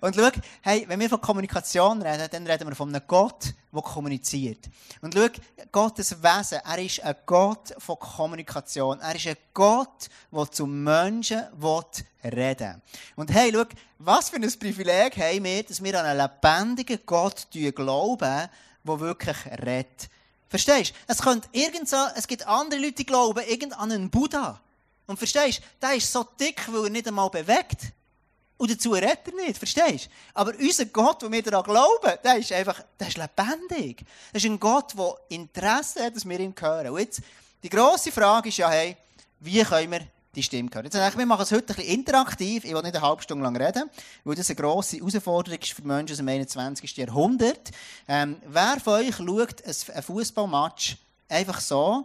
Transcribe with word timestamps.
Und 0.00 0.16
schau, 0.16 0.30
hey, 0.62 0.84
wenn 0.88 0.98
wir 0.98 1.10
von 1.10 1.20
Kommunikation 1.20 2.00
reden, 2.00 2.28
dann 2.30 2.46
reden 2.46 2.68
wir 2.68 2.74
von 2.74 2.88
einem 2.88 3.02
Gott, 3.06 3.52
der 3.72 3.82
kommuniziert. 3.82 4.68
Und 5.02 5.14
schau, 5.14 5.26
Gottes 5.70 6.22
Wesen, 6.22 6.58
er 6.64 6.78
ist 6.78 7.02
ein 7.02 7.14
Gott 7.26 7.74
von 7.78 7.98
Kommunikation. 7.98 8.98
Er 9.00 9.14
ist 9.14 9.26
ein 9.26 9.36
Gott, 9.52 10.08
der 10.32 10.50
zu 10.50 10.66
Menschen 10.66 11.42
reden. 12.24 12.82
Und 13.16 13.30
hey, 13.30 13.52
schau, 13.52 13.64
was 13.98 14.30
für 14.30 14.36
ein 14.36 14.58
Privileg 14.58 15.16
haben 15.18 15.44
wir, 15.44 15.62
dass 15.62 15.82
wir 15.82 16.00
an 16.00 16.06
einen 16.06 16.18
lebendigen 16.18 17.00
Gott 17.04 17.48
glauben, 17.50 18.48
der 18.84 19.00
wirklich 19.00 19.36
redet. 19.46 20.08
Verstehst 20.48 20.90
du? 20.90 20.94
Es, 21.06 21.18
könnte 21.18 21.48
irgend 21.52 21.88
so, 21.88 21.96
es 22.16 22.26
gibt 22.26 22.46
andere 22.46 22.80
Leute, 22.80 22.94
die 22.94 23.06
glauben 23.06 23.44
irgend 23.46 23.78
an 23.78 23.92
einen 23.92 24.10
Buddha. 24.10 24.60
Und 25.06 25.18
verstehst 25.18 25.58
du, 25.58 25.62
der 25.86 25.94
ist 25.94 26.10
so 26.10 26.24
dick, 26.38 26.62
weil 26.72 26.84
er 26.84 26.90
nicht 26.90 27.06
einmal 27.06 27.30
bewegt. 27.30 27.92
Und 28.60 28.70
dazu 28.70 28.92
redet 28.92 29.20
er 29.24 29.46
nicht, 29.46 29.56
verstehst 29.56 30.04
du? 30.04 30.10
Aber 30.34 30.52
unser 30.60 30.84
Gott, 30.84 31.22
den 31.22 31.32
wir 31.32 31.42
daran 31.42 31.64
glauben, 31.64 32.18
der 32.22 32.36
ist 32.36 32.52
einfach, 32.52 32.84
der 32.98 33.08
ist 33.08 33.16
lebendig. 33.16 34.04
Das 34.34 34.44
ist 34.44 34.50
ein 34.50 34.60
Gott, 34.60 34.92
der 34.98 35.14
Interesse 35.30 36.04
hat, 36.04 36.14
dass 36.14 36.28
wir 36.28 36.38
ihn 36.38 36.54
hören. 36.60 36.90
Und 36.90 36.98
jetzt, 36.98 37.22
die 37.62 37.70
grosse 37.70 38.12
Frage 38.12 38.50
ist 38.50 38.58
ja, 38.58 38.68
hey, 38.68 38.98
wie 39.38 39.62
können 39.62 39.92
wir 39.92 40.00
die 40.34 40.42
Stimme 40.42 40.68
hören? 40.74 40.84
Jetzt 40.84 40.94
ich, 40.94 41.16
wir 41.16 41.24
machen 41.24 41.40
es 41.40 41.52
heute 41.52 41.72
ein 41.72 41.76
bisschen 41.76 41.94
interaktiv. 42.00 42.64
Ich 42.66 42.74
will 42.74 42.82
nicht 42.82 42.94
eine 42.94 43.00
halbe 43.00 43.22
Stunde 43.22 43.44
lang 43.44 43.56
reden, 43.56 43.88
weil 44.24 44.34
das 44.34 44.50
eine 44.50 44.56
grosse 44.56 44.98
Herausforderung 44.98 45.58
ist 45.58 45.72
für 45.72 45.82
Menschen 45.82 46.12
aus 46.12 46.18
dem 46.18 46.28
21. 46.28 46.98
Jahrhundert. 46.98 47.70
Ähm, 48.08 48.42
wer 48.46 48.78
von 48.78 48.92
euch 48.92 49.16
schaut 49.16 49.64
ein 49.64 50.02
Fußballmatch 50.02 50.98
einfach 51.30 51.62
so, 51.62 52.04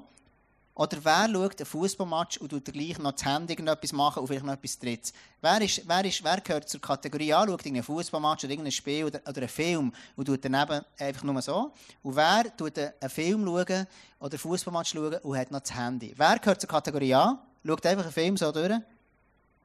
oder 0.78 0.98
wer 1.04 1.30
schaut 1.32 1.60
einen 1.60 1.66
Fußballmatch 1.66 2.38
und 2.38 2.50
tut 2.50 2.66
gleich 2.66 3.00
noch 3.00 3.14
das 3.14 3.24
Handy 3.24 3.54
irgendetwas 3.54 3.94
machen 3.94 4.20
und 4.20 4.28
vielleicht 4.28 4.46
noch 4.46 4.54
etwas 4.54 4.78
drittes? 4.78 5.14
Wer, 5.40 5.62
ist, 5.62 5.82
wer, 5.88 6.04
ist, 6.04 6.22
wer 6.22 6.42
gehört 6.42 6.68
zur 6.68 6.82
Kategorie 6.82 7.34
A, 7.34 7.46
schaut 7.46 7.66
einen 7.66 7.82
Fußballmatch 7.82 8.44
oder 8.44 8.52
irgendein 8.52 8.74
Spiel 8.74 9.06
oder, 9.06 9.22
oder 9.26 9.38
einen 9.38 9.48
Film 9.48 9.94
und 10.18 10.26
tut 10.26 10.44
daneben 10.44 10.84
einfach 11.00 11.24
nur 11.24 11.42
so? 11.42 11.72
Und 12.04 12.16
wer 12.18 12.56
tut 12.58 12.78
einen 12.78 13.10
Film 13.10 13.46
schauen 13.46 13.88
oder 14.20 14.34
einen 14.34 14.38
Fußballmatch 14.38 14.92
schauen 14.92 15.16
und 15.16 15.38
hat 15.38 15.50
noch 15.50 15.62
das 15.62 15.74
Handy? 15.74 16.14
Wer 16.14 16.40
gehört 16.40 16.60
zur 16.60 16.70
Kategorie 16.70 17.16
A? 17.16 17.40
Schaut 17.66 17.86
einfach 17.86 18.04
einen 18.04 18.14
Film 18.14 18.36
so 18.36 18.52
durch? 18.52 18.74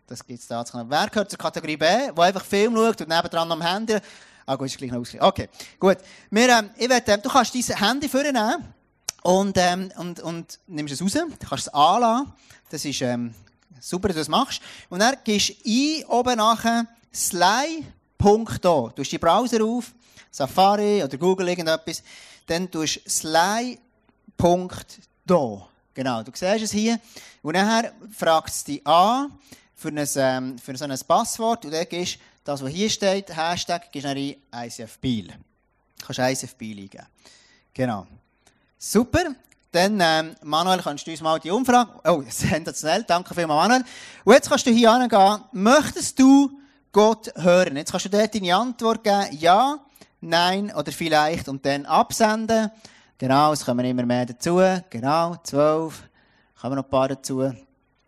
Das 0.07 0.25
gibt 0.25 0.39
es 0.39 0.47
da. 0.47 0.65
Wer 0.87 1.09
gehört 1.09 1.29
zur 1.29 1.39
Kategorie 1.41 1.77
B, 1.77 1.87
der 1.87 2.19
einfach 2.19 2.45
Film 2.45 2.77
schaut 2.77 3.01
und 3.01 3.09
nebendran 3.09 3.49
noch 3.49 3.57
am 3.57 3.63
Handy? 3.63 3.99
Ah 4.47 4.55
gut, 4.55 4.67
ist 4.67 4.79
gleich 4.79 4.93
noch 4.93 5.01
ausgeglichen. 5.01 5.27
Okay, 5.27 5.49
gut. 5.81 5.99
Wir, 6.31 6.49
ähm, 6.51 6.71
ich 6.77 6.89
will, 6.89 7.03
ähm, 7.05 7.21
du 7.21 7.29
kannst 7.29 7.55
dein 7.55 7.77
Handy 7.79 8.09
vornehmen. 8.09 8.75
Und, 9.23 9.57
ähm, 9.59 9.93
und, 9.97 10.21
und 10.21 10.59
nimmst 10.67 10.95
es 10.95 11.03
raus, 11.03 11.13
du 11.13 11.47
kannst 11.47 11.67
es 11.67 11.75
anlassen. 11.75 12.33
Das 12.71 12.85
ist 12.85 13.03
ähm, 13.03 13.35
super, 13.81 14.09
dass 14.09 14.15
du 14.15 14.21
das 14.21 14.29
machst. 14.29 14.63
Und 14.89 15.01
dann 15.01 15.17
gehst 15.25 15.51
du 15.51 15.55
ein, 15.67 16.05
oben 16.07 16.37
nachher, 16.37 16.87
sly.do. 17.13 18.93
Du 18.95 19.03
hast 19.03 19.13
die 19.13 19.19
Browser 19.19 19.65
auf, 19.65 19.93
Safari 20.31 21.03
oder 21.03 21.19
Google 21.19 21.49
irgendetwas. 21.49 22.03
Dann 22.47 22.71
tust 22.71 22.97
du 23.05 23.11
sly.do. 23.11 23.77
Genau, 25.93 26.23
du 26.23 26.31
siehst 26.35 26.63
es 26.63 26.73
hier. 26.73 27.01
Und 27.43 27.55
nachher 27.55 27.93
fragt 28.17 28.51
es 28.51 28.65
dich 28.65 28.87
an 28.87 29.33
für, 29.75 29.89
ein, 29.89 30.09
ähm, 30.17 30.59
für 30.59 30.77
so 30.77 30.85
ein 30.85 30.99
Passwort. 31.07 31.65
Und 31.65 31.73
dann 31.73 31.89
gehst 31.89 32.19
das, 32.45 32.63
was 32.63 32.71
hier 32.71 32.89
steht, 32.89 33.37
Hashtag, 33.37 33.91
gehst 33.93 34.07
du 34.07 34.11
rein 34.11 34.37
ICF 34.55 34.99
Biel. 34.99 35.29
Du 35.99 36.07
kannst 36.07 36.21
ICF 36.21 36.55
Biel 36.55 36.79
eingeben. 36.79 37.07
Genau. 37.75 38.07
Super. 38.83 39.35
Dann, 39.73 40.01
ähm, 40.01 40.35
Manuel, 40.43 40.81
kannst 40.81 41.07
du 41.07 41.11
uns 41.11 41.21
mal 41.21 41.39
die 41.39 41.51
Umfrage. 41.51 41.91
Oh, 42.03 42.23
sensationell. 42.31 43.05
Danke 43.07 43.35
vielmals, 43.35 43.69
Manuel. 43.69 43.85
Und 44.25 44.33
jetzt 44.33 44.49
kannst 44.49 44.67
du 44.67 44.71
hier 44.71 44.99
hingehen. 44.99 45.45
Möchtest 45.53 46.19
du 46.19 46.51
Gott 46.91 47.31
hören? 47.37 47.77
Jetzt 47.77 47.91
kannst 47.91 48.07
du 48.07 48.09
dort 48.09 48.35
deine 48.35 48.57
Antwort 48.57 49.05
geben. 49.05 49.37
Ja, 49.39 49.79
nein 50.23 50.75
oder 50.75 50.91
vielleicht. 50.93 51.47
Und 51.51 51.67
dann 51.67 51.85
absenden. 51.85 52.71
Genau, 53.19 53.53
es 53.53 53.67
kommen 53.67 53.85
immer 53.85 54.07
mehr 54.07 54.25
dazu. 54.25 54.63
Genau, 54.89 55.37
12. 55.45 56.03
Kommen 56.59 56.77
noch 56.77 56.85
ein 56.85 56.91
paar 56.91 57.09
dazu. 57.09 57.53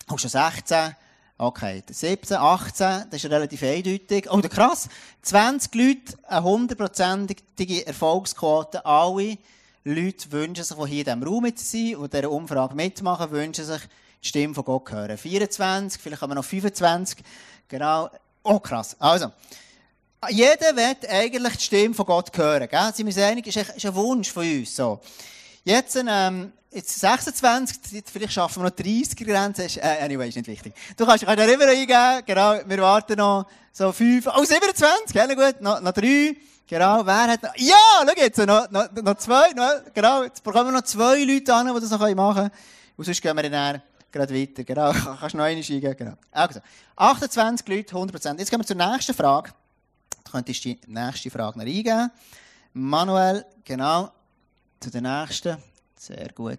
Auch 0.08 0.18
schon 0.18 0.30
16. 0.30 0.96
Okay, 1.36 1.82
17, 1.86 2.38
18, 2.38 3.10
das 3.10 3.22
ist 3.22 3.30
relativ 3.30 3.62
eindeutig. 3.62 4.26
Oh, 4.30 4.40
krass. 4.40 4.88
20 5.20 5.74
Leute, 5.74 6.18
eine 6.28 6.42
hundertprozentige 6.42 7.86
Erfolgsquote, 7.86 8.86
alle 8.86 9.36
Leute 9.84 10.30
wünschen 10.30 10.64
sich, 10.64 10.76
die 10.76 10.86
hier 10.86 10.98
in 11.00 11.04
diesem 11.04 11.22
Raum 11.22 11.42
mit 11.42 11.58
sind 11.58 11.96
und 11.96 12.12
dieser 12.12 12.30
Umfrage 12.30 12.74
mitmachen, 12.74 13.30
wünschen 13.30 13.64
sich 13.64 13.80
die 14.22 14.28
Stimme 14.28 14.54
von 14.54 14.64
Gott 14.64 14.92
hören. 14.92 15.18
24, 15.18 16.00
vielleicht 16.00 16.22
haben 16.22 16.30
wir 16.30 16.36
noch 16.36 16.44
25. 16.44 17.18
Genau. 17.68 18.08
Oh, 18.44 18.60
krass. 18.60 18.96
Also. 18.98 19.32
Jeder 20.30 20.76
will 20.76 20.96
eigentlich 21.08 21.56
die 21.56 21.64
Stimme 21.64 21.94
von 21.94 22.06
Gott 22.06 22.36
hören. 22.36 22.68
Gell? 22.68 22.92
Sind 22.94 23.06
wir 23.06 23.06
uns 23.06 23.18
einig? 23.18 23.46
Ist 23.46 23.84
ein 23.84 23.94
Wunsch 23.94 24.30
von 24.30 24.48
uns. 24.48 24.76
So. 24.76 25.00
Jetzt, 25.64 25.96
ähm, 25.96 26.52
jetzt 26.70 27.00
26, 27.00 28.04
vielleicht 28.06 28.32
schaffen 28.32 28.62
wir 28.62 28.68
noch 28.68 28.76
30 28.76 29.16
Grenzen. 29.16 29.80
Äh, 29.80 30.04
anyway, 30.04 30.28
ist 30.28 30.36
nicht 30.36 30.46
wichtig. 30.46 30.74
Du 30.96 31.04
kannst, 31.06 31.24
kannst 31.24 31.44
ja 31.44 31.52
immer 31.52 31.66
eingeben. 31.66 32.22
Genau, 32.24 32.60
wir 32.64 32.78
warten 32.78 33.16
noch 33.16 33.46
so 33.72 33.90
5. 33.90 34.28
Oh, 34.28 34.44
27, 34.44 35.14
ja, 35.14 35.26
gut, 35.26 35.60
noch, 35.60 35.80
noch 35.80 35.92
3. 35.92 36.36
Genau, 36.72 37.04
wer 37.04 37.26
hat 37.26 37.42
noch, 37.42 37.54
ja, 37.56 37.76
schau 38.00 38.14
jetzt, 38.16 38.38
noch, 38.38 38.70
noch, 38.70 38.90
noch 38.92 39.16
zwei, 39.18 39.52
noch, 39.52 39.92
genau, 39.92 40.22
jetzt 40.22 40.42
bekommen 40.42 40.68
wir 40.68 40.72
noch 40.72 40.84
zwei 40.84 41.22
Leute 41.22 41.54
an, 41.54 41.66
die 41.66 41.78
das 41.78 41.90
noch 41.90 41.98
machen 42.14 42.34
können. 42.34 42.50
Und 42.96 43.04
sonst 43.04 43.20
gehen 43.20 43.36
wir 43.36 43.50
dann 43.50 43.82
gerade 44.10 44.34
weiter, 44.34 44.64
genau, 44.64 44.90
kannst 45.20 45.34
noch 45.34 45.44
eine 45.44 45.58
eingeben, 45.58 45.94
genau. 45.94 46.14
Also, 46.30 46.60
28 46.96 47.68
Leute, 47.68 47.94
100%. 47.94 48.38
Jetzt 48.38 48.50
gehen 48.50 48.58
wir 48.58 48.64
zur 48.64 48.76
nächsten 48.76 49.12
Frage. 49.12 49.52
Du 50.24 50.30
könntest 50.30 50.64
die 50.64 50.80
nächste 50.86 51.28
Frage 51.28 51.58
noch 51.58 51.66
eingeben. 51.66 52.10
Manuel, 52.72 53.44
genau, 53.66 54.10
zu 54.80 54.90
der 54.90 55.02
nächsten. 55.02 55.58
Sehr 55.94 56.30
gut. 56.32 56.58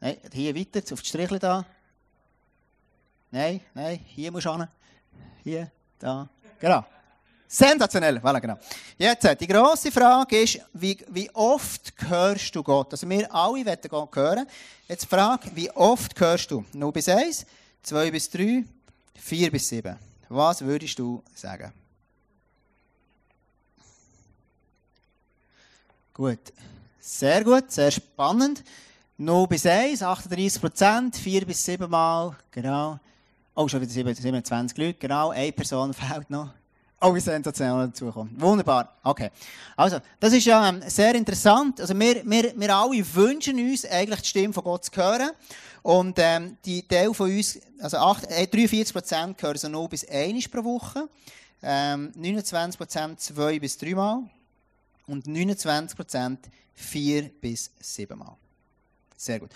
Nein, 0.00 0.16
hier 0.32 0.56
weiter, 0.56 0.80
auf 0.94 1.02
die 1.02 1.08
Strichle 1.08 1.38
da. 1.38 1.64
Nein, 3.30 3.60
nein, 3.72 4.00
hier 4.04 4.32
musst 4.32 4.46
du 4.46 4.52
hin. 4.52 4.66
Hier. 5.44 5.70
Da. 6.02 6.28
Genau. 6.58 6.84
Sensationell. 7.46 8.18
Voilà, 8.18 8.40
genau. 8.40 8.58
Jetzt, 8.98 9.40
die 9.40 9.46
grosse 9.46 9.92
Frage 9.92 10.40
ist, 10.40 10.58
wie, 10.72 10.98
wie 11.10 11.30
oft 11.32 11.92
hörst 12.08 12.56
du 12.56 12.62
Gott? 12.62 12.92
Also 12.92 13.08
wir 13.08 13.32
alle 13.32 13.64
wollen 13.64 13.78
Gott 13.88 14.16
hören. 14.16 14.46
Jetzt 14.88 15.04
die 15.04 15.06
Frage, 15.06 15.50
wie 15.54 15.70
oft 15.70 16.18
hörst 16.18 16.50
du? 16.50 16.64
0 16.72 16.92
bis 16.92 17.08
1, 17.08 17.46
2 17.84 18.10
bis 18.10 18.30
3, 18.30 18.64
4 19.14 19.50
bis 19.52 19.68
7. 19.68 19.96
Was 20.28 20.60
würdest 20.62 20.98
du 20.98 21.22
sagen? 21.34 21.72
Gut. 26.14 26.52
Sehr 26.98 27.44
gut, 27.44 27.70
sehr 27.70 27.92
spannend. 27.92 28.64
0 29.18 29.46
bis 29.46 29.66
1, 29.66 30.02
38 30.02 30.60
Prozent, 30.60 31.16
4 31.16 31.46
bis 31.46 31.64
7 31.64 31.88
Mal, 31.88 32.36
genau. 32.50 32.98
Oh, 33.54 33.68
schon 33.68 33.82
wieder 33.82 33.90
27 33.90 34.78
Leute, 34.78 34.98
genau. 34.98 35.30
Eine 35.30 35.52
Person 35.52 35.92
fehlt 35.94 36.30
noch. 36.30 36.50
Oh, 37.04 37.14
wie 37.14 37.20
sensationell 37.20 37.88
dazukommen. 37.88 38.40
Wunderbar. 38.40 38.96
Okay. 39.02 39.30
Also, 39.76 39.98
das 40.20 40.32
ist 40.32 40.46
ja 40.46 40.68
ähm, 40.68 40.82
sehr 40.86 41.14
interessant. 41.14 41.80
Also, 41.80 41.98
wir, 41.98 42.22
wir, 42.24 42.54
wir 42.56 42.74
alle 42.74 43.14
wünschen 43.14 43.58
uns 43.58 43.84
eigentlich 43.84 44.20
die 44.20 44.28
Stimme 44.28 44.54
von 44.54 44.64
Gott 44.64 44.84
zu 44.84 44.92
hören. 44.94 45.30
Und 45.82 46.16
ähm, 46.18 46.56
die 46.64 46.86
Teil 46.86 47.12
von 47.12 47.28
uns, 47.28 47.58
also 47.80 47.96
8, 47.98 48.30
äh, 48.30 48.46
43 48.46 48.92
Prozent 48.92 49.42
hören 49.42 49.58
so 49.58 49.68
0 49.68 49.88
bis 49.88 50.08
1 50.08 50.48
pro 50.48 50.62
Woche. 50.62 51.08
Ähm, 51.62 52.12
29 52.14 52.78
Prozent 52.78 53.20
2 53.20 53.58
bis 53.58 53.76
3 53.76 53.94
Mal. 53.94 54.22
Und 55.08 55.26
29 55.26 55.96
Prozent 55.96 56.48
4 56.74 57.30
bis 57.40 57.70
7 57.80 58.16
Mal. 58.16 58.36
Sehr 59.16 59.40
gut. 59.40 59.50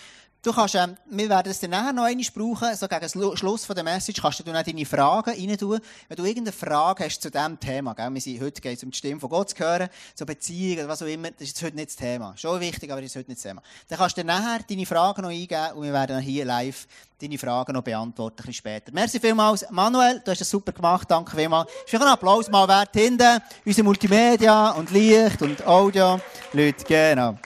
Du 0.46 0.52
kannst, 0.52 0.76
ähm, 0.76 0.96
wir 1.06 1.28
werden 1.28 1.50
es 1.50 1.58
dann 1.58 1.70
nachher 1.70 1.92
noch 1.92 2.04
einmal 2.04 2.24
brauchen, 2.32 2.76
so 2.76 2.86
gegen 2.86 3.36
Schluss 3.36 3.64
von 3.64 3.74
der 3.74 3.82
Message 3.82 4.22
kannst 4.22 4.38
du 4.38 4.44
dann 4.44 4.64
deine 4.64 4.86
Fragen 4.86 5.30
rein 5.30 5.58
tun. 5.58 5.80
Wenn 6.06 6.16
du 6.16 6.24
irgendeine 6.24 6.52
Frage 6.52 7.04
hast 7.04 7.20
zu 7.20 7.32
diesem 7.32 7.58
Thema, 7.58 7.94
gell? 7.94 8.14
Wir 8.14 8.20
sind, 8.20 8.40
heute 8.40 8.60
geht 8.60 8.78
es 8.78 8.84
um 8.84 8.92
die 8.92 8.96
Stimme 8.96 9.18
von 9.18 9.28
Gott 9.28 9.50
zu 9.50 9.58
hören, 9.58 9.88
so 10.14 10.24
Beziehungen 10.24 10.84
oder 10.84 10.88
was 10.88 11.02
auch 11.02 11.08
immer, 11.08 11.32
das 11.32 11.48
ist 11.48 11.60
heute 11.64 11.74
nicht 11.74 11.88
das 11.88 11.96
Thema. 11.96 12.32
Schon 12.36 12.60
wichtig, 12.60 12.92
aber 12.92 13.00
das 13.00 13.10
ist 13.10 13.16
heute 13.16 13.28
nicht 13.28 13.44
das 13.44 13.50
Thema. 13.50 13.60
Dann 13.88 13.98
kannst 13.98 14.16
du 14.16 14.20
dann 14.20 14.40
nachher 14.40 14.60
deine 14.62 14.86
Fragen 14.86 15.22
noch 15.22 15.30
eingeben 15.30 15.72
und 15.74 15.82
wir 15.82 15.92
werden 15.92 16.14
dann 16.14 16.22
hier 16.22 16.44
live 16.44 16.86
deine 17.20 17.38
Fragen 17.38 17.72
noch 17.72 17.82
beantworten, 17.82 18.36
ein 18.38 18.46
bisschen 18.46 18.52
später. 18.52 18.92
Merci 18.92 19.18
vielmals. 19.18 19.68
Manuel, 19.70 20.22
du 20.24 20.30
hast 20.30 20.40
das 20.40 20.48
super 20.48 20.70
gemacht, 20.70 21.10
danke 21.10 21.34
vielmals. 21.34 21.68
Ist 21.84 21.92
einen 21.92 22.04
Applaus 22.04 22.48
mal 22.48 22.68
wert 22.68 22.90
hinten, 22.92 23.42
unsere 23.64 23.84
Multimedia 23.84 24.70
und 24.70 24.92
Licht 24.92 25.42
und 25.42 25.66
Audio. 25.66 26.20
Leute, 26.52 26.84
genau. 26.84 27.36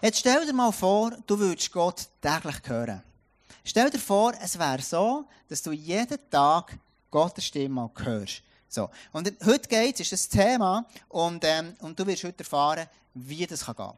Jetzt 0.00 0.20
stell 0.20 0.46
dir 0.46 0.52
mal 0.52 0.72
vor, 0.72 1.12
du 1.26 1.38
würdest 1.38 1.72
Gott 1.72 2.08
täglich 2.20 2.56
hören. 2.64 3.02
Stell 3.64 3.90
dir 3.90 3.98
vor, 3.98 4.32
es 4.42 4.58
wäre 4.58 4.80
so, 4.80 5.26
dass 5.48 5.62
du 5.62 5.72
jeden 5.72 6.18
Tag 6.30 6.78
Gottes 7.10 7.44
Stimme 7.44 7.74
mal 7.74 7.90
hörst. 7.96 8.42
So. 8.68 8.90
Und 9.12 9.32
heute 9.44 9.68
geht 9.68 9.94
es, 9.94 10.00
ist 10.00 10.12
das 10.12 10.28
Thema, 10.28 10.86
und, 11.08 11.42
ähm, 11.44 11.74
und 11.80 11.98
du 11.98 12.06
wirst 12.06 12.24
heute 12.24 12.40
erfahren, 12.40 12.86
wie 13.14 13.46
das 13.46 13.64
gehen 13.64 13.74
kann. 13.76 13.94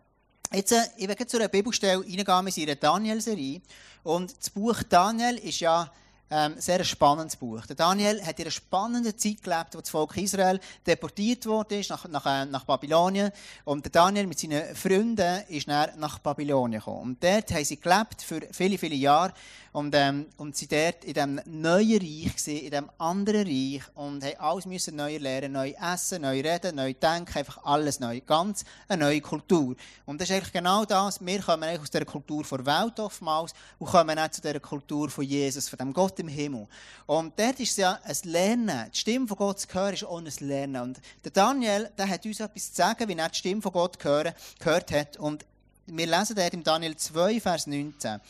Jetzt, 0.52 0.72
äh, 0.72 0.82
ich 0.96 1.06
werde 1.06 1.26
zu 1.26 1.36
einer 1.36 1.48
Bibelstelle 1.48 2.00
reingehen, 2.00 2.26
wir 2.26 2.52
sind 2.52 2.64
in 2.64 2.70
einer 2.70 2.76
Daniel-Serie. 2.76 3.60
Und 4.02 4.36
das 4.36 4.50
Buch 4.50 4.82
Daniel 4.88 5.36
ist 5.38 5.60
ja 5.60 5.90
ähm, 6.30 6.54
sehr 6.58 6.82
spannendes 6.84 7.36
Buch. 7.36 7.66
Der 7.66 7.76
Daniel 7.76 8.24
hat 8.24 8.38
in 8.38 8.44
einer 8.44 8.50
spannenden 8.50 9.18
Zeit 9.18 9.42
gelebt, 9.42 9.74
wo 9.74 9.80
das 9.80 9.90
Volk 9.90 10.16
Israel 10.16 10.60
deportiert 10.86 11.46
wurde 11.46 11.82
nach, 11.88 12.08
nach, 12.08 12.26
äh, 12.26 12.46
nach 12.46 12.64
Babylonien. 12.64 13.32
Und 13.64 13.84
der 13.84 13.92
Daniel 13.92 14.26
mit 14.26 14.38
seinen 14.38 14.74
Freunden 14.76 15.42
ist 15.48 15.68
dann 15.68 15.90
nach 15.98 16.18
Babylonien 16.20 16.80
gekommen. 16.80 17.02
Und 17.02 17.24
dort 17.24 17.52
haben 17.52 17.64
sie 17.64 17.80
gelebt 17.80 18.22
für 18.22 18.40
viele, 18.52 18.78
viele 18.78 18.94
Jahre. 18.94 19.32
Und, 19.72 19.94
ähm, 19.94 20.26
und 20.36 20.56
sie 20.56 20.66
dort 20.66 21.04
in 21.04 21.14
diesem 21.14 21.40
neuen 21.44 22.00
Reich 22.00 22.36
gewesen, 22.36 22.56
in 22.56 22.70
diesem 22.70 22.90
anderen 22.98 23.46
Reich 23.46 23.82
und 23.94 24.24
haben 24.24 24.40
alles 24.40 24.66
müssen 24.66 24.96
neu 24.96 25.16
lernen, 25.18 25.52
neu 25.52 25.72
essen, 25.80 26.22
neu 26.22 26.40
reden, 26.40 26.74
neu 26.74 26.92
denken, 26.92 27.38
einfach 27.38 27.62
alles 27.62 28.00
neu. 28.00 28.20
Ganz 28.20 28.64
eine 28.88 29.04
neue 29.04 29.20
Kultur. 29.20 29.76
Und 30.06 30.20
das 30.20 30.28
ist 30.28 30.34
eigentlich 30.34 30.52
genau 30.52 30.84
das. 30.84 31.24
Wir 31.24 31.40
kommen 31.40 31.62
eigentlich 31.62 31.82
aus 31.82 31.90
dieser 31.90 32.04
Kultur 32.04 32.42
der 32.42 32.66
Welt 32.66 32.98
oftmals 32.98 33.54
und 33.78 33.86
kommen 33.86 34.18
auch 34.18 34.30
zu 34.30 34.40
dieser 34.40 34.58
Kultur 34.58 35.08
von 35.08 35.24
Jesus, 35.24 35.68
von 35.68 35.78
dem 35.78 35.92
Gott 35.92 36.19
im 36.20 36.28
Himmel. 36.28 36.68
Und 37.06 37.38
dort 37.38 37.58
ist 37.60 37.72
es 37.72 37.76
ja 37.78 37.98
ein 38.02 38.16
Lernen. 38.24 38.90
Die 38.92 38.98
Stimme 38.98 39.26
von 39.26 39.36
Gott 39.36 39.60
zu 39.60 39.68
hören 39.72 39.94
ist 39.94 40.04
auch 40.04 40.18
ein 40.18 40.30
Lernen. 40.40 40.82
Und 40.82 41.00
der 41.24 41.32
Daniel, 41.32 41.90
der 41.98 42.08
hat 42.08 42.24
uns 42.24 42.40
etwas 42.40 42.70
zu 42.70 42.76
sagen, 42.76 43.08
wie 43.08 43.16
er 43.16 43.28
die 43.28 43.38
Stimme 43.38 43.62
von 43.62 43.72
Gott 43.72 43.98
gehört, 43.98 44.34
gehört 44.58 44.92
hat. 44.92 45.16
Und 45.16 45.44
wir 45.86 46.06
lesen 46.06 46.36
dort 46.36 46.54
im 46.54 46.62
Daniel 46.62 46.96
2, 46.96 47.40
Vers 47.40 47.66
19. 47.66 48.20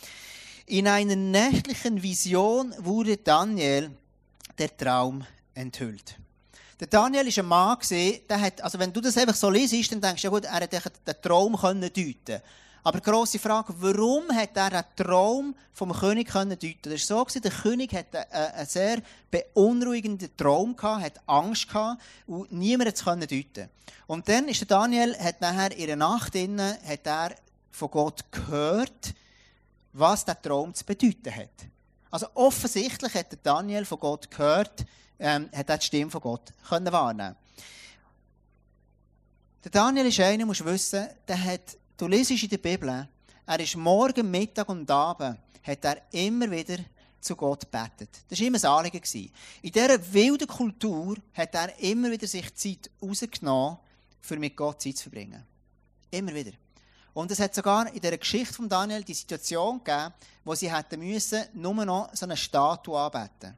In 0.67 0.89
einer 0.89 1.17
nächtlichen 1.17 2.03
Vision 2.03 2.75
wurde 2.79 3.17
Daniel 3.17 3.91
der 4.59 4.77
Traum 4.77 5.27
enthüllt. 5.55 6.17
Der 6.79 6.87
Daniel 6.87 7.27
war 7.27 7.43
ein 7.43 7.47
Mann, 7.47 7.79
der 7.91 8.41
hat, 8.41 8.63
also 8.63 8.79
wenn 8.79 8.93
du 8.93 9.01
das 9.03 9.19
einfach 9.19 9.35
so 9.35 9.51
liest, 9.51 9.93
dann 9.93 10.01
denkst 10.01 10.23
du, 10.23 10.29
ja 10.29 10.31
gut, 10.31 10.45
er 10.45 10.55
hat 10.55 10.73
den 10.73 11.15
Traum 11.21 11.57
können 11.57 11.83
deuten 11.83 12.41
aber 12.83 12.99
die 12.99 13.11
grosse 13.11 13.39
Frage, 13.39 13.75
warum 13.79 14.31
hat 14.35 14.57
er 14.57 14.71
den 14.71 14.85
Traum 14.97 15.55
vom 15.73 15.93
König 15.93 16.29
können 16.29 16.59
deuten? 16.59 16.91
Das 16.91 17.11
war 17.11 17.27
so, 17.29 17.39
der 17.41 17.51
König 17.51 17.93
hatte 17.93 18.31
einen 18.33 18.67
sehr 18.67 19.03
beunruhigenden 19.31 20.35
Traum 20.37 20.75
gehabt, 20.75 21.05
hat 21.05 21.21
Angst 21.27 21.69
gehabt 21.69 22.01
und 22.27 22.51
niemand 22.53 23.05
konnte 23.05 23.27
es 23.27 23.31
deuten. 23.31 23.71
Und 24.07 24.29
dann 24.29 24.49
ist 24.49 24.61
der 24.61 24.69
Daniel, 24.69 25.17
hat 25.19 25.41
nachher 25.41 25.77
in 25.77 25.87
der 25.87 25.97
Nacht 25.97 26.35
innen, 26.35 26.77
hat 26.85 27.07
er 27.07 27.35
von 27.71 27.91
Gott 27.91 28.25
gehört, 28.33 29.15
was 29.93 30.25
der 30.25 30.41
Traum 30.41 30.75
zu 30.75 30.85
bedeuten 30.85 31.35
hat. 31.35 31.51
Also 32.11 32.27
offensichtlich 32.35 33.15
hat 33.15 33.39
Daniel 33.43 33.85
von 33.85 34.01
Gott 34.01 34.31
gehört, 34.31 34.85
ähm, 35.19 35.49
hat 35.55 35.69
er 35.69 35.79
die 35.79 35.87
Stimme 35.87 36.11
von 36.11 36.21
Gott 36.21 36.53
können 36.69 36.93
wahrnehmen. 36.93 37.37
Der 39.63 39.71
Daniel 39.71 40.07
ist 40.07 40.19
einer, 40.21 40.47
musst 40.47 40.65
wissen, 40.65 41.07
der 41.29 41.45
hat, 41.45 41.77
du 42.01 42.09
liest 42.09 42.31
in 42.31 42.49
der 42.49 42.59
Bibel, 42.59 43.09
er 43.47 43.61
ist 43.61 43.77
morgen, 43.77 44.31
Mittag 44.31 44.69
und 44.69 44.91
Abend, 44.91 45.39
hat 45.63 45.85
er 45.85 46.03
immer 46.13 46.51
wieder 46.51 46.79
zu 47.21 47.37
Gott 47.37 47.71
betet. 47.71 48.09
Das 48.29 48.41
war 48.41 48.47
immer 48.47 48.59
ein 48.59 48.65
Anliegen. 48.65 49.31
In 49.61 49.73
dieser 49.73 50.13
wilden 50.13 50.47
Kultur 50.47 51.17
hat 51.35 51.55
er 51.55 51.79
immer 51.81 52.11
wieder 52.11 52.27
sich 52.27 52.55
Zeit 52.55 52.91
rausgenommen, 53.03 53.77
für 54.23 54.37
mit 54.39 54.57
Gott 54.57 54.81
Zeit 54.81 54.97
zu 54.97 55.11
verbringen. 55.11 55.45
Immer 56.11 56.35
wieder. 56.35 56.53
Und 57.13 57.31
es 57.31 57.41
hat 57.41 57.55
sogar 57.55 57.93
in 57.93 58.01
der 58.01 58.17
Geschichte 58.17 58.55
von 58.55 58.69
Daniel 58.69 59.03
die 59.03 59.15
Situation 59.15 59.83
gegeben, 59.85 60.15
wo 60.45 60.55
sie 60.55 60.75
hätten 60.75 61.01
müssen, 61.01 61.45
nur 61.53 61.85
noch 61.85 62.15
so 62.15 62.25
eine 62.25 62.37
Statue 62.37 62.99
anbeten. 62.99 63.57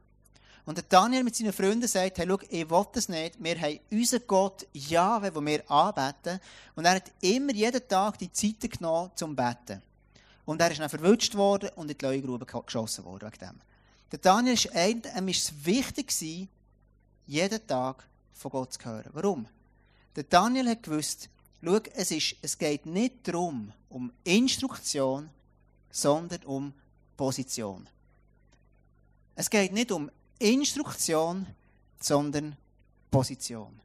Und 0.65 0.77
der 0.77 0.85
Daniel 0.87 1.23
mit 1.23 1.35
seinen 1.35 1.51
Freunden 1.51 1.87
sagt, 1.87 2.17
hey, 2.17 2.25
schau, 2.27 2.39
ich 2.49 2.69
will 2.69 2.85
das 2.93 3.09
nicht. 3.09 3.43
Wir 3.43 3.59
haben 3.59 3.79
unseren 3.91 4.21
Gott 4.27 4.65
Jahwe, 4.71 5.31
den 5.31 5.45
wir 5.45 5.69
anbeten. 5.69 6.39
Und 6.75 6.85
er 6.85 6.95
hat 6.95 7.11
immer 7.21 7.53
jeden 7.53 7.85
Tag 7.87 8.17
die 8.17 8.31
Zeit 8.31 8.71
genommen 8.71 9.11
zum 9.15 9.35
Beten. 9.35 9.81
Und 10.45 10.61
er 10.61 10.71
ist 10.71 10.79
dann 10.79 10.89
verwünscht 10.89 11.35
worden 11.35 11.69
und 11.75 11.91
in 11.91 11.97
die 11.97 12.05
Leugrube 12.05 12.45
geschossen 12.45 13.03
worden 13.03 13.29
wegen 13.31 13.39
dem. 13.39 13.59
Der 14.11 14.19
Daniel 14.19 14.53
ist 14.53 14.69
ihm 14.73 15.27
ist 15.27 15.43
es 15.43 15.65
wichtig 15.65 16.13
jeden 17.25 17.67
Tag 17.67 18.07
von 18.33 18.51
Gott 18.51 18.73
zu 18.73 18.85
hören. 18.85 19.09
Warum? 19.13 19.47
Der 20.15 20.23
Daniel 20.23 20.69
hat 20.69 20.83
gewusst, 20.83 21.29
Schau, 21.65 21.79
es, 21.95 22.11
ist, 22.11 22.35
es 22.41 22.57
geht 22.57 22.85
nicht 22.85 23.25
darum, 23.25 23.71
um 23.87 24.11
Instruktion, 24.25 25.29
sondern 25.89 26.43
um 26.43 26.73
Position. 27.15 27.87
Es 29.35 29.49
geht 29.49 29.71
nicht 29.71 29.91
um 29.91 30.11
Instruktion, 30.51 31.45
sondern 31.99 32.55
Position. 33.09 33.79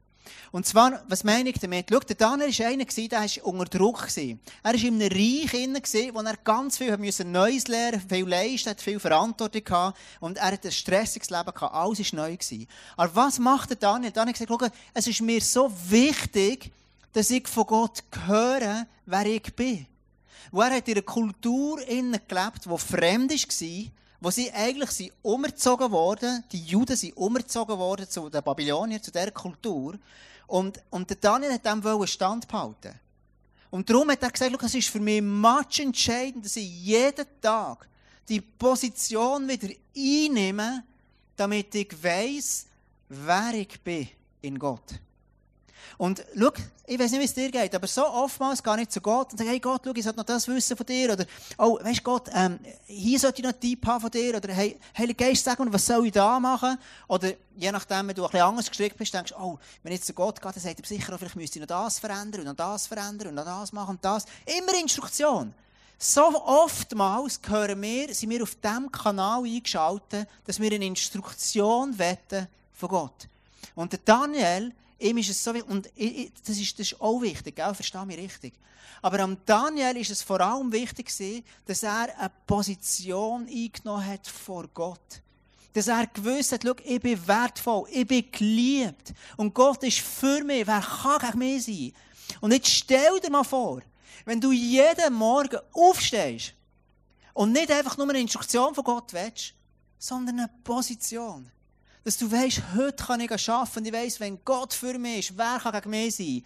Und 0.50 0.66
zwar, 0.66 1.02
was 1.08 1.24
meine 1.24 1.50
ich 1.50 1.58
damit? 1.58 1.86
Schau, 1.90 2.00
der 2.00 2.16
Daniel 2.16 2.58
war 2.58 2.66
einer, 2.66 2.84
der 2.84 3.10
war 3.20 3.44
unter 3.44 3.78
Druck. 3.78 4.08
Er 4.16 4.36
war 4.62 4.74
in 4.74 5.02
einem 5.02 5.12
Reich, 5.12 6.14
wo 6.14 6.20
er 6.20 6.36
ganz 6.36 6.78
viel 6.78 6.96
Neues 6.96 7.68
lernen 7.68 8.00
musste, 8.00 8.14
viel 8.14 8.28
leisten, 8.28 8.76
viel 8.78 9.00
Verantwortung 9.00 9.62
hatte 9.68 9.98
und 10.20 10.38
er 10.38 10.52
hatte 10.52 10.68
ein 10.68 10.72
stressiges 10.72 11.30
Leben 11.30 11.52
gehabt. 11.52 11.74
Alles 11.74 12.12
war 12.12 12.28
neu. 12.28 12.36
Aber 12.96 13.14
was 13.14 13.38
macht 13.38 13.70
der 13.70 13.76
Daniel? 13.76 14.12
Daniel 14.12 14.34
hat 14.34 14.46
gesagt, 14.46 14.76
es 14.94 15.06
ist 15.06 15.20
mir 15.20 15.40
so 15.40 15.70
wichtig, 15.88 16.70
dass 17.12 17.30
ich 17.30 17.48
von 17.48 17.66
Gott 17.66 18.04
höre, 18.26 18.86
wer 19.06 19.26
ich 19.26 19.54
bin. 19.54 19.86
Wo 20.50 20.62
er 20.62 20.76
hat 20.76 20.88
in 20.88 20.94
einer 20.94 21.02
Kultur 21.02 21.76
gelebt, 21.76 22.64
die 22.64 22.78
fremd 22.78 23.30
war, 23.30 23.92
wo 24.20 24.30
sie 24.30 24.50
eigentlich 24.52 24.90
sind 24.90 25.12
umgezogen 25.22 25.90
worden, 25.90 26.44
die 26.50 26.62
Juden 26.62 26.96
sind 26.96 27.16
umgezogen 27.16 27.78
worden 27.78 28.08
zu 28.08 28.28
den 28.28 28.42
Babyloniern, 28.42 29.02
zu 29.02 29.10
dieser 29.10 29.30
Kultur. 29.30 29.98
Und, 30.46 30.80
und 30.90 31.08
der 31.08 31.16
Daniel 31.16 31.52
hat 31.52 31.64
dem 31.64 32.06
standhalten. 32.06 32.94
Und 33.70 33.88
darum 33.88 34.10
hat 34.10 34.22
er 34.22 34.30
gesagt, 34.30 34.62
es 34.62 34.74
ist 34.74 34.88
für 34.88 35.00
mich 35.00 35.22
much 35.22 35.78
entscheidend, 35.78 36.44
dass 36.44 36.56
ich 36.56 36.68
jeden 36.68 37.26
Tag 37.40 37.86
die 38.28 38.40
Position 38.40 39.46
wieder 39.48 39.68
einnehme, 39.96 40.84
damit 41.36 41.74
ich 41.74 42.02
weiss, 42.02 42.66
wer 43.08 43.54
ich 43.54 43.80
bin 43.80 44.08
in 44.40 44.58
Gott. 44.58 45.00
Und 45.96 46.24
schau, 46.38 46.50
ich 46.86 46.98
weiß 46.98 47.10
nicht, 47.10 47.20
wie 47.20 47.24
es 47.24 47.34
dir 47.34 47.50
geht, 47.50 47.74
aber 47.74 47.86
so 47.86 48.06
oftmals 48.06 48.62
gehe 48.62 48.80
ich 48.80 48.88
zu 48.88 49.00
Gott 49.00 49.32
und 49.32 49.38
sage, 49.38 49.50
hey 49.50 49.60
Gott, 49.60 49.82
schau, 49.84 49.92
ich 49.94 50.02
sollte 50.02 50.18
noch 50.18 50.24
das 50.24 50.48
wissen 50.48 50.76
von 50.76 50.86
dir. 50.86 51.12
Oder, 51.12 51.26
oh, 51.58 51.78
weißt 51.82 52.02
Gott, 52.04 52.30
ähm, 52.34 52.58
hier 52.86 53.18
sollte 53.18 53.40
ich 53.40 53.44
noch 53.44 53.52
einen 53.52 53.60
Tipp 53.60 53.86
haben 53.86 54.00
von 54.00 54.10
dir. 54.10 54.36
Oder, 54.36 54.52
hey, 54.52 54.78
Heiliger 54.96 55.26
Geist, 55.26 55.44
sag 55.44 55.58
mir, 55.58 55.72
was 55.72 55.86
soll 55.86 56.06
ich 56.06 56.12
da 56.12 56.40
machen? 56.40 56.78
Oder, 57.08 57.32
je 57.56 57.72
nachdem, 57.72 58.08
wenn 58.08 58.14
du 58.14 58.24
ein 58.24 58.30
bisschen 58.30 58.46
anders 58.46 58.68
gestrickt 58.68 58.96
bist, 58.96 59.12
denkst 59.12 59.32
du, 59.32 59.38
oh, 59.38 59.58
wenn 59.82 59.92
ich 59.92 59.98
jetzt 59.98 60.06
zu 60.06 60.14
Gott 60.14 60.40
gehe, 60.40 60.52
dann 60.52 60.62
sagt 60.62 60.80
er 60.80 60.86
sicher, 60.86 61.12
oh, 61.12 61.18
vielleicht 61.18 61.36
müsste 61.36 61.58
ich 61.58 61.60
noch 61.60 61.68
das 61.68 61.98
verändern 61.98 62.42
und 62.42 62.46
noch 62.46 62.56
das 62.56 62.86
verändern 62.86 63.28
und 63.28 63.34
noch 63.34 63.44
das 63.44 63.72
machen 63.72 63.90
und 63.90 64.04
das. 64.04 64.24
Immer 64.46 64.78
Instruktion. 64.80 65.52
So 66.00 66.22
oftmals 66.44 67.40
hören 67.44 67.82
wir, 67.82 68.14
sind 68.14 68.30
wir 68.30 68.42
auf 68.44 68.54
diesem 68.54 68.90
Kanal 68.92 69.42
eingeschaltet, 69.42 70.28
dass 70.46 70.60
wir 70.60 70.70
eine 70.70 70.86
Instruktion 70.86 71.98
wetten 71.98 72.46
von 72.72 72.88
Gott. 72.88 73.28
Und 73.74 73.92
der 73.92 74.00
Daniel, 74.04 74.72
Ihm 74.98 75.18
ist 75.18 75.30
es 75.30 75.42
so 75.42 75.54
wichtig. 75.54 75.70
Und 75.70 75.86
das 76.46 76.58
ist, 76.58 76.78
das 76.78 76.92
ist 76.92 77.00
auch 77.00 77.20
wichtig, 77.20 77.56
gell? 77.56 77.74
verstehe 77.74 78.06
mich 78.06 78.18
richtig. 78.18 78.54
Aber 79.00 79.20
am 79.20 79.36
Daniel 79.46 79.96
ist 79.96 80.10
es 80.10 80.22
vor 80.22 80.40
allem 80.40 80.72
wichtig, 80.72 81.12
dass 81.66 81.82
er 81.82 82.18
eine 82.18 82.30
Position 82.46 83.46
eingenommen 83.46 84.06
hat 84.06 84.26
vor 84.26 84.66
Gott. 84.74 85.22
Dass 85.72 85.86
er 85.86 86.06
gewusst 86.06 86.52
hat, 86.52 86.64
ich 86.84 87.00
bin 87.00 87.28
wertvoll, 87.28 87.88
ich 87.92 88.06
bin 88.06 88.30
geliebt. 88.32 89.12
Und 89.36 89.54
Gott 89.54 89.84
ist 89.84 90.00
für 90.00 90.42
mich. 90.42 90.66
Wer 90.66 90.80
kann 90.80 91.20
gegen 91.20 91.38
mich 91.38 91.64
sein? 91.64 91.92
Und 92.40 92.52
jetzt 92.52 92.68
stell 92.68 93.20
dir 93.20 93.30
mal 93.30 93.44
vor, 93.44 93.82
wenn 94.24 94.40
du 94.40 94.50
jeden 94.50 95.14
Morgen 95.14 95.60
aufstehst 95.72 96.54
und 97.34 97.52
nicht 97.52 97.70
einfach 97.70 97.96
nur 97.96 98.08
eine 98.08 98.20
Instruktion 98.20 98.74
von 98.74 98.84
Gott 98.84 99.12
willst, 99.12 99.54
sondern 99.98 100.40
eine 100.40 100.50
Position 100.64 101.50
dass 102.08 102.16
du 102.16 102.32
weißt, 102.32 102.62
heute 102.74 103.04
kann 103.04 103.20
ich 103.20 103.30
arbeiten 103.30 103.80
und 103.80 103.84
ich 103.84 103.92
weiss, 103.92 104.18
wenn 104.18 104.42
Gott 104.42 104.72
für 104.72 104.98
mich 104.98 105.28
ist, 105.28 105.36
wer 105.36 105.58
kann 105.58 105.72
gegen 105.72 105.90
mich 105.90 106.16
sein? 106.16 106.42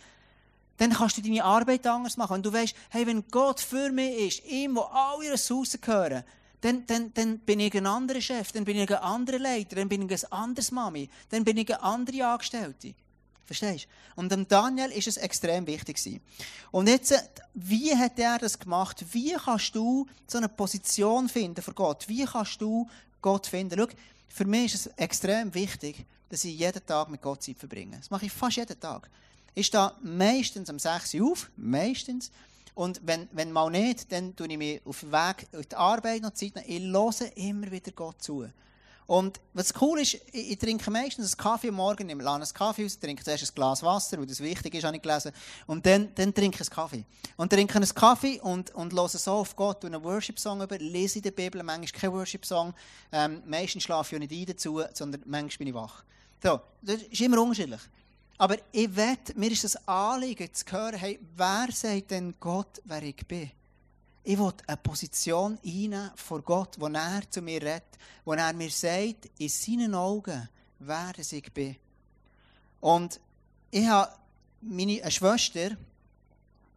Dann 0.77 0.93
kannst 0.93 1.19
du 1.19 1.23
deine 1.23 1.45
Arbeit 1.45 1.87
anders 1.87 2.17
machen. 2.17 2.35
Und 2.35 2.45
du 2.45 2.53
weißt, 2.53 2.75
hey, 2.91 3.07
wenn 3.07 3.23
Gott 3.31 3.61
für 3.61 3.93
mich 3.93 4.41
ist, 4.41 4.45
ihm, 4.45 4.75
wo 4.75 4.81
alle 4.81 5.31
Ressourcen 5.31 5.81
gehören, 5.81 6.25
dann, 6.63 6.85
dann, 6.87 7.15
dann 7.15 7.39
bin 7.39 7.61
ich 7.61 7.77
ein 7.77 7.87
anderer 7.87 8.21
Chef, 8.21 8.51
dann 8.51 8.65
bin 8.65 8.77
ich 8.77 8.91
ein 8.91 9.03
anderer 9.05 9.39
Leiter, 9.39 9.77
dann 9.77 9.89
bin 9.89 10.03
ich 10.03 10.25
ein 10.25 10.33
anderes 10.33 10.73
Mami, 10.73 11.09
dann 11.31 11.45
bin 11.45 11.57
ich 11.57 11.73
eine 11.73 11.81
andere 11.81 12.27
Angestellte. 12.27 12.95
Verstehst 13.45 13.85
du? 13.85 14.21
Und 14.21 14.33
dem 14.33 14.49
Daniel 14.49 14.91
ist 14.91 15.07
es 15.07 15.17
extrem 15.17 15.65
wichtig. 15.69 16.21
Und 16.73 16.89
jetzt, 16.89 17.15
wie 17.55 17.97
hat 17.97 18.19
er 18.19 18.39
das 18.39 18.59
gemacht? 18.59 19.05
Wie 19.13 19.35
kannst 19.35 19.77
du 19.77 20.09
so 20.27 20.39
eine 20.39 20.49
Position 20.49 21.29
finden 21.29 21.63
für 21.63 21.73
Gott? 21.73 22.09
Wie 22.09 22.25
kannst 22.25 22.61
du 22.61 22.89
Gott 23.21 23.47
finden? 23.47 23.79
Schau, 23.79 23.87
für 24.33 24.47
mich 24.47 24.75
ist 24.75 24.87
es 24.87 24.93
extrem 24.97 25.53
wichtig, 25.55 26.07
dass 26.31 26.45
ich 26.45 26.59
jeden 26.59 26.85
Tag 26.87 27.11
mit 27.11 27.21
Gott 27.21 27.43
Zeit 27.43 27.59
verbringe. 27.59 27.99
Das 27.99 28.11
mache 28.11 28.27
ich 28.27 28.33
fast 28.33 28.57
jeden 28.57 28.81
Tag. 28.81 29.11
Ich 29.55 29.67
stehe 29.67 29.93
meistens 30.03 30.71
um 30.71 30.79
6 30.79 31.15
Uhr 31.15 31.33
auf, 31.33 31.51
meistens. 31.57 32.33
Und 32.75 33.01
wenn, 33.05 33.29
wenn 33.33 33.53
mal 33.53 33.71
nicht, 33.71 34.11
dann 34.11 34.35
tue 34.35 34.49
ich 34.49 34.57
mich 34.57 34.81
auf 34.87 35.01
den 35.01 35.13
Weg 35.13 35.47
in 35.53 35.61
die 35.61 35.77
Arbeit 35.77 36.23
noch 36.23 36.33
Zeit. 36.33 36.53
Ich 36.67 36.81
höre 36.81 37.37
immer 37.37 37.71
wieder 37.71 37.93
Gott 37.93 38.23
zu. 38.23 38.49
Und 39.07 39.41
was 39.53 39.73
cool 39.81 40.01
ist, 40.01 40.15
ich, 40.15 40.53
ich 40.53 40.59
trinke 40.59 40.91
meistens 40.91 41.33
einen 41.33 41.37
Kaffee 41.37 41.69
am 41.69 41.75
Morgen, 41.75 42.09
lade 42.09 42.43
einen 42.43 42.55
Kaffee 42.55 42.85
aus, 42.85 42.99
trinke 42.99 43.25
zuerst 43.25 43.51
ein 43.51 43.55
Glas 43.55 43.83
Wasser, 43.83 44.19
weil 44.19 44.27
das 44.27 44.41
wichtig 44.41 44.75
ist, 44.75 44.85
habe 44.85 44.97
ich 44.97 45.03
gelesen. 45.03 45.33
Und 45.67 45.85
dann, 45.85 46.15
dann 46.15 46.33
trinke 46.33 46.63
ich 46.63 46.69
einen 46.69 46.75
Kaffee. 46.75 47.05
Und 47.37 47.53
trinke 47.53 47.75
einen 47.77 47.95
Kaffee 47.95 48.41
und, 48.41 48.75
und 48.75 48.93
höre 48.93 49.09
so 49.09 49.33
auf 49.33 49.57
Gott 49.57 49.85
und 49.85 49.95
einen 49.95 50.05
Worship-Song 50.05 50.63
über, 50.63 50.79
lese 50.79 51.19
in 51.19 51.23
der 51.23 51.33
Bibel, 51.33 51.63
manchmal 51.63 52.01
kein 52.01 52.13
Worship-Song. 52.13 52.75
Ähm, 53.11 53.43
meistens 53.47 53.83
schlafe 53.83 54.15
ich 54.15 54.23
auch 54.23 54.29
nicht 54.29 54.49
ein 54.49 54.55
dazu, 54.55 54.83
sondern 54.95 55.23
manchmal 55.27 55.59
bin 55.59 55.69
ich 55.69 55.75
wach. 55.75 56.05
So, 56.43 56.61
das 56.81 57.03
ist 57.03 57.21
immer 57.21 57.41
unterschiedlich. 57.41 57.81
Aber 58.39 58.57
ich 58.73 58.97
wette, 58.97 59.39
mir 59.39 59.51
ist 59.51 59.63
das 59.63 59.77
Anliegen 59.87 60.53
zu 60.53 60.65
hören, 60.71 60.97
hey, 60.97 61.21
wer 61.37 61.69
sagt 61.71 62.11
denn 62.11 62.35
Gott, 62.41 62.81
wer 62.85 63.03
ich 63.03 63.17
bin? 63.29 63.51
Ich 64.25 64.39
will 64.39 64.53
eine 64.67 64.77
Position 64.77 65.59
einnehmen 65.65 66.13
vor 66.15 66.43
Gott, 66.43 66.77
wo 66.79 66.87
er 66.87 67.23
zu 67.29 67.43
mir 67.43 67.61
redet, 67.61 67.99
wo 68.25 68.33
er 68.35 68.53
mir 68.53 68.71
sagt, 68.71 69.31
in 69.39 69.49
seinen 69.49 69.95
Augen, 69.95 70.49
wer 70.79 71.13
ich 71.19 71.53
bin. 71.53 71.77
Und 72.81 73.21
ich 73.71 73.87
habe 73.87 74.13
meine 74.61 75.11
Schwester, 75.11 75.77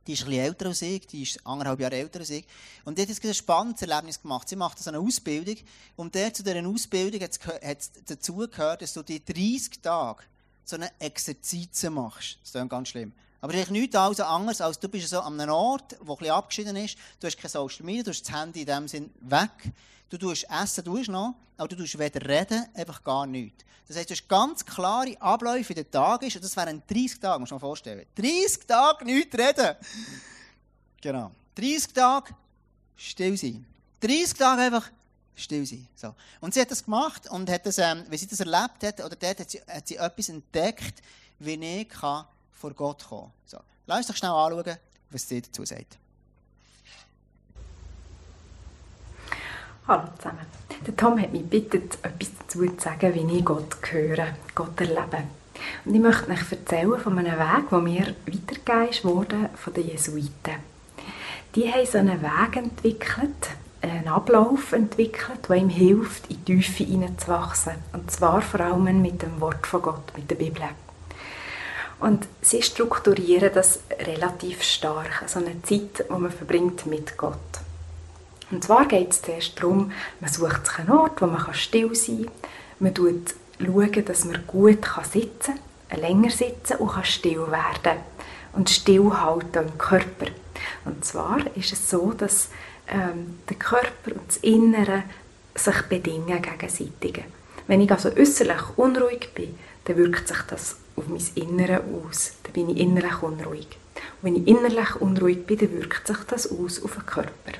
die 0.07 0.13
ist 0.13 0.21
ein 0.21 0.29
bisschen 0.29 0.43
älter 0.43 0.65
als 0.67 0.81
ich, 0.81 1.07
die 1.07 1.23
ist 1.23 1.45
anderthalb 1.45 1.79
Jahre 1.79 1.95
älter 1.95 2.19
als 2.19 2.29
ich. 2.31 2.45
Und 2.83 2.97
die 2.97 3.03
hat 3.03 3.09
jetzt 3.09 3.23
ein 3.23 3.33
spannendes 3.33 3.81
Erlebnis 3.81 4.21
gemacht. 4.21 4.49
Sie 4.49 4.55
macht 4.55 4.79
so 4.79 4.89
eine 4.89 4.99
Ausbildung. 4.99 5.57
Und 5.95 6.13
der 6.13 6.33
zu 6.33 6.43
dieser 6.43 6.67
Ausbildung 6.67 7.21
hat 7.21 7.39
es 7.61 7.91
dazu 8.05 8.37
gehört, 8.37 8.81
dass 8.81 8.93
du 8.93 9.03
die 9.03 9.23
30 9.23 9.81
Tage 9.81 10.23
so 10.63 10.75
eine 10.75 10.91
Exerzitien 10.99 11.93
machst. 11.93 12.37
Das 12.41 12.55
ist 12.55 12.69
ganz 12.69 12.89
schlimm. 12.89 13.13
Aber 13.45 13.53
es 13.53 13.65
ist 13.65 13.69
nichts 13.69 13.95
anderes, 13.95 14.59
als 14.59 14.79
du 14.79 14.89
bist 14.89 15.07
so 15.07 15.19
an 15.19 15.39
einem 15.39 15.53
Ort, 15.53 15.91
der 15.91 16.17
ein 16.19 16.31
abgeschieden 16.31 16.75
ist. 16.77 16.97
Du 17.19 17.27
hast 17.27 17.37
kein 17.37 17.51
Social 17.51 17.85
Media, 17.85 18.01
du 18.01 18.09
hast 18.09 18.27
das 18.27 18.35
Handy 18.35 18.61
in 18.61 18.65
dem 18.65 18.87
Sinn 18.87 19.11
weg. 19.19 19.51
Du 20.09 20.17
tust 20.17 20.47
essen, 20.49 20.83
du 20.83 20.95
tust 20.95 21.09
noch, 21.09 21.35
aber 21.55 21.67
du 21.67 21.75
tust 21.75 21.99
weder 21.99 22.27
reden, 22.27 22.65
einfach 22.73 23.03
gar 23.03 23.27
nichts. 23.27 23.63
Das 23.87 23.97
heisst, 23.97 24.09
du 24.09 24.15
hast 24.15 24.27
ganz 24.27 24.65
klare 24.65 25.15
Abläufe 25.21 25.73
in 25.73 25.75
den 25.75 25.91
Tagen, 25.91 26.25
und 26.25 26.43
das 26.43 26.57
wären 26.57 26.81
30 26.87 27.19
Tage, 27.19 27.39
muss 27.39 27.51
man 27.51 27.59
sich 27.59 27.67
vorstellen. 27.67 28.07
30 28.15 28.65
Tage 28.65 29.05
nichts 29.05 29.37
reden. 29.37 29.75
Genau. 31.01 31.29
30 31.53 31.93
Tage 31.93 32.33
still 32.95 33.37
sein. 33.37 33.63
30 33.99 34.33
Tage 34.33 34.61
einfach 34.63 34.89
still 35.35 35.67
sein. 35.67 35.87
So. 35.95 36.15
Und 36.41 36.55
sie 36.55 36.61
hat 36.61 36.71
das 36.71 36.83
gemacht 36.83 37.29
und 37.29 37.47
hat 37.51 37.67
das, 37.67 37.77
ähm, 37.77 38.05
wie 38.09 38.17
sie 38.17 38.25
das 38.25 38.39
erlebt 38.39 38.81
hat, 38.81 39.01
oder 39.01 39.15
dort 39.15 39.39
hat 39.39 39.51
sie, 39.51 39.61
hat 39.67 39.87
sie 39.87 39.97
etwas 39.97 40.29
entdeckt, 40.29 41.03
wie 41.37 41.63
ich 41.63 41.89
kann 41.89 42.25
vor 42.55 42.71
Gott 42.73 43.05
kommen. 43.07 43.31
So. 43.45 43.57
Lass 43.85 43.99
uns 43.99 44.07
doch 44.07 44.15
schnell 44.15 44.31
anschauen, 44.31 44.77
was 45.11 45.27
sie 45.27 45.41
dazu 45.41 45.63
sagt. 45.65 45.97
Hallo 49.87 50.07
zusammen. 50.17 50.45
Der 50.87 50.95
Tom 50.95 51.21
hat 51.21 51.31
mich 51.31 51.43
gebeten, 51.43 51.83
etwas 52.01 52.31
dazu 52.39 52.65
zu 52.65 52.83
sagen, 52.83 53.13
wie 53.13 53.37
ich 53.37 53.45
Gott 53.45 53.77
höre, 53.91 54.29
Gott 54.55 54.81
erlebe. 54.81 55.23
Und 55.85 55.93
ich 55.93 56.01
möchte 56.01 56.31
euch 56.31 56.51
erzählen 56.51 56.99
von 56.99 57.19
einem 57.19 57.37
Weg, 57.37 57.69
der 57.69 57.79
mir 57.79 58.15
weitergegeben 58.25 59.03
wurde 59.03 59.49
von 59.53 59.73
den 59.73 59.87
Jesuiten. 59.87 60.75
Die 61.53 61.71
haben 61.71 61.85
so 61.85 61.99
einen 61.99 62.21
Weg 62.21 62.57
entwickelt, 62.57 63.49
einen 63.81 64.07
Ablauf 64.07 64.71
entwickelt, 64.73 65.47
der 65.47 65.55
ihm 65.55 65.69
hilft, 65.69 66.31
in 66.31 66.43
die 66.43 66.55
Tiefe 66.55 66.83
hineinzuwachsen. 66.83 67.75
Und 67.93 68.09
zwar 68.09 68.41
vor 68.41 68.59
allem 68.59 69.01
mit 69.01 69.21
dem 69.21 69.39
Wort 69.39 69.65
von 69.67 69.81
Gott, 69.83 70.17
mit 70.17 70.29
der 70.29 70.35
Bibel. 70.35 70.63
Und 71.99 72.27
sie 72.41 72.61
strukturieren 72.61 73.51
das 73.53 73.79
relativ 73.99 74.61
stark, 74.63 75.23
so 75.27 75.39
eine 75.39 75.61
Zeit, 75.63 76.05
die 76.07 76.11
man 76.11 76.31
verbringt 76.31 76.85
mit 76.85 77.17
Gott. 77.17 77.39
Und 78.51 78.63
zwar 78.63 78.85
geht 78.85 79.11
es 79.11 79.21
zuerst 79.21 79.57
darum, 79.57 79.91
man 80.19 80.31
sucht 80.31 80.67
sich 80.67 80.79
einen 80.79 80.91
Ort, 80.91 81.21
wo 81.21 81.25
man 81.25 81.53
still 81.53 81.95
sein 81.95 82.25
kann. 82.79 82.93
Man 82.93 82.95
schaut, 83.95 84.09
dass 84.09 84.25
man 84.25 84.45
gut 84.45 84.85
sitzen 85.11 85.55
kann, 85.89 86.01
länger 86.01 86.29
sitzen 86.29 86.77
und 86.77 86.91
kann 86.91 87.05
still 87.05 87.49
werden 87.49 87.99
und 88.53 88.69
stillhalten 88.69 89.67
im 89.67 89.77
Körper. 89.77 90.27
Und 90.85 91.03
zwar 91.03 91.39
ist 91.55 91.73
es 91.73 91.89
so, 91.89 92.11
dass 92.11 92.49
ähm, 92.87 93.39
der 93.49 93.57
Körper 93.57 94.11
und 94.11 94.27
das 94.27 94.37
Innere 94.37 95.03
sich 95.55 95.81
bedingen 95.83 96.41
gegenseitig. 96.41 97.23
Wenn 97.67 97.81
ich 97.81 97.91
also 97.91 98.09
äußerlich 98.09 98.77
unruhig 98.77 99.33
bin, 99.33 99.57
dann 99.85 99.97
wirkt 99.97 100.27
sich 100.27 100.41
das 100.49 100.77
auf 100.95 101.07
mein 101.07 101.21
Innere 101.35 101.83
aus. 101.83 102.33
Dann 102.43 102.53
bin 102.53 102.69
ich 102.69 102.77
innerlich 102.77 103.21
unruhig. 103.21 103.67
Und 104.21 104.23
wenn 104.23 104.35
ich 104.35 104.47
innerlich 104.47 104.95
unruhig 104.95 105.45
bin, 105.45 105.57
dann 105.57 105.73
wirkt 105.73 106.07
sich 106.07 106.17
das 106.27 106.51
aus 106.51 106.83
auf 106.83 106.93
den 106.93 107.05
Körper. 107.05 107.59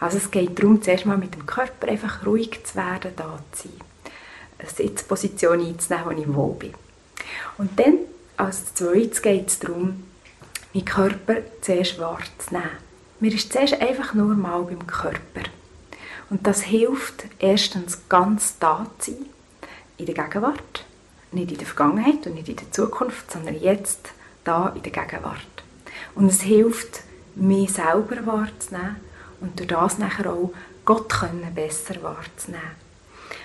Also 0.00 0.18
es 0.18 0.30
geht 0.30 0.58
darum, 0.58 0.82
zuerst 0.82 1.06
mal 1.06 1.18
mit 1.18 1.34
dem 1.34 1.46
Körper 1.46 1.88
einfach 1.88 2.26
ruhig 2.26 2.64
zu 2.64 2.76
werden, 2.76 3.12
da 3.16 3.38
zu 3.52 3.68
sein. 3.68 3.76
Eine 4.58 4.68
Sitzposition 4.68 5.60
einzunehmen, 5.60 6.04
wo 6.04 6.10
ich 6.10 6.34
wohl 6.34 6.54
bin. 6.54 6.74
Und 7.58 7.78
dann, 7.78 7.98
als 8.36 8.74
zweites 8.74 9.22
geht 9.22 9.48
es 9.48 9.58
darum, 9.58 10.04
meinen 10.72 10.84
Körper 10.84 11.36
zuerst 11.60 11.98
wahrzunehmen. 11.98 12.70
Mir 13.20 13.32
ist 13.32 13.52
zuerst 13.52 13.80
einfach 13.80 14.14
nur 14.14 14.34
mal 14.34 14.62
beim 14.62 14.86
Körper. 14.86 15.48
Und 16.30 16.46
das 16.46 16.62
hilft, 16.62 17.24
erstens 17.38 18.08
ganz 18.08 18.58
da 18.58 18.86
zu 18.98 19.12
sein, 19.12 19.26
in 19.98 20.06
der 20.06 20.14
Gegenwart, 20.14 20.84
nicht 21.34 21.52
in 21.52 21.58
der 21.58 21.66
Vergangenheit 21.66 22.26
und 22.26 22.34
nicht 22.34 22.48
in 22.48 22.56
der 22.56 22.70
Zukunft, 22.72 23.30
sondern 23.30 23.58
jetzt, 23.60 24.10
da 24.44 24.72
in 24.74 24.82
der 24.82 24.92
Gegenwart. 24.92 25.38
Und 26.14 26.28
es 26.28 26.42
hilft, 26.42 27.02
mich 27.34 27.72
selber 27.72 28.26
wahrzunehmen 28.26 28.96
und 29.40 29.58
durch 29.58 29.68
das 29.68 29.98
nachher 29.98 30.32
auch 30.32 30.52
Gott 30.84 31.08
können 31.08 31.54
besser 31.54 32.02
wahrzunehmen. 32.02 32.84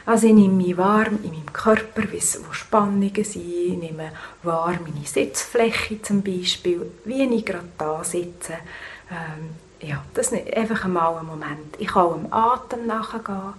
Also 0.05 0.27
ich 0.27 0.34
nehme 0.34 0.55
mich 0.55 0.77
warm 0.77 1.19
in 1.24 1.31
meinem 1.31 1.53
Körper, 1.53 2.03
wo 2.03 2.53
Spannungen 2.53 3.24
sind, 3.24 3.46
ich 3.46 3.77
nehme 3.77 4.12
wahr 4.43 4.74
meine 4.84 5.05
Sitzfläche 5.05 6.01
zum 6.01 6.22
Beispiel, 6.22 6.91
wie 7.05 7.24
ich 7.24 7.46
gerade 7.46 7.67
da 7.77 8.03
sitze. 8.03 8.53
Ähm, 9.12 9.88
ja, 9.88 10.03
das 10.13 10.31
ist 10.31 10.55
einfach 10.55 10.86
einmal 10.86 11.17
ein 11.17 11.25
Moment. 11.25 11.75
Ich 11.77 11.88
kann 11.88 12.03
auch 12.03 12.15
dem 12.15 12.34
Atem 12.34 12.88
nachgehen, 12.88 13.53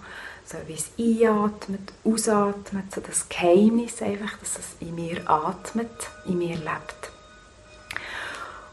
so 0.51 0.57
wie 0.67 0.73
es 0.73 0.91
einatmet, 0.99 1.93
ausatmet, 2.03 2.93
so 2.93 3.01
das 3.01 3.29
Geheimnis 3.29 4.01
einfach, 4.01 4.37
dass 4.37 4.59
es 4.59 4.75
in 4.81 4.95
mir 4.95 5.29
atmet, 5.29 6.09
in 6.25 6.39
mir 6.39 6.55
lebt. 6.55 7.11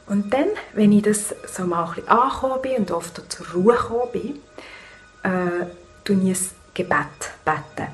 Und 0.07 0.33
dann, 0.33 0.49
wenn 0.73 0.93
ich 0.93 1.03
das 1.03 1.35
so 1.47 1.65
mal 1.65 1.85
ein 1.85 1.95
bisschen 1.95 2.09
angekommen 2.09 2.63
bin 2.63 2.77
und 2.77 2.91
oft 2.91 3.33
zur 3.33 3.47
Ruhe 3.51 3.77
gekommen 3.77 4.13
bin, 4.13 4.39
äh, 5.23 5.67
tue 6.05 6.17
ich 6.17 6.41
ein 6.41 6.51
Gebet 6.75 7.31
beten. 7.45 7.89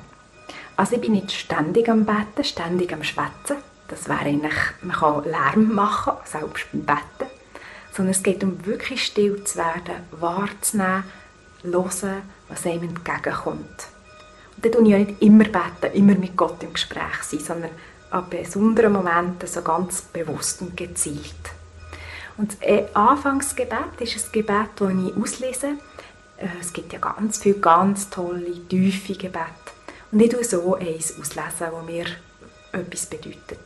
Also 0.77 0.95
ich 0.95 1.01
bin 1.01 1.11
nicht 1.11 1.31
ständig 1.31 1.89
am 1.89 2.05
Beten, 2.05 2.43
ständig 2.43 2.91
am 2.93 3.03
Schwätzen. 3.03 3.57
Das 3.87 4.07
wäre 4.09 4.21
eigentlich, 4.21 4.53
man 4.81 4.95
kann 4.95 5.23
Lärm 5.25 5.73
machen, 5.73 6.13
selbst 6.23 6.65
beim 6.71 6.85
Beten. 6.85 7.31
Sondern 7.91 8.11
es 8.11 8.23
geht 8.23 8.43
um 8.43 8.65
wirklich 8.65 9.05
still 9.05 9.43
zu 9.43 9.57
werden, 9.57 10.03
wahrzunehmen, 10.11 11.03
hören, 11.63 12.23
was 12.49 12.65
einem 12.65 12.83
entgegenkommt. 12.83 13.87
Und 14.55 14.65
dann 14.65 14.71
tue 14.71 14.83
ich 14.83 14.89
ja 14.89 14.97
nicht 14.97 15.21
immer 15.21 15.45
beten, 15.45 15.93
immer 15.93 16.15
mit 16.15 16.37
Gott 16.37 16.61
im 16.63 16.73
Gespräch 16.73 17.23
sein, 17.23 17.39
sondern 17.39 17.71
an 18.11 18.29
besonderen 18.29 18.93
Momenten 18.93 19.47
so 19.47 19.61
ganz 19.61 20.01
bewusst 20.01 20.61
und 20.61 20.77
gezielt. 20.77 21.33
Und 22.37 22.53
das 22.53 22.61
äh, 22.61 22.85
Anfangsgebet 22.93 23.99
ist 23.99 24.25
ein 24.25 24.31
Gebet, 24.31 24.69
das 24.75 24.89
ich 24.89 25.17
auslese. 25.17 25.67
Äh, 26.37 26.47
es 26.59 26.73
gibt 26.73 26.93
ja 26.93 26.99
ganz 26.99 27.39
viele 27.39 27.59
ganz 27.59 28.09
tolle, 28.09 28.67
tiefe 28.67 29.13
Gebete. 29.13 29.49
Und 30.11 30.19
ich 30.19 30.29
tue 30.29 30.43
so 30.43 30.75
eins 30.75 31.17
auslesen, 31.19 31.41
das 31.59 31.85
mir 31.85 32.05
etwas 32.71 33.05
bedeutet. 33.05 33.59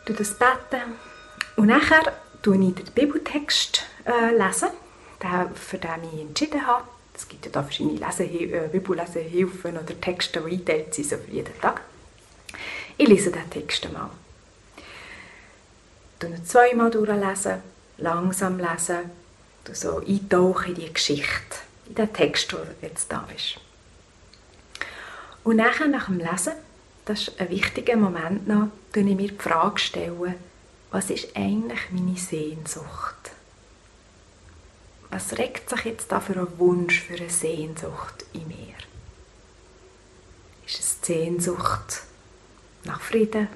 Ich 0.00 0.06
tue 0.06 0.16
das 0.16 0.34
beten 0.34 0.82
und 1.56 1.66
nachher 1.66 2.12
lese 2.42 2.54
ich 2.54 2.74
den 2.74 2.92
Bibeltext 2.94 3.84
äh, 4.04 4.36
lesen, 4.36 4.68
für 5.54 5.78
den 5.78 6.04
ich 6.12 6.20
entschieden 6.20 6.66
habe. 6.66 6.84
Es 7.14 7.28
gibt 7.28 7.44
ja 7.44 7.52
da 7.52 7.62
verschiedene 7.62 7.98
Lesehil 7.98 8.54
äh, 8.54 8.68
Bibellesehilfen 8.70 9.76
oder 9.76 10.00
Texte, 10.00 10.40
die 10.40 10.52
eingeteilt 10.52 10.94
sind 10.94 11.08
so 11.08 11.16
für 11.16 11.30
jeden 11.30 11.60
Tag. 11.60 11.82
Ich 12.96 13.08
lese 13.08 13.30
den 13.30 13.48
Text 13.50 13.86
einmal 13.86 14.10
ihn 16.24 16.44
zweimal 16.44 16.90
durchlesen, 16.90 17.62
langsam 17.98 18.58
lesen, 18.58 19.10
so 19.72 19.98
eintauchen 19.98 20.74
in 20.74 20.74
die 20.74 20.92
Geschichte, 20.92 21.56
in 21.88 21.94
den 21.94 22.12
Text, 22.12 22.52
der 22.52 22.66
jetzt 22.80 23.10
da 23.10 23.26
ist. 23.34 23.58
Und 25.44 25.56
nachher, 25.56 25.88
nach 25.88 26.06
dem 26.06 26.18
Lesen, 26.18 26.54
das 27.04 27.28
ist 27.28 27.40
ein 27.40 27.50
wichtiger 27.50 27.96
Moment 27.96 28.46
noch, 28.46 28.68
stelle 28.90 29.10
ich 29.10 29.16
mir 29.16 29.28
die 29.28 29.36
Frage, 29.36 29.78
stellen, 29.78 30.34
was 30.90 31.10
ist 31.10 31.36
eigentlich 31.36 31.80
meine 31.90 32.16
Sehnsucht? 32.16 33.32
Was 35.12 35.36
regt 35.36 35.68
sich 35.68 35.84
jetzt 35.84 36.10
da 36.10 36.20
für 36.20 36.32
ein 36.32 36.58
Wunsch, 36.58 37.02
für 37.02 37.16
eine 37.16 37.28
Sehnsucht 37.28 38.24
in 38.32 38.48
mir? 38.48 38.74
Ist 40.66 40.80
es 40.80 41.00
die 41.02 41.12
Sehnsucht 41.12 42.00
nach 42.84 43.02
Frieden, 43.02 43.46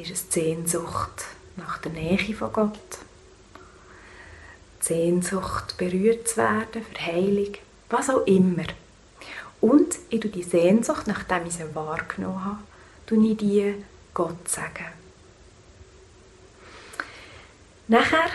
ist 0.00 0.12
es 0.12 0.28
die 0.28 0.40
Sehnsucht 0.42 1.24
nach 1.56 1.78
der 1.78 1.90
Nähe 1.90 2.34
von 2.36 2.52
Gott. 2.52 2.98
Die 4.80 4.86
Sehnsucht, 4.86 5.76
berührt 5.76 6.28
zu 6.28 6.36
werden, 6.36 6.84
für 6.84 7.06
Heilung, 7.06 7.54
was 7.88 8.10
auch 8.10 8.24
immer. 8.28 8.66
Und 9.60 9.96
ich 10.08 10.20
tue 10.20 10.30
die 10.30 10.44
Sehnsucht, 10.44 11.08
nachdem 11.08 11.46
ich 11.46 11.54
sie 11.54 11.74
wahrgenommen 11.74 12.44
habe, 12.44 12.62
tue 13.06 13.26
ich 13.26 13.36
die 13.38 13.74
Gott 14.14 14.48
sagen. 14.48 14.86
Nachher 17.88 18.30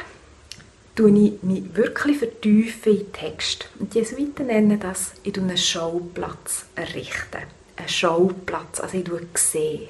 tue 0.95 1.11
ich 1.11 1.43
mich 1.43 1.75
wirklich 1.75 2.17
vertiefen 2.19 2.99
in 2.99 3.13
Text. 3.13 3.69
Und 3.79 3.93
die 3.93 3.99
Jesuiten 3.99 4.47
nennen 4.47 4.79
das, 4.79 5.11
ich 5.23 5.37
einen 5.37 5.57
Schauplatz 5.57 6.65
errichten. 6.75 7.43
Ein 7.75 7.89
Schauplatz, 7.89 8.79
also 8.79 8.97
ich 8.97 9.37
sehe. 9.37 9.89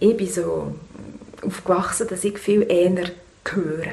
Ich 0.00 0.16
bin 0.16 0.30
so 0.30 0.74
aufgewachsen, 1.42 2.08
dass 2.08 2.24
ich 2.24 2.38
viel 2.38 2.62
eher 2.70 3.10
höre. 3.44 3.92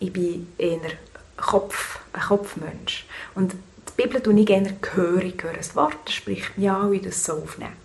Ich 0.00 0.12
bin 0.12 0.48
eher 0.58 0.80
Kopf, 1.36 2.00
ein 2.12 2.22
Kopfmensch. 2.22 3.06
Und 3.34 3.52
die 3.52 4.02
Bibel 4.02 4.20
tue 4.20 4.38
ich 4.40 4.46
gerne 4.46 4.76
gehörig 4.80 5.42
hören. 5.44 5.56
Das 5.56 5.76
Wort 5.76 6.10
spricht 6.10 6.58
mich 6.58 6.68
an, 6.68 6.90
wie 6.90 7.00
das 7.00 7.24
so 7.24 7.34
aufnehmen. 7.34 7.76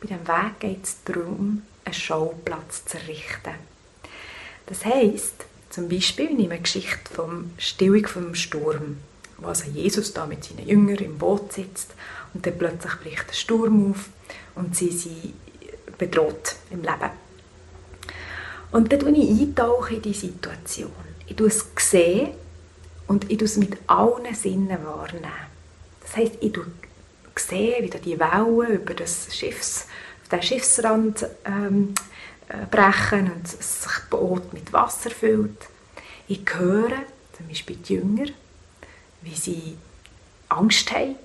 Bei 0.00 0.06
diesem 0.06 0.26
Weg 0.26 0.60
geht 0.60 0.84
es 0.84 0.96
darum, 1.04 1.62
einen 1.84 1.94
Schauplatz 1.94 2.84
zu 2.86 2.96
errichten. 2.96 3.54
Das 4.66 4.84
heisst, 4.84 5.46
zum 5.78 5.88
Beispiel, 5.88 6.34
nehme 6.34 6.54
eine 6.54 6.62
Geschichte 6.62 7.14
vom 7.14 7.52
Stillung 7.56 8.04
vom 8.04 8.34
Sturm, 8.34 8.96
wo 9.36 9.46
also 9.46 9.70
Jesus 9.70 10.12
da 10.12 10.26
mit 10.26 10.42
seinen 10.42 10.66
Jüngern 10.66 10.96
im 10.96 11.18
Boot 11.18 11.52
sitzt 11.52 11.94
und 12.34 12.44
dann 12.44 12.58
plötzlich 12.58 12.94
bricht 12.96 13.28
der 13.28 13.34
Sturm 13.34 13.92
auf 13.92 14.08
und 14.56 14.74
sie 14.74 14.90
sind 14.90 15.34
bedroht 15.96 16.56
im 16.70 16.82
Leben. 16.82 17.10
Und 18.72 18.92
dann 18.92 18.98
tauche 18.98 19.12
ich 19.12 19.40
eintauche 19.40 19.94
in 19.94 20.02
die 20.02 20.14
Situation. 20.14 20.90
Ich 21.28 21.36
tue 21.36 21.46
es 21.46 21.64
sehen 21.76 22.30
und 23.06 23.30
ich 23.30 23.38
tue 23.38 23.46
es 23.46 23.56
mit 23.56 23.78
allen 23.86 24.34
Sinnen 24.34 24.84
wahrnehmen. 24.84 25.30
Das 26.02 26.16
heisst, 26.16 26.38
ich 26.40 26.58
sehe, 27.36 27.84
wie 27.84 28.00
die 28.00 28.18
Wellen 28.18 28.72
über 28.72 28.94
das 28.94 29.28
Schiffs, 29.32 29.86
auf 30.22 30.28
den 30.28 30.42
Schiffsrand 30.42 31.24
ähm, 31.44 31.94
äh, 31.94 32.17
brechen 32.70 33.30
und 33.32 33.44
das 33.44 33.86
Boot 34.10 34.52
mit 34.52 34.72
Wasser 34.72 35.10
füllt. 35.10 35.68
Ich 36.26 36.42
höre 36.54 36.92
zum 37.36 37.48
Beispiel 37.48 37.76
die 37.76 37.94
Jünger, 37.94 38.26
wie 39.22 39.34
sie 39.34 39.76
Angst 40.48 40.92
haben, 40.92 41.16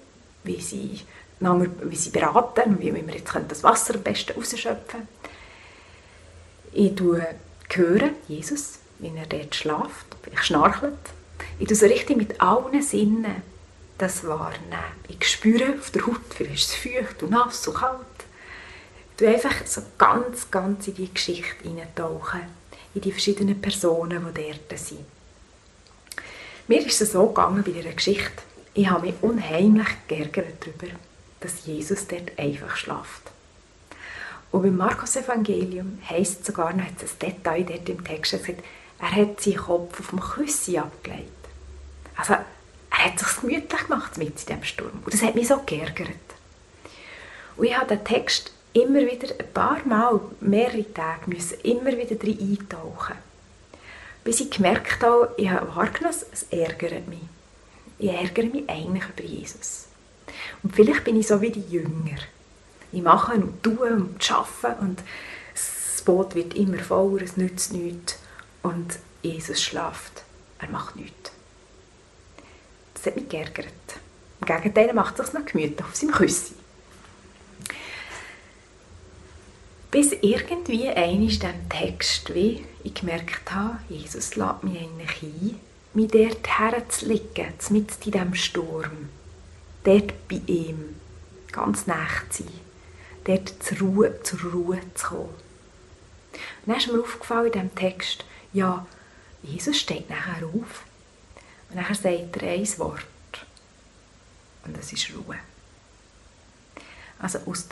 wie 0.44 0.60
sie, 0.62 1.02
wie 1.40 1.96
sie 1.96 2.10
beraten, 2.10 2.80
wie 2.80 2.94
wir 2.94 3.14
jetzt 3.14 3.34
das 3.48 3.64
Wasser 3.64 3.96
am 3.96 4.04
besten 4.04 4.34
rausschöpfen 4.34 4.78
können. 4.88 5.08
Ich 6.74 7.00
höre 7.78 8.10
Jesus, 8.28 8.80
wie 9.00 9.12
er 9.16 9.26
dort 9.26 9.56
schläft, 9.56 10.06
vielleicht 10.22 10.46
schnarchelt. 10.46 10.94
Ich 11.60 11.68
tue 11.68 11.76
so 11.76 11.86
richtig 11.86 12.18
mit 12.18 12.42
allen 12.42 12.82
Sinnen 12.82 13.42
das 13.98 14.26
wahrnehmen. 14.26 14.84
Ich 15.08 15.28
spüre 15.28 15.76
auf 15.80 15.92
der 15.92 16.06
Haut, 16.06 16.22
vielleicht 16.30 16.56
ist 16.56 16.70
es 16.70 16.76
feucht 16.76 17.24
und 17.24 17.32
nass 17.32 17.68
und 17.68 17.76
kalt. 17.76 18.00
Du 19.18 19.28
einfach 19.28 19.66
so 19.66 19.82
ganz, 19.98 20.50
ganz 20.50 20.88
in 20.88 20.96
die 20.96 21.14
Geschichte 21.14 21.68
eintauchen, 21.68 22.42
in 22.96 23.02
die 23.02 23.12
verschiedenen 23.12 23.62
Personen, 23.62 24.26
die 24.34 24.42
dort 24.42 24.80
sind. 24.80 25.06
Mir 26.68 26.86
ist 26.86 27.02
es 27.02 27.12
so 27.12 27.28
gegangen 27.28 27.64
bei 27.64 27.72
dieser 27.72 27.92
Geschichte. 27.92 28.42
Ich 28.74 28.90
habe 28.90 29.08
mich 29.08 29.16
unheimlich 29.22 29.88
geärgert 30.08 30.56
darüber, 30.62 30.96
dass 31.42 31.66
Jesus 31.66 32.08
dort 32.08 32.38
einfach 32.40 32.76
schlaft. 32.76 33.32
Und 34.52 34.62
beim 34.64 34.78
Markus-Evangelium 34.78 36.00
heisst 36.10 36.42
es 36.42 36.48
sogar 36.48 36.74
noch, 36.74 36.86
hat 36.86 37.04
es 37.04 37.14
ein 37.14 37.20
Detail 37.20 37.64
dort 37.64 37.90
im 37.90 38.04
Text 38.04 38.32
gesagt, 38.32 38.64
er 39.00 39.12
hat 39.12 39.42
seinen 39.42 39.58
Kopf 39.58 40.00
auf 40.00 40.10
dem 40.10 40.20
Küssi 40.20 40.78
abgelegt. 40.78 41.30
Also, 42.16 42.34
er 42.34 43.06
hat 43.06 43.20
sich 43.20 43.42
gemütlich 43.42 43.88
gemacht 43.88 44.18
mit 44.18 44.30
in 44.30 44.36
diesem 44.36 44.64
Sturm. 44.64 45.02
Und 45.04 45.14
das 45.14 45.22
hat 45.22 45.36
mich 45.36 45.48
so 45.48 45.60
geärgert. 45.66 46.08
Und 47.58 47.66
ich 47.66 47.78
habe 47.78 47.88
den 47.88 48.06
Text 48.06 48.53
immer 48.74 49.02
wieder 49.02 49.28
ein 49.40 49.54
paar 49.54 49.86
Mal, 49.86 50.20
mehrere 50.42 50.92
Tage, 50.94 51.30
müssen 51.30 51.60
immer 51.62 51.96
wieder 51.98 52.16
drin 52.16 52.40
eintauchen. 52.40 53.16
Bis 54.24 54.40
ich 54.40 54.52
gemerkt 54.52 55.04
habe, 55.04 55.34
ich 55.38 55.50
habe 55.50 55.76
wahrgenommen, 55.76 56.16
es 56.32 56.44
ärgert 56.50 57.08
mich. 57.08 57.20
Ich 58.00 58.10
ärgere 58.10 58.46
mich 58.46 58.70
eigentlich 58.70 59.04
über 59.10 59.24
Jesus. 59.24 59.88
Und 60.64 60.76
vielleicht 60.76 61.04
bin 61.04 61.20
ich 61.20 61.28
so 61.28 61.42
wie 61.42 61.52
die 61.52 61.62
Jünger. 61.70 62.18
Ich 62.92 63.02
mache 63.02 63.34
und 63.34 63.62
tue 63.64 63.92
und 63.92 64.32
arbeite 64.32 64.82
und 64.82 65.02
das 65.54 66.02
Boot 66.04 66.36
wird 66.36 66.54
immer 66.54 66.80
voller, 66.80 67.24
es 67.24 67.38
nützt 67.38 67.74
nichts. 67.74 68.18
Und 68.62 68.98
Jesus 69.22 69.62
schlaft. 69.62 70.24
Er 70.60 70.70
macht 70.70 70.96
nichts. 70.96 71.32
Das 72.94 73.06
hat 73.06 73.16
mich 73.16 73.30
geärgert. 73.30 73.68
Im 74.40 74.48
Gegenteil, 74.48 74.94
macht 74.94 75.20
es 75.20 75.28
sich 75.28 75.36
noch 75.36 75.46
gemütlich 75.46 75.86
auf 75.86 75.96
seinem 75.96 76.12
Küssi. 76.12 76.54
Bis 79.94 80.12
irgendwie 80.12 80.90
einmal 80.90 81.28
diesem 81.28 81.70
Text, 81.70 82.34
wie 82.34 82.66
ich 82.84 82.96
gemerkt 82.96 83.52
habe, 83.52 83.78
Jesus 83.90 84.36
lädt 84.36 84.64
mich 84.64 84.82
eigentlich 84.82 85.22
ein, 85.22 85.60
mich 85.94 86.08
dort 86.10 86.48
herzulegen, 86.48 87.54
mit 87.70 87.92
in 88.04 88.12
diesem 88.12 88.34
Sturm. 88.34 89.10
Dort 89.84 90.28
bei 90.28 90.42
ihm, 90.48 90.96
ganz 91.52 91.82
zu 91.82 92.42
sein. 92.42 92.48
Dort 93.26 93.54
zur 93.62 93.78
Ruhe, 93.82 94.24
zur 94.24 94.40
Ruhe 94.52 94.80
zu 94.96 95.06
kommen. 95.10 95.30
Und 95.30 96.66
dann 96.66 96.78
ist 96.78 96.92
mir 96.92 97.00
aufgefallen 97.00 97.46
in 97.46 97.52
diesem 97.52 97.76
Text, 97.76 98.26
ja, 98.52 98.88
Jesus 99.44 99.78
steht 99.78 100.10
nachher 100.10 100.48
auf 100.48 100.86
und 101.70 101.76
nachher 101.76 101.94
sagt 101.94 102.38
er 102.38 102.52
ein 102.52 102.80
Wort. 102.80 103.46
Und 104.66 104.76
das 104.76 104.92
ist 104.92 105.12
Ruhe. 105.14 105.38
Also 107.20 107.38
aus 107.46 107.68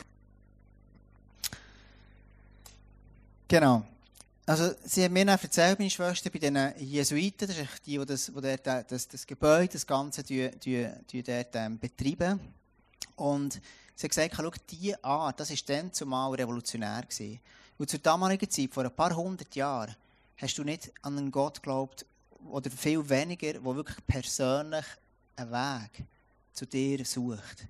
Genau. 3.52 3.84
Also, 4.46 4.72
sie 4.82 5.04
hat 5.04 5.10
mir 5.10 5.26
dann 5.26 5.38
erzählt, 5.38 5.78
meine 5.78 5.90
Schwester, 5.90 6.30
bei 6.30 6.38
den 6.38 6.72
Jesuiten, 6.78 7.46
das 7.46 7.58
ist 7.58 7.84
die, 7.84 7.98
die 7.98 8.06
das, 8.06 8.32
die 8.34 8.40
dort, 8.40 8.90
das, 8.90 9.06
das 9.06 9.26
Gebäude, 9.26 9.74
das 9.74 9.86
Ganze 9.86 10.22
die, 10.22 10.50
die, 10.52 10.88
die 11.10 11.22
dort, 11.22 11.54
ähm, 11.56 11.78
betreiben. 11.78 12.40
Und 13.14 13.60
sie 13.94 14.06
hat 14.06 14.10
gesagt, 14.10 14.34
schau, 14.34 14.50
diese 14.70 15.04
Art, 15.04 15.38
das 15.38 15.50
war 15.50 15.58
dann 15.66 15.92
zumal 15.92 16.32
revolutionär. 16.32 17.02
Gewesen. 17.02 17.40
Und 17.76 17.90
zur 17.90 17.98
damaligen 18.00 18.48
Zeit, 18.48 18.72
vor 18.72 18.86
ein 18.86 18.96
paar 18.96 19.14
hundert 19.14 19.54
Jahren, 19.54 19.94
hast 20.38 20.56
du 20.56 20.64
nicht 20.64 20.90
an 21.02 21.18
einen 21.18 21.30
Gott 21.30 21.56
geglaubt, 21.56 22.06
oder 22.48 22.70
viel 22.70 23.06
weniger, 23.06 23.52
der 23.52 23.62
wirklich 23.62 23.98
persönlich 24.06 24.86
einen 25.36 25.52
Weg 25.52 26.06
zu 26.54 26.64
dir 26.64 27.04
sucht 27.04 27.66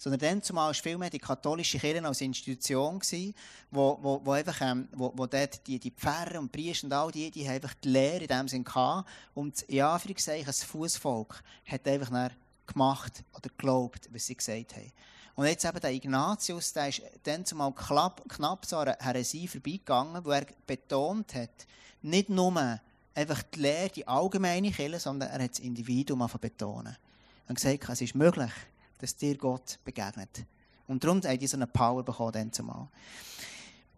sondern 0.00 0.18
dann 0.20 0.42
zumal 0.42 0.68
war 0.68 0.74
vielmehr 0.74 1.10
die 1.10 1.18
katholische 1.18 1.78
Kirche 1.78 2.02
als 2.02 2.22
Institution, 2.22 2.98
gewesen, 2.98 3.34
wo, 3.70 3.98
wo, 4.00 4.20
wo, 4.24 4.32
einfach, 4.32 4.58
ähm, 4.62 4.88
wo, 4.92 5.12
wo 5.14 5.26
dort 5.26 5.66
die, 5.66 5.78
die 5.78 5.90
Pfarrer 5.90 6.40
und 6.40 6.50
Priester 6.50 6.86
und 6.86 6.92
all 6.94 7.10
die, 7.10 7.30
die 7.30 7.46
haben 7.46 7.56
einfach 7.56 7.74
die 7.74 7.90
Lehre 7.90 8.22
in 8.22 8.26
dem 8.26 8.48
Sinn 8.48 8.64
gehabt. 8.64 9.06
Und 9.34 9.62
ja, 9.68 9.88
für 9.88 9.92
Anführungszeichen, 9.92 10.46
das 10.46 10.64
Fußvolk 10.64 11.42
hat 11.66 11.86
einfach 11.86 12.30
gemacht 12.66 13.22
oder 13.34 13.50
geglaubt, 13.50 14.08
was 14.10 14.24
sie 14.24 14.36
gesagt 14.36 14.74
haben. 14.74 14.90
Und 15.34 15.44
jetzt 15.44 15.66
eben 15.66 15.80
der 15.80 15.92
Ignatius, 15.92 16.72
der 16.72 16.88
ist 16.88 17.02
dann 17.24 17.44
zumal 17.44 17.72
knapp, 17.74 18.26
knapp 18.26 18.64
so 18.64 18.78
an 18.78 18.94
Heresie 18.98 19.48
vorbeigegangen, 19.48 20.24
wo 20.24 20.30
er 20.30 20.46
betont 20.66 21.34
hat, 21.34 21.66
nicht 22.00 22.30
nur 22.30 22.80
einfach 23.14 23.42
die 23.42 23.60
Lehre, 23.60 23.90
die 23.90 24.08
allgemeine 24.08 24.70
Kirche, 24.70 24.98
sondern 24.98 25.28
er 25.28 25.44
hat 25.44 25.50
das 25.50 25.58
Individuum 25.58 26.26
betonen. 26.40 26.96
Er 27.46 27.50
hat 27.50 27.56
gesagt, 27.56 27.88
es 27.90 28.00
ist 28.00 28.14
möglich, 28.14 28.50
dass 29.00 29.16
dir 29.16 29.36
Gott 29.36 29.78
begegnet. 29.84 30.44
Und 30.86 31.02
darum 31.04 31.22
hat 31.22 31.42
ich 31.42 31.50
so 31.50 31.56
eine 31.56 31.66
Power 31.66 32.02
bekommen, 32.02 32.32
dann 32.32 32.52
zumal. 32.52 32.88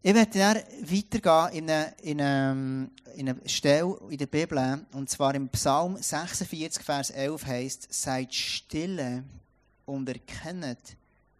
Ich 0.02 0.14
werde 0.14 0.38
dann 0.38 0.56
weitergehen 0.80 1.58
in 1.58 1.70
eine, 1.70 1.94
in, 2.02 2.20
eine, 2.20 2.90
in 3.14 3.28
eine 3.28 3.48
Stelle 3.48 3.96
in 4.10 4.18
der 4.18 4.26
Bibel, 4.26 4.84
und 4.92 5.08
zwar 5.08 5.34
im 5.34 5.48
Psalm 5.50 5.96
46, 5.96 6.82
Vers 6.82 7.10
11 7.10 7.46
heißt: 7.46 7.92
Seid 7.92 8.34
stille 8.34 9.24
und 9.86 10.08
erkennet, 10.08 10.96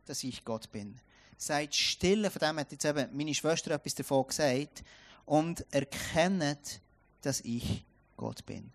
dass 0.07 0.23
ich 0.23 0.45
Gott 0.45 0.71
bin. 0.71 0.97
Seid 1.37 1.75
stille, 1.75 2.31
von 2.31 2.39
dem 2.39 2.59
hat 2.61 2.71
jetzt 2.71 2.85
eben 2.85 3.09
meine 3.17 3.35
Schwester 3.35 3.73
etwas 3.73 3.97
davon 3.97 4.29
gesagt, 4.29 4.85
und 5.27 5.67
erkennet, 5.73 6.81
dass 7.23 7.41
ich 7.41 7.85
Gott 8.17 8.47
bin 8.47 8.71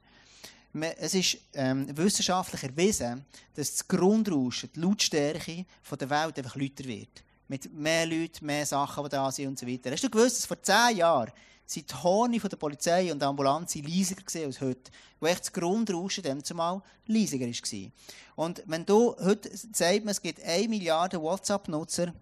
es 0.83 1.13
ist 1.13 1.37
ähm, 1.53 1.85
wissenschaftlich 1.95 2.63
erwiesen, 2.63 3.25
dass 3.55 3.71
das 3.71 3.87
Grundrauschen, 3.87 4.69
die 4.75 4.79
Lautstärke 4.79 5.65
von 5.81 5.97
der 5.97 6.09
Welt 6.09 6.37
einfach 6.37 6.55
lauter 6.55 6.85
wird. 6.85 7.23
Mit 7.47 7.73
mehr 7.73 8.05
Leuten, 8.05 8.45
mehr 8.45 8.65
Sachen, 8.65 9.03
die 9.03 9.09
da 9.09 9.31
sind 9.31 9.47
und 9.47 9.59
so 9.59 9.67
weiter. 9.67 9.91
Hast 9.91 10.03
du 10.03 10.09
gewusst, 10.09 10.37
dass 10.37 10.45
vor 10.45 10.61
zehn 10.61 10.97
Jahren 10.97 11.31
sind 11.65 11.89
die 11.89 11.95
Horne 11.95 12.39
von 12.39 12.49
der 12.49 12.57
Polizei 12.57 13.11
und 13.11 13.19
der 13.19 13.27
Ambulanz 13.27 13.75
leiser 13.75 14.15
als 14.45 14.61
heute, 14.61 14.91
wo 15.19 15.27
echt 15.27 15.41
das 15.41 15.53
Grundrauschen 15.53 16.23
dem 16.23 16.43
zumal 16.43 16.81
leiser 17.05 17.39
war. 17.39 17.91
Und 18.35 18.63
wenn 18.65 18.85
du, 18.85 19.15
heute 19.19 19.49
sagt 19.55 20.05
man, 20.05 20.09
es 20.09 20.21
gibt 20.21 20.41
1 20.41 20.69
Milliarde 20.69 21.21
WhatsApp-Nutzer, 21.21 22.13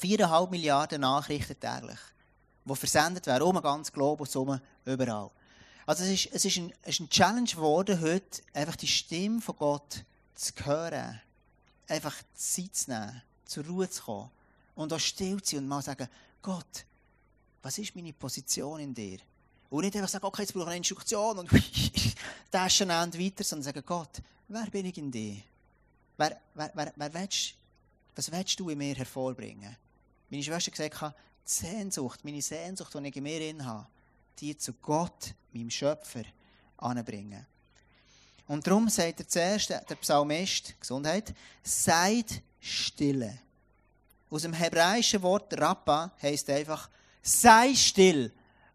4,5 0.00 0.50
Milliarden 0.50 1.00
Nachrichten 1.00 1.58
täglich, 1.58 1.98
die 2.64 2.76
versendet 2.76 3.26
werden, 3.26 3.42
um 3.42 3.60
ganz 3.60 3.92
Globus 3.92 4.34
herum, 4.34 4.60
überall. 4.84 5.30
Also 5.86 6.02
es 6.02 6.10
ist, 6.10 6.34
es 6.34 6.44
ist, 6.44 6.56
ein, 6.58 6.72
es 6.82 6.94
ist 6.94 7.00
ein 7.00 7.08
Challenge 7.08 7.48
geworden, 7.48 8.00
heute 8.00 8.42
einfach 8.52 8.74
die 8.74 8.88
Stimme 8.88 9.40
von 9.40 9.56
Gott 9.56 10.04
zu 10.34 10.52
hören. 10.64 11.20
einfach 11.88 12.14
Zeit 12.34 12.74
zu 12.74 12.90
nehmen, 12.90 13.22
zur 13.44 13.64
Ruhe 13.66 13.88
zu 13.88 14.02
kommen 14.02 14.30
und 14.74 14.92
auch 14.92 14.98
still 14.98 15.40
zu 15.40 15.54
sein 15.54 15.64
und 15.64 15.68
mal 15.68 15.82
sagen, 15.82 16.08
Gott, 16.42 16.84
was 17.62 17.78
ist 17.78 17.94
meine 17.94 18.12
Position 18.12 18.80
in 18.80 18.94
dir? 18.94 19.18
Und 19.70 19.84
nicht 19.84 19.96
einfach 19.96 20.08
sagen, 20.08 20.26
okay, 20.26 20.42
jetzt 20.42 20.52
brauche 20.52 20.64
ich 20.64 20.68
eine 20.68 20.76
Instruktion 20.78 21.38
und 21.38 21.50
Taschen 22.50 22.88
weiter, 22.88 23.44
sondern 23.44 23.64
sagen, 23.64 23.82
Gott, 23.86 24.22
wer 24.48 24.66
bin 24.66 24.86
ich 24.86 24.98
in 24.98 25.10
dir? 25.10 25.36
Wer, 26.16 26.40
wer, 26.54 26.70
wer, 26.74 26.92
wer 26.96 27.14
willst, 27.14 27.54
was 28.14 28.30
willst 28.30 28.58
du 28.58 28.70
in 28.70 28.78
mir 28.78 28.94
hervorbringen? 28.94 29.76
Meine 30.30 30.42
Schwester 30.42 30.70
gesagt 30.70 31.14
die 31.46 31.50
Sehnsucht, 31.50 32.24
meine 32.24 32.42
Sehnsucht, 32.42 32.92
die 32.94 33.08
ich 33.08 33.16
in 33.16 33.22
mir 33.22 33.64
habe, 33.64 33.86
die 34.38 34.56
zu 34.56 34.72
Gott, 34.74 35.34
meinem 35.52 35.70
Schöpfer, 35.70 36.22
anbringen. 36.76 37.46
Und 38.48 38.66
darum 38.66 38.88
sagt 38.88 39.20
er 39.20 39.28
zuerst, 39.28 39.70
der 39.70 39.96
Psalmist, 40.00 40.78
Gesundheit, 40.80 41.34
seid 41.62 42.42
stille. 42.60 43.38
Aus 44.30 44.42
dem 44.42 44.52
hebräischen 44.52 45.22
Wort 45.22 45.58
Rappa 45.58 46.12
heisst 46.20 46.48
einfach, 46.50 46.88
sei 47.22 47.74
still, 47.74 48.32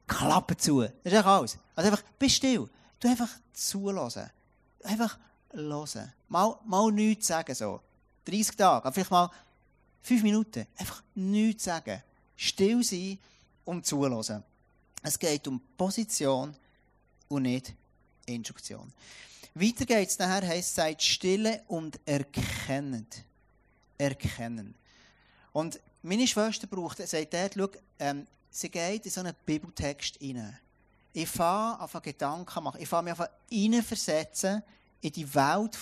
Klappe 0.08 0.58
zu. 0.58 0.82
Das 0.82 0.92
ist 1.04 1.14
einfach 1.14 1.38
alles. 1.38 1.58
Also 1.76 1.90
einfach, 1.90 2.04
bist 2.20 2.36
still. 2.36 2.70
Du 3.00 3.08
einfach 3.08 3.30
zulassen. 3.54 4.30
Einfach 4.84 5.18
hören. 5.54 6.14
Mal, 6.28 6.60
mal 6.66 6.92
nichts 6.92 7.28
sagen, 7.28 7.56
so. 7.56 7.82
30 8.26 8.56
Tage, 8.56 8.86
aber 8.86 8.94
vielleicht 8.94 9.12
mal 9.12 9.30
5 10.02 10.24
Minuten. 10.24 10.68
Einfach 10.78 11.04
nichts 11.16 11.64
sagen. 11.64 12.04
Still 12.36 12.84
sein 12.84 13.20
und 13.66 13.86
zulassen. 13.86 14.44
Es 15.04 15.18
geht 15.18 15.48
um 15.48 15.60
Position 15.78 16.56
und 17.28 17.44
nicht 17.44 17.74
Instruktion. 18.26 18.92
Weiter 19.54 19.86
geht 19.86 20.10
es 20.10 20.20
nachher, 20.20 20.48
heisst, 20.48 20.76
seid 20.76 21.02
stille 21.02 21.64
und 21.68 22.00
erkennend. 22.06 23.24
Erkennen. 23.98 24.74
Und 25.52 25.80
meine 26.02 26.28
Schwester 26.28 26.68
braucht, 26.68 27.06
sagt 27.06 27.34
dort, 27.34 27.54
schau, 27.56 27.70
ähm, 28.00 28.26
sie 28.50 28.70
geht 28.70 29.06
in 29.06 29.12
so 29.12 29.20
einen 29.20 29.36
Bibeltext 29.46 30.20
rein. 30.22 30.58
Ich 31.14 31.30
fange 31.30 31.80
an 31.80 32.02
Gedanken 32.02 32.64
machen. 32.64 32.82
Ich 32.82 32.88
fange 32.88 33.12
mich 33.12 33.20
an 33.20 33.28
hineinversetzen 33.50 34.64
in 35.02 35.12
die 35.12 35.34
Welt, 35.34 35.78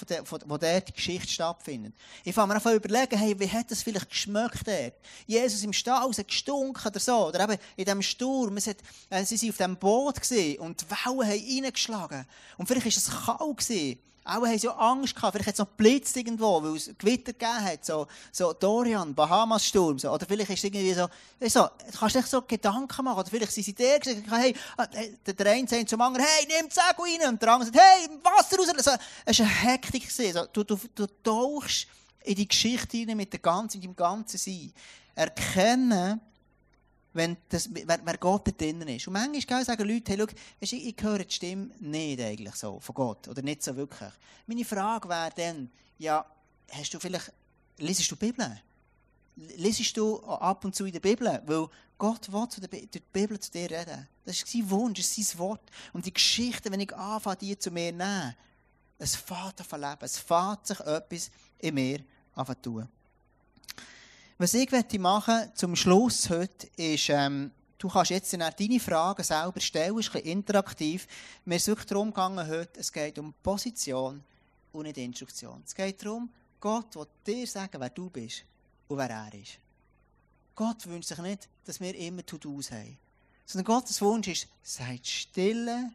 wo 0.48 0.58
dort 0.58 0.88
die 0.88 0.94
Geschichte 0.94 1.28
stattfindet. 1.28 1.94
Ich 2.24 2.34
fange 2.34 2.54
mir 2.54 2.66
an 2.66 2.76
überlegen, 2.76 3.18
hey, 3.18 3.38
wie 3.40 3.50
hat 3.50 3.70
das 3.70 3.84
vielleicht 3.84 4.10
geschmeckt 4.10 4.66
dort? 4.66 4.94
Jesus 5.28 5.64
im 5.64 5.74
Stall, 5.74 6.10
es 6.10 6.18
hat 6.18 6.28
gestunken 6.28 6.88
oder 6.88 7.00
so. 7.00 7.28
Oder 7.28 7.44
eben 7.44 7.58
in 7.76 7.86
diesem 7.86 8.02
Sturm, 8.02 8.58
es 8.58 8.68
hat, 8.68 8.78
äh, 9.10 9.24
sie 9.26 9.36
waren 9.36 9.50
auf 9.50 9.58
diesem 9.58 9.78
Boot 9.78 10.60
und 10.60 10.82
die 10.82 10.90
Wellen 10.90 11.28
haben 11.28 11.64
reingeschlagen. 11.64 12.26
Und 12.58 12.68
vielleicht 12.68 12.86
war 12.86 12.90
es 12.90 13.26
kalt. 13.26 13.50
Gewesen. 13.58 14.00
Auch 14.30 14.46
haben 14.46 14.60
sie 14.60 14.70
Angst 14.70 15.16
gehabt. 15.16 15.34
Vielleicht 15.34 15.48
hat 15.48 15.56
es 15.56 15.60
noch 15.60 15.68
blitzt 15.68 16.16
irgendwo, 16.16 16.62
weil 16.62 16.76
es 16.76 16.92
Gewitter 16.98 17.34
gegeben 17.34 17.64
hat. 17.64 17.84
So, 17.84 18.08
so 18.32 18.54
Dorian, 18.54 19.16
Bahamas-Sturm. 19.16 19.98
So. 19.98 20.12
Oder 20.12 20.26
vielleicht 20.26 20.52
ist 20.52 20.60
es 20.60 20.64
irgendwie 20.66 20.94
so, 20.94 21.08
so, 21.42 21.68
du 21.92 21.98
kannst 21.98 22.16
dir 22.16 22.24
so 22.24 22.42
Gedanken 22.44 23.04
machen. 23.04 23.20
Oder 23.20 23.30
vielleicht 23.30 23.52
sind 23.52 23.64
sie 23.64 23.74
dir 23.74 24.00
gesagt, 24.00 24.24
hey, 24.30 24.56
ah, 24.78 24.86
der 24.86 25.52
eine 25.52 25.68
sagt 25.68 25.90
zum 25.90 26.02
anderen, 26.02 26.26
hey, 26.26 26.48
nimm 26.48 26.70
die 26.70 26.76
Segel 26.76 27.22
rein. 27.22 27.34
Und 27.34 27.42
der 27.42 27.54
andere 27.54 27.72
sagt, 27.72 27.84
hey, 27.84 28.10
Wasser 28.24 28.58
raus. 28.58 28.68
So, 28.68 28.92
es 29.26 29.40
war 29.40 29.46
eine 29.46 29.74
Hektik. 29.74 30.12
So, 30.12 30.24
du, 30.54 30.64
du, 30.64 30.80
du 30.94 31.08
tauchst 31.24 31.88
in 32.24 32.36
die 32.36 32.48
Geschichte 32.48 32.98
rein 32.98 33.18
mit, 33.18 33.34
der 33.34 33.40
ganzen, 33.40 33.80
mit 33.80 33.86
dem 33.86 33.96
ganzen 33.96 34.38
Sein. 34.38 34.72
Erkennen, 35.16 36.22
wenn, 37.14 37.38
das, 37.50 37.70
wer, 37.74 38.00
wer 38.04 38.18
Gott 38.18 38.48
da 38.48 38.52
drinnen 38.52 38.88
ist. 38.88 39.08
Und 39.08 39.14
manchmal 39.14 39.66
sagen 39.66 39.88
Leute, 39.88 40.12
hey, 40.12 40.20
schau, 40.20 40.36
ich, 40.60 40.74
ich 40.74 40.96
höre 41.02 41.26
die 41.26 41.34
Stimme 41.34 41.72
nicht 41.80 42.22
eigentlich 42.22 42.56
so 42.56 42.80
von 42.80 42.96
Gott. 42.96 43.28
Oder 43.28 43.42
nicht 43.42 43.64
so 43.64 43.76
wirklich. 43.76 44.12
Meine 44.46 44.66
Frage 44.66 45.10
wäre 45.10 45.32
dann, 45.36 45.70
ja, 45.98 46.26
hast 46.72 46.94
du 46.94 47.00
vielleicht, 47.00 47.32
lesest 47.78 48.12
du 48.12 48.16
die 48.16 48.28
Bibel? 48.28 48.62
Lesest 49.58 49.96
du 49.98 50.22
ab 50.24 50.66
und 50.66 50.76
zu 50.76 50.86
in 50.86 50.92
der 50.92 51.00
Bibel? 51.00 51.42
Weil 51.46 51.68
Gott 51.98 52.32
will 52.32 52.48
zu 52.48 52.62
der, 52.62 52.70
durch 52.70 52.90
die 52.90 53.00
Bibel 53.00 53.40
zu 53.40 53.52
dir 53.52 53.72
reden. 53.72 54.08
Das 54.26 54.38
ist 54.38 54.48
sein 54.48 54.70
Wunsch, 54.70 55.00
das 55.00 55.18
ist 55.18 55.32
sein 55.32 55.40
Wort. 55.40 55.62
Und 55.94 56.06
die 56.06 56.14
Geschichte, 56.14 56.72
wenn 56.72 56.80
ich 56.80 56.96
anfange, 56.96 57.38
die 57.38 57.58
zu 57.58 57.72
mir 57.72 57.92
nehmen, 57.92 58.36
es 58.98 59.16
fährt 59.16 59.62
auf 59.62 59.72
Leben, 59.72 59.98
es 60.02 60.18
fährt 60.18 60.68
sich 60.68 60.80
etwas 60.82 61.32
in 61.58 61.74
mir 61.74 62.04
an 62.36 62.62
tun. 62.62 62.88
Was 64.42 64.54
ich 64.54 64.72
machen 65.00 65.36
möchte, 65.36 65.54
zum 65.56 65.76
Schluss 65.76 66.30
heute, 66.30 66.68
ist, 66.78 67.10
ähm, 67.10 67.52
du 67.78 67.90
kannst 67.90 68.10
jetzt 68.10 68.32
deine 68.32 68.80
Fragen 68.80 69.22
selber 69.22 69.60
stellen, 69.60 70.00
ist 70.00 70.16
ein 70.16 70.22
interaktiv. 70.22 71.08
Mir 71.44 71.58
ist 71.58 71.68
wirklich 71.68 71.88
darum 71.88 72.08
gegangen 72.08 72.48
heute, 72.48 72.80
es 72.80 72.90
geht 72.90 73.20
um 73.20 73.34
Position 73.44 74.24
und 74.72 74.84
nicht 74.84 74.98
Instruktion. 74.98 75.62
Es 75.66 75.76
geht 75.76 76.02
darum, 76.02 76.30
Gott 76.58 76.96
will 76.96 77.06
dir 77.28 77.46
sagen, 77.48 77.82
wer 77.82 77.90
du 77.90 78.10
bist 78.10 78.46
und 78.88 78.98
wer 78.98 79.10
er 79.10 79.34
ist. 79.34 79.60
Gott 80.56 80.88
wünscht 80.88 81.10
sich 81.10 81.18
nicht, 81.18 81.50
dass 81.66 81.82
wir 81.82 81.94
immer 81.96 82.26
To-Dos 82.26 82.72
haben. 82.72 82.98
Sondern 83.46 83.66
Gottes 83.66 84.02
Wunsch 84.02 84.30
ist, 84.30 84.48
seid 84.64 85.06
stille 85.06 85.92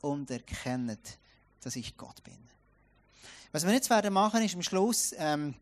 und 0.00 0.28
erkennt, 0.32 1.16
dass 1.60 1.76
ich 1.76 1.96
Gott 1.96 2.24
bin. 2.24 2.38
Was 3.52 3.64
wir 3.64 3.72
jetzt 3.72 3.88
werden 3.88 4.12
machen, 4.12 4.42
ist 4.42 4.56
am 4.56 4.64
Schluss, 4.64 5.14
ähm, 5.16 5.54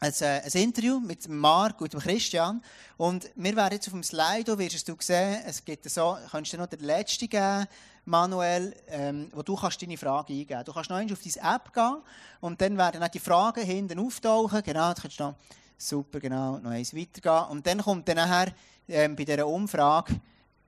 ein, 0.00 0.12
äh, 0.20 0.42
ein 0.44 0.62
Interview 0.62 1.00
mit 1.00 1.28
Marc 1.28 1.80
und 1.80 1.96
Christian. 1.96 2.62
Und 2.96 3.30
wir 3.34 3.56
werden 3.56 3.74
jetzt 3.74 3.86
auf 3.88 3.92
dem 3.92 4.02
Slide, 4.02 4.58
wirst 4.58 4.88
du 4.88 4.96
sehen, 4.98 5.42
es 5.46 5.64
gibt 5.64 5.88
so, 5.88 6.16
kannst 6.30 6.52
du 6.52 6.58
noch 6.58 6.66
den 6.66 6.80
letzten 6.80 7.28
geben, 7.28 7.66
Manuel, 8.04 8.74
ähm, 8.88 9.30
wo 9.34 9.42
du 9.42 9.56
kannst 9.56 9.82
deine 9.82 9.96
Frage 9.96 10.32
eingeben 10.32 10.64
Du 10.64 10.72
kannst 10.72 10.90
noch 10.90 10.96
auf 10.96 11.18
deine 11.22 11.54
App 11.54 11.72
gehen 11.72 11.96
und 12.40 12.60
dann 12.60 12.78
werden 12.78 13.02
auch 13.02 13.08
die 13.08 13.18
Fragen 13.18 13.64
hinten 13.64 13.98
auftauchen. 13.98 14.62
Genau, 14.62 14.92
du 14.92 15.02
kannst 15.02 15.18
noch, 15.18 15.34
super, 15.76 16.20
genau, 16.20 16.58
noch 16.58 16.70
eins 16.70 16.94
weitergehen. 16.94 17.50
Und 17.50 17.66
dann 17.66 17.82
kommt 17.82 18.08
dann 18.08 18.16
nachher 18.16 18.52
ähm, 18.88 19.16
bei 19.16 19.24
dieser 19.24 19.46
Umfrage, 19.46 20.14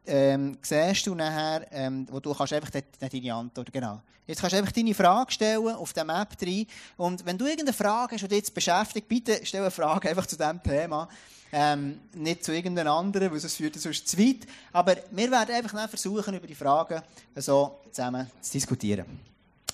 ähm, 0.08 0.58
siehst 0.62 1.06
du 1.06 1.14
nachher, 1.14 1.66
ähm, 1.70 2.06
wo 2.10 2.20
du 2.20 2.34
kannst 2.34 2.52
einfach 2.52 2.70
deine 2.70 3.34
Antwort, 3.34 3.72
genau. 3.72 4.00
Jetzt 4.26 4.40
kannst 4.40 4.52
du 4.52 4.58
einfach 4.58 4.72
deine 4.72 4.94
Frage 4.94 5.32
stellen 5.32 5.74
auf 5.74 5.92
der 5.92 6.04
Map 6.04 6.36
rein. 6.42 6.66
Und 6.96 7.24
wenn 7.24 7.38
du 7.38 7.46
irgendeine 7.46 7.72
Frage 7.72 8.14
hast, 8.14 8.22
die 8.22 8.28
dich 8.28 8.38
jetzt 8.38 8.54
beschäftigt, 8.54 9.08
bitte 9.08 9.40
stell 9.42 9.62
eine 9.62 9.70
Frage 9.70 10.10
einfach 10.10 10.26
zu 10.26 10.36
diesem 10.36 10.62
Thema. 10.62 11.08
Ähm, 11.50 12.00
nicht 12.14 12.44
zu 12.44 12.52
irgendeinem 12.52 12.92
anderen, 12.92 13.32
weil 13.32 13.40
sonst 13.40 13.56
führt 13.56 13.74
es 13.76 13.84
sonst 13.84 14.06
zu 14.06 14.18
weit. 14.18 14.46
Aber 14.70 14.96
wir 15.10 15.30
werden 15.30 15.54
einfach 15.54 15.88
versuchen, 15.88 16.34
über 16.34 16.46
die 16.46 16.54
Fragen 16.54 17.00
so 17.36 17.80
zusammen 17.90 18.30
zu 18.42 18.52
diskutieren. 18.52 19.06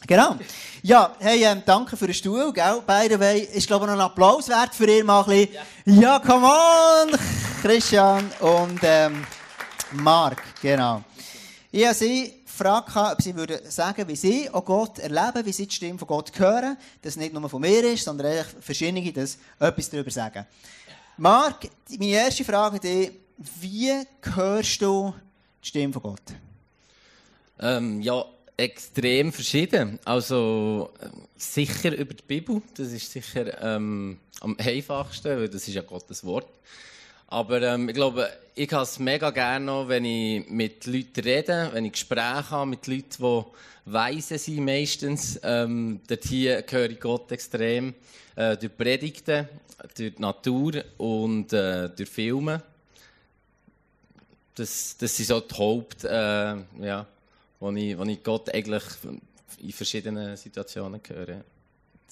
Genau. 0.07 0.37
Ja, 0.83 1.17
hey, 1.19 1.45
ähm, 1.45 1.63
danke 1.65 1.97
für 1.97 2.07
den 2.07 2.15
Stuhl, 2.15 2.53
gell? 2.53 2.83
By 2.87 3.09
the 3.09 3.19
way, 3.19 3.41
ist 3.41 3.67
glaube 3.67 3.87
ich 3.87 3.91
noch 3.91 3.99
ein 3.99 4.01
Applaus 4.03 4.49
wert 4.49 4.75
für 4.75 4.87
ihr 4.87 5.03
mal 5.03 5.23
ein 5.23 5.27
bisschen. 5.27 5.55
Ja, 5.87 6.03
ja 6.03 6.19
come 6.19 6.47
on, 6.47 7.19
Christian 7.63 8.31
und 8.41 8.81
ähm, 8.83 9.25
Mark, 9.97 10.43
genau. 10.61 11.03
Ich 11.71 11.85
habe 11.85 11.95
sie 11.95 12.35
gefragt, 12.45 12.97
ob 12.97 13.23
sie 13.23 13.35
würden 13.35 13.59
sagen, 13.69 14.07
wie 14.09 14.17
sie 14.17 14.51
auch 14.51 14.65
Gott 14.65 14.99
erleben, 14.99 15.45
wie 15.45 15.53
sie 15.53 15.67
die 15.67 15.75
Stimme 15.75 15.99
von 15.99 16.09
Gott 16.09 16.33
hören, 16.39 16.77
dass 17.03 17.17
nicht 17.17 17.33
nur 17.33 17.49
von 17.49 17.61
mir 17.61 17.93
ist, 17.93 18.05
sondern 18.05 18.27
eigentlich 18.27 18.47
verschiedene, 18.61 19.13
das 19.13 19.39
etwas 19.59 19.91
darüber 19.91 20.11
sagen. 20.11 20.47
Mark, 21.17 21.69
meine 21.91 22.13
erste 22.13 22.45
Frage 22.45 22.77
ist, 22.77 23.13
wie 23.61 23.93
hörst 24.35 24.83
du 24.83 25.15
die 25.63 25.69
Stimme 25.69 25.93
von 25.93 26.03
Gott? 26.03 26.23
Ähm, 27.61 28.01
ja, 28.01 28.25
extrem 28.57 29.33
verschieden. 29.33 29.99
Also 30.05 30.91
sicher 31.37 31.97
über 31.97 32.15
die 32.15 32.23
Bibel, 32.23 32.63
das 32.77 32.93
ist 32.93 33.11
sicher 33.11 33.63
ähm, 33.63 34.19
am 34.41 34.57
einfachsten, 34.59 35.37
weil 35.37 35.49
das 35.49 35.69
ist 35.69 35.75
ja 35.75 35.83
Gottes 35.83 36.25
Wort. 36.25 36.49
Aber 37.35 37.61
ähm, 37.63 37.89
ich 37.89 37.97
glaube, 37.97 38.31
ich 38.55 38.73
habe 38.73 38.85
es 38.85 39.01
mega 39.01 39.31
gerne 39.31 39.89
wenn 39.89 40.05
ich 40.05 40.49
mit 40.49 40.87
Leuten 40.87 41.21
rede, 41.21 41.69
wenn 41.73 41.85
ich 41.85 41.91
Gespräche 41.91 42.51
habe 42.51 42.71
mit 42.71 42.87
Leuten, 42.87 43.11
die 43.19 43.43
weise 43.87 44.39
sind 44.39 44.65
meistens. 44.65 45.41
Ähm, 45.43 46.01
dort 46.07 46.25
hier 46.27 46.65
höre 46.71 46.91
ich 46.91 47.01
Gott 47.01 47.33
extrem 47.33 47.93
äh, 48.37 48.57
durch 48.57 48.77
Predigten, 48.77 49.49
durch 49.97 50.15
die 50.15 50.23
Natur 50.23 50.85
und 50.97 51.53
äh, 51.53 51.89
durch 51.89 52.09
Filme. 52.09 52.63
Das, 54.55 54.97
das 54.97 55.17
sind 55.17 55.27
so 55.27 55.41
die 55.41 55.55
Haupt, 55.57 56.05
äh, 56.05 56.55
ja, 56.83 57.05
wo 57.59 57.73
ich, 57.73 57.99
wo 57.99 58.05
ich 58.05 58.23
Gott 58.23 58.55
eigentlich 58.55 58.85
in 59.61 59.73
verschiedenen 59.73 60.37
Situationen 60.37 61.01
höre. 61.05 61.43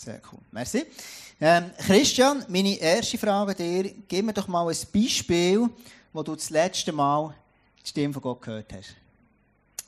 Sehr 0.04 0.20
cool. 0.32 0.40
Merci. 0.50 0.84
Ähm, 1.40 1.70
Christian, 1.78 2.44
meine 2.48 2.74
erste 2.74 3.16
Frage 3.16 3.54
dir. 3.54 3.94
Gib 4.08 4.26
mir 4.26 4.32
doch 4.32 4.48
mal 4.48 4.68
ein 4.68 4.76
Beispiel, 4.92 5.70
wo 6.12 6.24
du 6.24 6.34
das 6.34 6.50
letzte 6.50 6.90
Mal 6.90 7.32
die 7.80 7.88
Stimme 7.88 8.12
von 8.12 8.22
Gott 8.22 8.42
gehört 8.42 8.72
hast. 8.72 8.96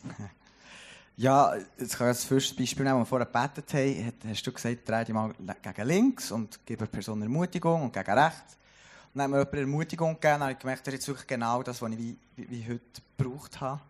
Ja, 1.16 1.54
jetzt 1.78 1.96
kann 1.96 2.10
ich 2.10 2.16
das 2.16 2.28
erste 2.28 2.56
Beispiel 2.56 2.84
nehmen, 2.84 2.98
als 2.98 3.02
wir 3.02 3.06
vorher 3.06 3.26
gebetet 3.26 3.72
haben. 3.72 4.12
Hast 4.28 4.44
du 4.44 4.50
gesagt, 4.50 4.88
dreh 4.88 5.04
dich 5.04 5.14
mal 5.14 5.32
gegen 5.62 5.86
links 5.86 6.32
und 6.32 6.58
gib 6.66 6.80
der 6.80 6.86
Person 6.86 7.22
Ermutigung 7.22 7.82
und 7.82 7.92
gegen 7.92 8.18
rechts. 8.18 8.56
Und 9.12 9.18
dann 9.20 9.22
haben 9.22 9.30
wir 9.30 9.38
jemandem 9.38 9.60
Ermutigung 9.60 10.14
gegeben, 10.14 10.40
habe 10.42 10.52
ich 10.52 10.58
gemerkt, 10.58 10.84
das 10.84 10.94
ist 10.94 10.98
jetzt 10.98 11.08
wirklich 11.08 11.28
genau 11.28 11.62
das, 11.62 11.80
was 11.80 11.92
ich 11.92 11.98
wie, 11.98 12.16
wie, 12.34 12.50
wie 12.50 12.66
heute 12.66 13.00
gebraucht 13.16 13.60
habe. 13.60 13.80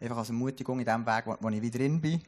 Einfach 0.00 0.16
als 0.16 0.30
Ermutigung 0.30 0.80
in 0.80 0.86
dem 0.86 1.04
Weg, 1.04 1.26
wo, 1.26 1.36
wo 1.38 1.48
ich 1.50 1.60
wieder 1.60 1.78
drin 1.78 2.00
bin. 2.00 2.22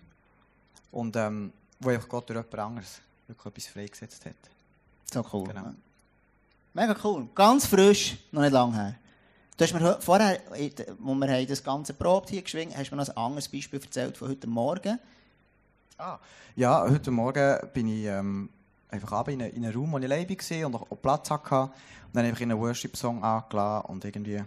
Und 0.92 1.16
ähm, 1.16 1.50
wo 1.80 1.88
ich 1.88 2.06
Gott 2.06 2.28
durch 2.28 2.36
jemand 2.36 2.58
anderes 2.58 3.00
wirklich 3.28 3.46
etwas 3.46 3.66
freigesetzt 3.72 4.24
hat. 4.26 4.34
So 5.12 5.24
cool. 5.32 5.44
Genau. 5.48 5.70
Mega 6.74 6.94
cool. 7.04 7.28
Ganz 7.34 7.66
frisch, 7.66 8.16
noch 8.32 8.42
nicht 8.42 8.52
lange 8.52 8.74
her. 8.76 8.94
Du 9.56 9.64
hast 9.64 9.72
mir 9.72 9.98
vorher, 10.00 10.38
wo 10.98 11.14
wir 11.14 11.46
das 11.46 11.64
ganze 11.64 11.94
probt 11.94 12.28
hier 12.28 12.42
geschwingt, 12.42 12.76
hast 12.76 12.90
du 12.90 12.94
mir 12.94 13.02
noch 13.02 13.08
ein 13.08 13.16
anderes 13.16 13.48
Beispiel 13.48 13.80
erzählt 13.80 14.16
von 14.16 14.28
heute 14.28 14.46
Morgen. 14.46 14.98
Ah. 15.96 16.18
Ja, 16.56 16.82
heute 16.82 17.10
Morgen 17.10 17.58
bin 17.72 17.88
ich 17.88 18.04
ähm, 18.04 18.50
einfach 18.90 19.26
in, 19.28 19.40
einen- 19.40 19.52
in 19.54 19.64
einen 19.64 19.74
Raum, 19.74 19.92
wo 19.92 19.98
ich 19.98 20.04
alleine 20.04 20.28
war 20.28 20.66
und 20.66 20.74
auch 20.74 20.90
auch 20.90 21.00
Platz 21.00 21.30
hatte. 21.30 21.54
Und 21.62 21.70
dann 22.12 22.26
habe 22.26 22.36
ich 22.36 22.42
einen 22.42 22.58
Worship-Song 22.58 23.24
angelassen 23.24 23.86
und 23.90 24.04
irgendwie 24.04 24.42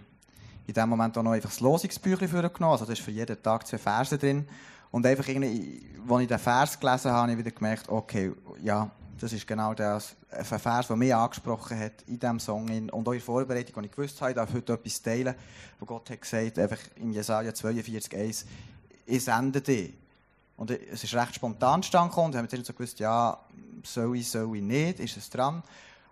in 0.68 0.74
dem 0.74 0.89
Moment 0.89 1.18
auch 1.18 1.24
noch 1.24 1.32
einfach 1.32 1.50
das 1.50 1.60
Losungsbüchlein 1.60 2.30
vorgenommen. 2.30 2.74
Also 2.74 2.86
da 2.86 2.94
ist 2.94 3.02
für 3.02 3.10
jeden 3.12 3.42
Tag 3.42 3.65
zwei 3.65 3.80
Verse 3.80 4.15
drin. 4.18 4.48
Und 4.91 5.06
einfach 5.06 5.28
irgendwie, 5.28 5.86
als 6.08 6.21
ich 6.21 6.28
den 6.28 6.39
Vers 6.39 6.80
gelesen 6.80 7.12
habe, 7.12 7.21
habe 7.23 7.32
ich 7.34 7.38
wieder 7.38 7.52
gemerkt, 7.52 7.89
okay, 7.89 8.32
ja, 8.62 8.89
das 9.19 9.34
ist 9.34 9.45
genau 9.45 9.73
das, 9.73 10.15
ein 10.32 10.45
Vers, 10.45 10.88
der 10.88 10.95
mich 10.95 11.13
angesprochen 11.13 11.78
hat 11.78 12.02
in 12.08 12.17
diesem 12.19 12.39
Song. 12.39 12.67
in- 12.69 12.89
Und 12.89 13.08
auch 13.08 13.12
in 13.12 13.17
der 13.19 13.25
Vorbereitung, 13.25 13.75
als 13.75 13.86
ich 13.86 13.91
gewusst 13.91 14.21
habe, 14.21 14.32
ich 14.32 14.36
darf 14.38 14.54
heute 14.54 14.73
etwas 14.73 15.02
teilen, 15.02 15.36
wo 15.80 15.86
Gott 15.86 16.10
hat 16.10 16.21
gesagt, 16.21 16.58
einfach 16.58 16.80
in 16.95 17.12
Jesaja 17.12 17.52
42,1, 17.52 18.45
ich 19.06 19.23
sende 19.23 19.62
dich. 19.62 19.93
Und 20.56 20.71
es 20.71 21.04
ist 21.04 21.13
recht 21.13 21.36
spontan 21.36 21.84
stand 21.84 22.15
und 22.17 22.36
haben 22.36 22.47
dann 22.47 22.63
so 22.63 22.73
gewusst, 22.73 22.99
ja, 22.99 23.38
soll 23.84 24.17
ich, 24.17 24.30
soll 24.30 24.56
ich 24.58 24.63
nicht, 24.63 24.99
ist 24.99 25.17
es 25.17 25.30
dran. 25.30 25.63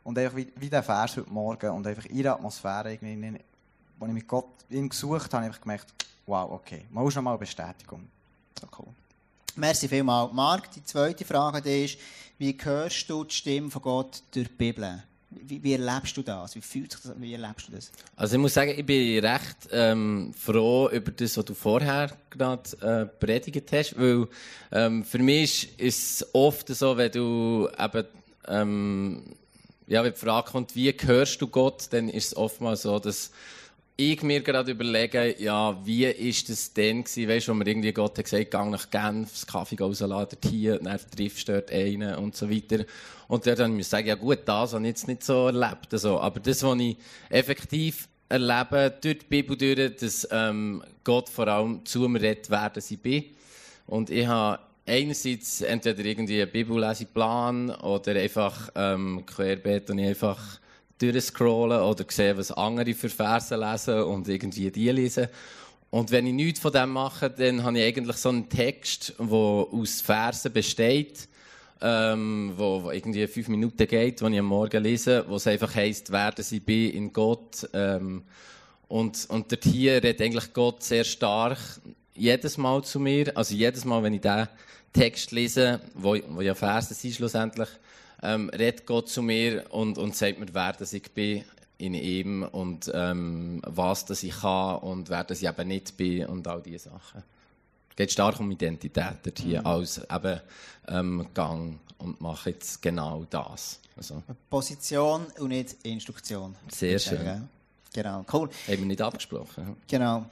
Und 0.03 0.17
einfach 0.19 0.37
wie, 0.37 0.51
wie 0.55 0.69
der 0.69 0.83
Vers 0.83 1.17
heute 1.17 1.29
Morgen 1.29 1.69
und 1.71 1.85
einfach 1.87 2.05
ihre 2.05 2.33
Atmosphäre, 2.33 2.93
irgendwie, 2.93 3.13
in- 3.13 3.39
wo 3.99 4.05
ich 4.05 4.13
mit 4.13 4.27
Gott 4.27 4.49
ihn 4.69 4.87
gesucht 4.89 5.33
habe, 5.33 5.45
habe 5.45 5.55
ich 5.55 5.61
gemerkt, 5.61 5.93
wow, 6.25 6.51
okay, 6.51 6.85
mal 6.91 7.09
schon 7.09 7.23
mal 7.23 7.37
Bestätigung. 7.37 8.07
Cool. 8.77 8.87
Merci 9.55 9.87
vielmals. 9.87 10.33
Marc, 10.33 10.71
die 10.71 10.83
zweite 10.83 11.25
Frage 11.25 11.83
ist, 11.83 11.97
wie 12.37 12.55
hörst 12.61 13.09
du 13.09 13.23
die 13.23 13.33
Stimme 13.33 13.71
von 13.71 13.81
Gott 13.81 14.21
durch 14.31 14.47
die 14.47 14.53
Bibel? 14.53 15.03
Wie, 15.29 15.61
wie 15.61 15.73
erlebst 15.73 16.15
du 16.15 16.21
das? 16.21 16.55
Wie 16.55 16.61
fühlt 16.61 16.91
sich 16.91 17.01
das 17.01 17.13
Wie 17.19 17.33
erlebst 17.33 17.67
du 17.67 17.73
das? 17.73 17.91
Also 18.15 18.35
ich 18.35 18.41
muss 18.41 18.53
sagen, 18.53 18.73
ich 18.77 18.85
bin 18.85 19.25
recht 19.25 19.57
ähm, 19.71 20.33
froh 20.37 20.89
über 20.89 21.11
das, 21.11 21.35
was 21.37 21.45
du 21.45 21.53
vorher 21.53 22.11
gerade 22.29 22.69
äh, 22.81 23.05
predigt 23.05 23.71
hast, 23.71 23.99
weil 23.99 24.27
ähm, 24.71 25.03
für 25.03 25.19
mich 25.19 25.77
ist 25.79 26.21
es 26.21 26.27
oft 26.33 26.69
so, 26.69 26.95
wenn 26.95 27.11
du 27.11 27.67
eben 27.77 28.05
ähm, 28.47 29.23
ja, 29.87 30.03
wenn 30.03 30.13
die 30.13 30.19
Frage 30.19 30.51
kommt, 30.51 30.75
wie 30.75 30.91
hörst 30.91 31.41
du 31.41 31.47
Gott, 31.47 31.87
dann 31.91 32.09
ist 32.09 32.27
es 32.27 32.37
oftmals 32.37 32.83
so, 32.83 32.99
dass 32.99 33.31
ich 33.99 34.21
mir 34.21 34.41
gerade 34.41 34.71
überlege, 34.71 35.35
ja, 35.41 35.75
wie 35.83 36.05
ist 36.05 36.49
das 36.49 36.71
denn 36.71 37.03
gewesen, 37.03 37.27
weißt 37.27 37.47
wo 37.47 37.55
mir 37.55 37.67
irgendwie 37.67 37.91
Gott 37.91 38.17
hat 38.17 38.25
gesagt, 38.25 38.51
geh 38.51 38.65
nach 38.65 38.89
Genf, 38.91 39.31
das 39.31 39.47
Kaffee 39.47 39.75
rausladen, 39.79 40.37
hier, 40.47 40.77
dann 40.77 40.99
triffst 41.15 41.47
du 41.47 41.53
dort 41.53 41.71
einen 41.71 42.15
und 42.15 42.35
so 42.35 42.49
weiter. 42.49 42.85
Und 43.27 43.47
dann 43.47 43.71
muss 43.71 43.81
ich 43.81 43.87
sagen, 43.87 44.07
ja 44.07 44.15
gut, 44.15 44.39
das 44.45 44.73
habe 44.73 44.83
ich 44.83 44.89
jetzt 44.89 45.07
nicht 45.07 45.23
so 45.23 45.47
erlebt, 45.47 45.91
also, 45.91 46.19
aber 46.19 46.39
das, 46.39 46.61
was 46.61 46.79
ich 46.79 46.97
effektiv 47.29 48.07
erlebe, 48.29 48.93
durch 49.01 49.17
die 49.19 49.25
Bibel 49.25 49.57
durch, 49.57 49.95
dass 49.95 50.27
ähm, 50.31 50.83
Gott 51.03 51.27
vor 51.27 51.47
allem 51.47 51.83
zu 51.83 52.07
mir 52.07 52.21
redet, 52.21 52.51
wer 52.51 52.71
ich 52.77 52.99
bin. 52.99 53.23
Und 53.87 54.11
ich 54.11 54.27
habe 54.27 54.59
einerseits 54.85 55.61
entweder 55.61 56.05
irgendwie 56.05 56.41
einen 56.41 56.51
Bibelleseplan 56.51 57.71
oder 57.71 58.15
einfach 58.15 58.69
ähm, 58.75 59.23
querbeet 59.25 59.89
und 59.89 59.99
ich 59.99 60.07
einfach 60.09 60.59
durchscrollen 60.99 61.81
oder 61.81 62.05
sehen, 62.09 62.37
was 62.37 62.51
andere 62.51 62.93
für 62.93 63.09
Verse 63.09 63.55
lesen 63.55 64.01
und 64.03 64.27
irgendwie 64.27 64.71
die 64.71 64.91
lesen. 64.91 65.27
Und 65.89 66.11
wenn 66.11 66.27
ich 66.27 66.33
nichts 66.33 66.59
von 66.59 66.71
dem 66.71 66.91
mache, 66.91 67.29
dann 67.29 67.63
habe 67.63 67.79
ich 67.79 67.85
eigentlich 67.85 68.17
so 68.17 68.29
einen 68.29 68.49
Text, 68.49 69.13
der 69.17 69.31
aus 69.31 70.01
Versen 70.01 70.51
besteht, 70.51 71.29
ähm, 71.81 72.53
wo, 72.57 72.91
irgendwie 72.91 73.27
fünf 73.27 73.47
Minuten 73.47 73.87
geht, 73.87 74.21
wo 74.21 74.27
ich 74.27 74.39
am 74.39 74.45
Morgen 74.45 74.83
lese, 74.83 75.23
wo 75.27 75.35
es 75.35 75.47
einfach 75.47 75.73
heisst, 75.75 76.11
werden 76.11 76.43
sie 76.43 76.59
bin 76.59 76.91
in 76.91 77.13
Gott. 77.13 77.69
Ähm, 77.73 78.23
und, 78.87 79.27
und 79.29 79.51
dort 79.51 79.63
hier 79.63 79.95
redet 80.03 80.21
eigentlich 80.21 80.53
Gott 80.53 80.83
sehr 80.83 81.03
stark 81.03 81.59
jedes 82.15 82.57
Mal 82.57 82.83
zu 82.83 82.99
mir. 82.99 83.35
Also 83.37 83.53
jedes 83.53 83.85
Mal, 83.85 84.01
wenn 84.03 84.13
ich 84.13 84.21
diesen 84.21 84.47
Text 84.91 85.31
lese, 85.31 85.79
wo, 85.93 86.17
wo 86.29 86.41
ja 86.41 86.55
Verse 86.55 86.93
sind 86.93 87.13
schlussendlich, 87.13 87.69
ähm, 88.21 88.49
redet 88.49 88.85
Gott 88.85 89.09
zu 89.09 89.21
mir 89.21 89.65
und, 89.71 89.97
und 89.97 90.15
sagt 90.15 90.39
mir, 90.39 90.47
wer 90.51 90.73
das 90.73 90.93
ich 90.93 91.11
bin 91.11 91.43
in 91.77 91.93
ihm 91.93 92.43
und 92.43 92.91
ähm, 92.93 93.61
was 93.65 94.05
das 94.05 94.23
ich 94.23 94.39
kann 94.39 94.79
und 94.79 95.09
wer 95.09 95.23
das 95.23 95.41
ich 95.41 95.47
eben 95.47 95.67
nicht 95.67 95.95
bin 95.97 96.25
und 96.25 96.47
all 96.47 96.61
diese 96.61 96.89
Sachen. 96.89 97.23
Es 97.89 97.95
geht 97.95 98.11
stark 98.11 98.39
um 98.39 98.51
Identität 98.51 99.17
dort 99.23 99.39
hier, 99.39 99.65
als 99.65 100.01
eben 100.11 100.41
ähm, 100.87 101.27
Gang 101.33 101.79
und 101.99 102.21
mache 102.21 102.51
jetzt 102.51 102.81
genau 102.81 103.25
das. 103.29 103.79
Also, 103.95 104.21
Position 104.49 105.25
und 105.39 105.49
nicht 105.49 105.75
Instruktion. 105.83 106.55
Sehr 106.69 106.99
schön. 106.99 107.49
Genau, 107.93 108.25
cool. 108.33 108.49
haben 108.67 108.77
wir 108.79 108.85
nicht 108.85 109.01
abgesprochen. 109.01 109.77
Genau. 109.87 110.25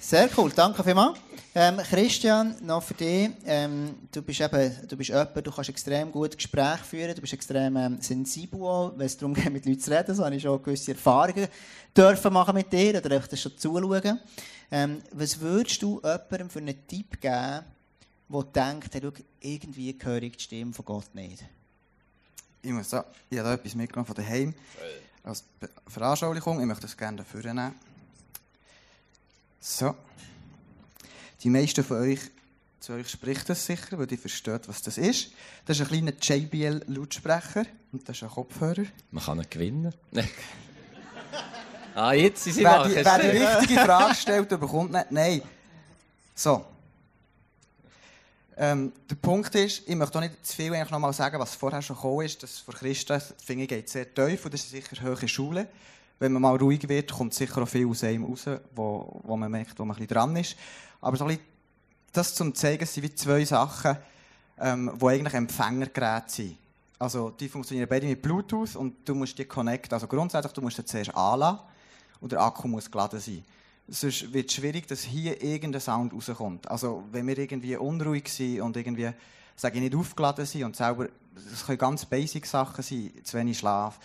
Sehr 0.00 0.28
cool, 0.36 0.50
danke 0.54 0.82
vielmals. 0.82 1.18
Ähm, 1.54 1.76
Christian, 1.76 2.56
noch 2.62 2.82
für 2.82 2.94
dich. 2.94 3.30
Ähm, 3.44 3.94
du 4.10 4.22
bist 4.22 4.40
eben, 4.40 4.88
du 4.88 4.96
bist 4.96 5.10
jemand, 5.10 5.46
du 5.46 5.50
kannst 5.50 5.70
extrem 5.70 6.10
gut 6.10 6.36
Gespräche 6.36 6.82
führen, 6.82 7.14
du 7.14 7.20
bist 7.20 7.34
extrem 7.34 7.76
ähm, 7.76 8.00
sensibel, 8.00 8.62
auch, 8.62 8.92
wenn 8.96 9.06
es 9.06 9.16
darum 9.16 9.34
geht, 9.34 9.52
mit 9.52 9.66
Leuten 9.66 9.80
zu 9.80 9.90
reden. 9.90 10.14
So 10.14 10.24
habe 10.24 10.34
ich 10.34 10.42
schon 10.42 10.62
gewisse 10.62 10.92
Erfahrungen 10.92 11.46
dürfen 11.96 12.32
machen 12.32 12.54
mit 12.54 12.72
dir 12.72 12.96
oder 12.96 13.16
euch 13.16 13.26
das 13.26 13.40
schon 13.40 13.56
zuschauen. 13.56 14.18
Ähm, 14.70 15.02
was 15.12 15.38
würdest 15.38 15.82
du 15.82 16.00
jemandem 16.02 16.48
für 16.50 16.58
einen 16.58 16.86
Tipp 16.86 17.20
geben, 17.20 17.60
der 18.28 18.42
denkt, 18.54 18.94
hey, 18.94 19.00
schau, 19.02 19.12
irgendwie 19.40 19.96
höre 20.02 20.22
ich 20.22 20.36
die 20.38 20.42
Stimme 20.42 20.72
von 20.72 20.84
Gott 20.84 21.14
nicht? 21.14 21.44
Ich, 22.62 22.70
muss 22.70 22.88
da, 22.88 23.04
ich 23.28 23.38
habe 23.38 23.48
da 23.48 23.54
etwas 23.54 23.74
mitgenommen 23.74 24.06
von 24.06 24.16
daheim. 24.16 24.54
Als 25.24 25.44
Veranschaulichung. 25.86 26.60
Ich 26.60 26.66
möchte 26.66 26.82
das 26.82 26.96
gerne 26.96 27.18
dafür 27.18 27.42
nehmen. 27.42 27.74
So. 29.60 29.94
Die 31.42 31.50
meisten 31.50 31.84
von 31.84 31.98
euch, 31.98 32.20
zu 32.80 32.92
euch 32.92 33.08
spricht 33.08 33.48
das 33.48 33.64
sicher, 33.64 33.98
weil 33.98 34.10
ihr 34.10 34.18
versteht, 34.18 34.68
was 34.68 34.82
das 34.82 34.98
ist. 34.98 35.32
Das 35.64 35.78
ist 35.78 35.82
ein 35.82 35.88
kleiner 35.88 36.12
JBL-Lautsprecher 36.20 37.66
und 37.92 38.08
das 38.08 38.16
ist 38.16 38.22
ein 38.24 38.30
Kopfhörer. 38.30 38.84
Man 39.10 39.24
kann 39.24 39.38
ihn 39.38 39.46
gewinnen. 39.48 39.94
ah, 41.94 42.12
jetzt 42.12 42.44
sind 42.44 42.54
sie 42.54 42.64
Wer 42.64 42.88
die, 42.88 42.94
wer 42.96 43.18
die 43.18 43.38
richtige 43.38 43.80
Frage 43.80 44.14
stellt, 44.14 44.50
der 44.50 44.56
bekommt 44.56 44.92
nicht. 44.92 45.10
Nein. 45.12 45.42
So. 46.34 46.64
Ähm, 48.56 48.92
der 49.08 49.14
Punkt 49.16 49.54
ist, 49.54 49.82
ich 49.86 49.94
möchte 49.94 50.18
auch 50.18 50.22
nicht 50.22 50.44
zu 50.44 50.56
viel 50.56 50.70
noch 50.70 50.98
mal 50.98 51.12
sagen, 51.12 51.38
was 51.38 51.54
vorher 51.54 51.80
schon 51.80 51.96
gekommen 51.96 52.26
ist. 52.26 52.42
Das 52.42 52.58
von 52.58 52.74
Christus, 52.74 53.34
finde 53.44 53.64
ich, 53.64 53.68
geht 53.68 53.88
sehr 53.88 54.12
tief 54.12 54.44
und 54.44 54.52
das 54.52 54.62
ist 54.62 54.70
sicher 54.70 55.02
hohe 55.02 55.28
Schule. 55.28 55.68
Wenn 56.18 56.32
man 56.32 56.42
mal 56.42 56.56
ruhig 56.56 56.88
wird, 56.88 57.10
kommt 57.10 57.34
sicher 57.34 57.62
auch 57.62 57.68
viel 57.68 57.88
aus 57.88 58.04
einem 58.04 58.24
raus, 58.24 58.44
wo, 58.74 59.20
wo 59.24 59.36
man 59.36 59.50
merkt, 59.50 59.78
wo 59.78 59.84
man 59.84 59.96
ein 59.96 60.00
bisschen 60.00 60.14
dran 60.14 60.36
ist. 60.36 60.56
Aber 61.00 61.16
so 61.16 61.24
ein 61.24 61.28
bisschen, 61.28 61.44
das 62.12 62.34
zum 62.34 62.54
zeigen, 62.54 62.86
sind 62.86 63.02
wie 63.02 63.14
zwei 63.14 63.44
Sachen, 63.44 63.96
ähm, 64.60 64.92
die 65.00 65.06
eigentlich 65.06 65.34
Empfängergeräte 65.34 66.28
sind. 66.28 66.58
Also 66.98 67.30
die 67.30 67.48
funktionieren 67.48 67.88
beide 67.88 68.06
mit 68.06 68.22
Bluetooth 68.22 68.76
und 68.76 69.08
du 69.08 69.14
musst 69.14 69.36
die 69.36 69.44
connecten. 69.44 69.94
Also 69.94 70.06
grundsätzlich, 70.06 70.52
du 70.52 70.60
musst 70.60 70.76
sie 70.76 70.84
zuerst 70.84 71.14
anlassen 71.16 71.58
und 72.20 72.30
der 72.30 72.40
Akku 72.40 72.68
muss 72.68 72.88
geladen 72.88 73.18
sein. 73.18 73.44
Sonst 73.88 74.32
wird 74.32 74.48
es 74.48 74.54
schwierig, 74.54 74.86
dass 74.86 75.02
hier 75.02 75.42
irgendein 75.42 75.80
Sound 75.80 76.12
rauskommt. 76.12 76.70
Also 76.70 77.04
wenn 77.10 77.26
wir 77.26 77.36
irgendwie 77.36 77.76
unruhig 77.76 78.28
sind 78.28 78.60
und 78.60 78.76
irgendwie, 78.76 79.10
sage 79.56 79.76
ich 79.76 79.82
nicht 79.82 79.94
aufgeladen 79.94 80.46
sind 80.46 80.64
und 80.64 80.76
selber, 80.76 81.08
das 81.34 81.66
können 81.66 81.78
ganz 81.78 82.04
basic 82.04 82.46
Sachen 82.46 82.82
sein, 82.82 83.12
zu 83.24 83.38
wenig 83.38 83.58
Schlaf, 83.58 83.98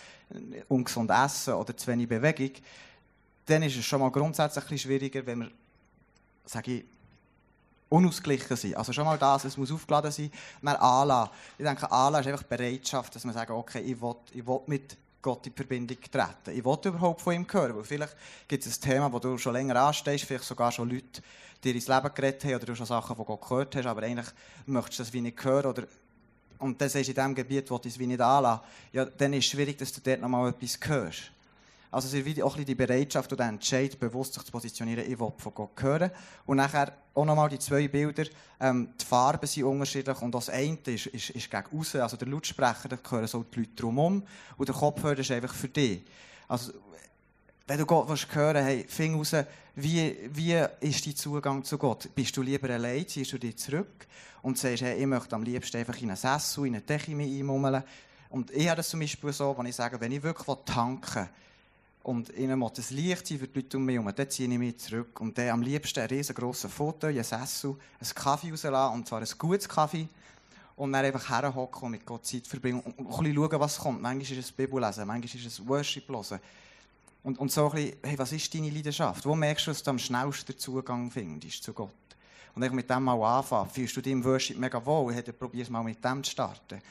ungesund 0.68 1.12
Essen 1.12 1.54
oder 1.54 1.76
zu 1.76 1.88
wenig 1.88 2.08
Bewegung, 2.08 2.52
dann 3.46 3.64
ist 3.64 3.78
es 3.78 3.86
schon 3.86 4.02
mal 4.02 4.12
grundsätzlich 4.12 4.70
ein 4.70 4.78
schwieriger, 4.78 5.26
wenn 5.26 5.40
wir, 5.40 5.52
sage 6.46 6.74
ich, 6.74 6.86
unausgeglichen 7.90 8.58
sind. 8.58 8.76
Also 8.76 8.92
schon 8.92 9.06
mal 9.06 9.18
das, 9.18 9.46
es 9.46 9.58
muss 9.58 9.72
aufgeladen 9.72 10.12
sein. 10.12 10.32
Dann 10.62 10.76
anlassen. 10.76 11.32
Ich 11.58 11.66
denke, 11.66 11.90
anlassen 11.90 12.28
ist 12.28 12.34
einfach 12.34 12.48
Bereitschaft, 12.48 13.16
dass 13.16 13.24
man 13.24 13.34
sagt, 13.34 13.52
okay, 13.52 13.80
ich 13.80 14.02
will, 14.02 14.16
ich 14.34 14.46
will 14.46 14.60
mit 14.68 14.98
Gott 15.22 15.48
in 15.48 15.54
Verbindung 15.54 15.98
treten. 16.00 16.58
Ich 16.58 16.64
will 16.64 16.78
überhaupt 16.84 17.22
von 17.22 17.34
ihm 17.34 17.48
hören, 17.50 17.76
weil 17.76 17.84
vielleicht 17.84 18.16
gibt 18.48 18.66
es 18.66 18.78
ein 18.78 18.82
Thema, 18.82 19.12
wo 19.12 19.20
du 19.20 19.38
schon 19.38 19.54
länger 19.54 19.76
anstehst, 19.76 20.26
vielleicht 20.26 20.46
sogar 20.46 20.72
schon 20.72 20.90
Leute, 20.90 21.22
die 21.64 21.72
ins 21.72 21.88
Leben 21.88 22.14
geredet 22.14 22.44
haben 22.46 22.56
oder 22.56 22.66
du 22.66 22.76
schon 22.76 22.86
Sachen 22.86 23.16
von 23.16 23.26
Gott 23.26 23.42
gehört 23.42 23.76
hast, 23.76 23.86
aber 23.86 24.04
eigentlich 24.04 24.28
möchtest 24.66 25.00
du 25.00 25.04
das 25.04 25.14
wie 25.14 25.22
nicht 25.22 25.44
hören 25.44 25.66
oder 25.66 25.84
und 26.60 26.80
sagst 26.80 26.96
du 26.96 27.00
in 27.00 27.06
diesem 27.06 27.36
Gebiet, 27.36 27.70
wo 27.70 27.78
du 27.78 27.88
es 27.88 28.00
wie 28.00 28.08
nicht 28.08 28.22
anlassen, 28.22 28.64
ja, 28.92 29.06
dann 29.06 29.34
ist 29.34 29.46
es 29.46 29.52
schwierig, 29.52 29.78
dass 29.78 29.94
du 29.94 30.02
dort 30.02 30.22
nochmal 30.22 30.50
etwas 30.50 30.80
hörst. 30.88 31.32
Also 31.98 32.16
es 32.16 32.28
ist 32.28 32.44
auch 32.44 32.56
die 32.56 32.76
Bereitschaft 32.76 33.32
und 33.32 33.40
der 33.40 33.48
Entscheid, 33.48 34.00
bewusst 34.00 34.36
sich 34.36 34.44
zu 34.44 34.52
positionieren, 34.52 35.04
ich 35.12 35.20
will 35.20 35.34
von 35.36 35.52
Gott 35.56 35.82
hören. 35.82 36.12
Und 36.46 36.58
nachher 36.58 36.94
auch 37.16 37.26
nochmal 37.26 37.50
die 37.50 37.58
zwei 37.58 37.88
Bilder, 37.88 38.26
ähm, 38.60 38.90
die 39.02 39.04
Farben 39.04 39.48
sind 39.48 39.64
unterschiedlich 39.64 40.22
und 40.22 40.32
das 40.36 40.52
eine 40.52 40.78
ist, 40.86 41.08
ist, 41.08 41.32
ist 41.32 41.50
gegen 41.50 41.66
außen, 41.76 42.00
also 42.02 42.16
der 42.16 42.28
Lautsprecher, 42.28 42.88
da 42.88 43.00
hören 43.10 43.26
so 43.26 43.42
die 43.42 43.62
Leute 43.62 43.72
drumherum 43.76 44.22
und 44.58 44.70
der 44.70 44.76
Kopfhörer 44.76 45.18
ist 45.18 45.32
einfach 45.32 45.56
für 45.56 45.70
dich. 45.70 46.04
Also 46.48 46.72
wenn 47.66 47.80
du 47.80 47.86
Gott 47.88 48.08
willst 48.08 48.28
hören 48.36 48.64
hey, 48.64 48.86
fing 48.88 49.16
raus, 49.16 49.34
wie, 49.74 50.16
wie 50.34 50.64
ist 50.82 51.04
dein 51.04 51.16
Zugang 51.16 51.64
zu 51.64 51.80
Gott? 51.80 52.14
Bist 52.14 52.38
du 52.38 52.44
lieber 52.44 52.70
allein, 52.70 53.08
ziehst 53.08 53.34
du 53.34 53.40
dich 53.40 53.58
zurück 53.58 54.06
und 54.44 54.56
sagst, 54.60 54.84
hey, 54.84 55.00
ich 55.00 55.08
möchte 55.08 55.36
am 55.36 55.42
liebsten 55.42 55.78
einfach 55.78 56.00
in 56.00 56.10
einen 56.10 56.16
Sessel, 56.18 56.68
in 56.68 56.76
eine 56.76 56.84
Decke 56.84 57.14
einmummeln, 57.14 57.82
Und 58.30 58.52
ich 58.52 58.68
habe 58.68 58.78
das 58.78 58.90
zum 58.90 59.00
Beispiel 59.00 59.34
so, 59.34 59.58
wenn 59.58 59.66
ich 59.66 59.76
sage, 59.76 60.00
wenn 60.00 60.12
ich 60.12 60.22
wirklich 60.22 60.58
tanken 60.64 61.22
will, 61.22 61.30
und 62.08 62.30
ihnen 62.38 62.58
muss 62.58 62.72
das 62.72 62.90
Licht 62.92 63.28
sein 63.28 63.38
für 63.38 63.50
die 63.50 63.60
Leute 63.60 63.76
um 63.76 63.84
mich 63.84 63.96
herum. 63.96 64.10
Dann 64.16 64.30
ziehe 64.30 64.50
ich 64.50 64.58
mich 64.58 64.78
zurück. 64.78 65.20
Und 65.20 65.38
dann 65.38 65.50
am 65.50 65.62
liebsten 65.62 66.00
ein 66.00 66.08
riesengroßes 66.08 66.72
Foto, 66.72 67.08
ein 67.08 67.22
Sessel, 67.22 67.76
einen 68.00 68.16
Kaffee 68.16 68.50
rauslassen, 68.50 68.96
und 68.96 69.06
zwar 69.06 69.20
ein 69.20 69.28
gutes 69.38 69.68
Kaffee. 69.68 70.08
Und 70.78 70.94
dann 70.94 71.04
einfach 71.04 71.30
herhocken 71.30 71.84
und 71.84 71.92
mit 71.92 72.06
Gott 72.06 72.26
Zeit 72.26 72.48
verbringen 72.48 72.80
und, 72.80 72.98
ein 72.98 73.06
bisschen 73.06 73.36
schauen, 73.36 73.60
was 73.60 73.78
kommt. 73.78 74.02
Manchmal 74.02 74.40
ist 74.40 74.46
es 74.46 74.52
Bibel 74.54 74.82
lesen, 74.82 75.06
manchmal 75.06 75.26
ist 75.26 75.46
es 75.48 75.68
Worship 75.68 76.08
hören. 76.08 76.40
Und, 77.24 77.40
und 77.40 77.52
so 77.52 77.66
ein 77.66 77.76
bisschen, 77.76 77.98
hey, 78.02 78.18
was 78.18 78.32
ist 78.32 78.54
deine 78.54 78.70
Leidenschaft? 78.70 79.26
Wo 79.26 79.36
merkst 79.36 79.68
du, 79.68 79.72
dass 79.72 79.84
du 79.84 79.90
am 79.90 80.00
schnellsten 80.00 80.58
Zugang 80.58 81.12
findest 81.12 81.62
zu 81.62 81.74
Gott? 81.74 81.92
Und 82.56 82.64
ich 82.64 82.72
mit 82.72 82.90
dem 82.90 83.04
mal 83.04 83.22
anfangen. 83.22 83.70
Fühlst 83.70 83.98
du 83.98 84.02
dich 84.02 84.14
im 84.14 84.24
Worship 84.24 84.58
mega 84.58 84.84
wohl? 84.86 85.14
Ich 85.14 85.38
probiere 85.38 85.64
es 85.64 85.70
mal 85.70 85.84
mit 85.84 86.02
dem 86.02 86.24
zu 86.24 86.32
starten. 86.32 86.82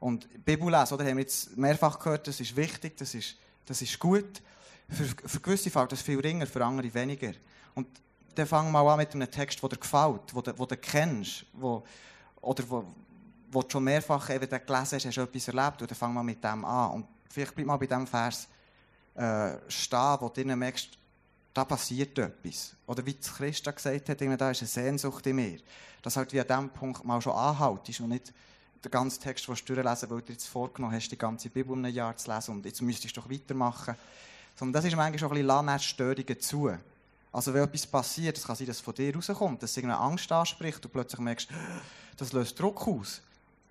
Und 0.00 0.26
Bibel 0.42 0.70
lesen, 0.70 0.94
oder? 0.94 1.04
Haben 1.04 1.18
wir 1.18 1.24
jetzt 1.24 1.54
mehrfach 1.54 1.98
gehört, 1.98 2.26
das 2.28 2.40
ist 2.40 2.56
wichtig, 2.56 2.96
das 2.96 3.14
ist, 3.14 3.36
das 3.66 3.82
ist 3.82 3.98
gut. 3.98 4.40
Für, 4.88 5.04
für 5.04 5.40
gewisse 5.40 5.70
fällt 5.70 5.92
das 5.92 6.02
viel 6.02 6.20
ringer, 6.20 6.46
für 6.46 6.64
andere 6.64 6.92
weniger. 6.92 7.32
Und 7.74 7.88
dann 8.34 8.46
fang 8.46 8.70
mal 8.70 8.86
an 8.88 8.98
mit 8.98 9.14
einem 9.14 9.30
Text, 9.30 9.62
der 9.62 9.68
dir 9.68 9.76
gefällt, 9.76 10.34
den 10.34 10.56
du, 10.56 10.66
du 10.66 10.76
kennst, 10.76 11.46
wo, 11.52 11.84
oder 12.40 12.64
wo, 12.68 12.84
wo 13.50 13.62
du 13.62 13.70
schon 13.70 13.84
mehrfach 13.84 14.30
eben 14.30 14.48
gelesen 14.48 14.96
hast, 14.96 15.06
hast 15.06 15.16
du 15.16 15.22
etwas 15.22 15.48
erlebt, 15.48 15.82
und 15.82 15.90
dann 15.90 15.96
fang 15.96 16.12
mal 16.12 16.22
mit 16.22 16.42
dem 16.42 16.64
an. 16.64 16.90
Und 16.92 17.06
vielleicht 17.30 17.54
bleib 17.54 17.66
mal 17.66 17.76
bei 17.76 17.86
dem 17.86 18.06
Vers 18.06 18.48
äh, 19.14 19.52
stehen, 19.68 20.16
wo 20.20 20.28
du 20.28 20.44
merkst, 20.44 20.98
da 21.54 21.64
passiert 21.64 22.18
etwas. 22.18 22.74
Oder 22.86 23.06
wie 23.06 23.14
Christa 23.14 23.70
gesagt 23.70 24.08
hat, 24.08 24.20
da 24.20 24.50
ist 24.50 24.60
eine 24.60 24.68
Sehnsucht 24.68 25.24
in 25.26 25.36
mir. 25.36 25.60
Dass 26.02 26.16
halt 26.16 26.32
wie 26.32 26.40
an 26.40 26.46
diesem 26.46 26.70
Punkt 26.70 27.04
mal 27.04 27.22
schon 27.22 27.32
anhaltest 27.32 28.00
und 28.00 28.08
nicht 28.08 28.32
den 28.84 28.90
ganzen 28.90 29.22
Text 29.22 29.46
durchlesen 29.46 30.10
weil 30.10 30.20
du 30.20 30.32
jetzt 30.32 30.46
vorgenommen 30.46 30.94
hast, 30.94 31.08
die 31.08 31.16
ganze 31.16 31.48
Bibel 31.48 31.76
in 31.76 31.84
einem 31.84 31.94
Jahr 31.94 32.16
zu 32.16 32.30
lesen 32.30 32.56
und 32.56 32.66
jetzt 32.66 32.82
müsstest 32.82 33.16
du 33.16 33.20
doch 33.20 33.30
weitermachen 33.30 33.94
sondern 34.54 34.72
das 34.74 34.84
ist 34.84 34.96
manchmal 34.96 35.18
schon 35.18 35.28
ein 35.28 35.34
bisschen 35.34 35.46
Lanerstörungen 35.46 36.40
zu. 36.40 36.70
Also 37.32 37.52
wenn 37.52 37.64
etwas 37.64 37.86
passiert, 37.86 38.38
es 38.38 38.44
kann 38.46 38.54
sein, 38.54 38.66
dass 38.66 38.76
es 38.76 38.82
von 38.82 38.94
dir 38.94 39.14
rauskommt, 39.14 39.62
dass 39.62 39.76
irgendeine 39.76 40.00
Angst 40.00 40.30
anspricht 40.30 40.84
und 40.84 40.92
plötzlich 40.92 41.20
merkst, 41.20 41.48
das 42.16 42.32
löst 42.32 42.58
Druck 42.58 42.86
aus. 42.86 43.20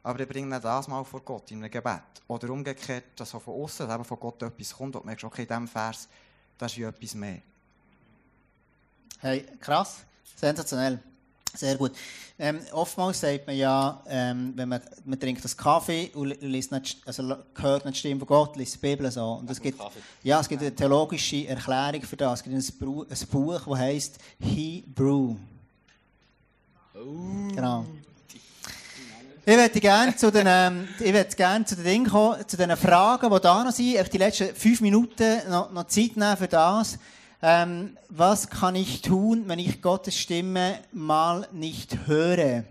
Aber 0.04 0.18
dann 0.18 0.28
bring 0.28 0.50
das 0.50 0.88
mal 0.90 1.04
vor 1.06 1.22
Gott 1.22 1.50
in 1.52 1.60
einem 1.60 1.72
Gebet. 1.72 2.02
Oder 2.28 2.50
umgekehrt, 2.50 3.06
dass 3.16 3.32
von 3.32 3.42
außen, 3.48 3.88
dass 3.88 4.08
von 4.08 4.20
Gott 4.20 4.42
etwas 4.42 4.74
kommt 4.74 4.96
und 4.96 5.04
du 5.04 5.06
merkst, 5.06 5.24
okay, 5.24 5.44
in 5.44 5.48
diesem 5.48 5.68
Vers, 5.68 6.10
da 6.58 6.66
ist 6.66 6.78
etwas 6.78 7.16
mehr. 7.16 7.42
Hey, 9.20 9.46
krass, 9.62 10.04
sensationell. 10.36 11.00
Sehr 11.56 11.78
gut. 11.78 11.92
Ähm, 12.40 12.60
oftmals 12.72 13.20
sagt 13.20 13.46
man 13.46 13.56
ja, 13.56 14.02
ähm, 14.08 14.54
wenn 14.56 14.68
man, 14.68 14.82
man 15.06 15.20
trinkt 15.20 15.44
das 15.44 15.56
Kaffee 15.56 16.10
und 16.16 16.42
liest 16.42 16.72
nicht, 16.72 17.00
also 17.06 17.36
hört 17.56 17.86
nicht 17.86 17.96
die 17.96 18.00
Stimme 18.00 18.20
von 18.20 18.28
Gott, 18.28 18.56
liest 18.56 18.76
die 18.76 18.80
Bibel 18.80 19.10
so. 19.12 19.34
Und 19.34 19.50
es 19.50 19.62
gibt, 19.62 19.80
ja, 20.24 20.40
es 20.40 20.50
gibt 20.50 20.62
eine 20.62 20.76
theologische 20.76 21.48
Erklärung 21.48 22.02
für 22.02 22.18
das. 22.18 22.40
Es 22.40 22.44
gibt 22.44 22.56
ein, 22.56 22.80
Buch, 22.80 23.06
ein 23.08 23.28
Buch 23.28 23.62
das 23.68 23.80
heißt 23.80 24.18
Hebrew. 24.40 25.36
Oh. 26.96 27.54
Genau. 27.54 27.86
Ich 29.46 29.58
würde 29.58 29.80
gerne 29.82 30.16
zu 30.16 30.32
den, 30.32 30.48
ähm, 30.48 30.88
ich 31.00 31.36
gerne 31.36 31.66
zu 31.66 31.76
den 31.76 31.84
Dingen 31.84 32.08
kommen, 32.08 32.48
zu 32.48 32.56
den 32.56 32.76
Fragen, 32.78 33.30
die 33.30 33.42
da 33.42 33.64
noch 33.64 33.72
sind. 33.72 34.00
Auf 34.00 34.10
die 34.10 34.18
letzten 34.18 34.56
fünf 34.56 34.80
Minuten 34.82 35.50
noch, 35.50 35.70
noch 35.72 35.88
Zeit 35.88 36.16
nehmen 36.16 36.38
für 36.38 36.48
das. 36.48 36.98
Ähm, 37.46 37.98
was 38.08 38.50
kann 38.50 38.74
ich 38.74 39.02
tun, 39.02 39.44
wenn 39.50 39.60
ich 39.60 39.82
Gottes 39.82 40.18
Stimme 40.18 40.80
mal 40.94 41.46
nicht 41.52 42.08
höre? 42.08 42.64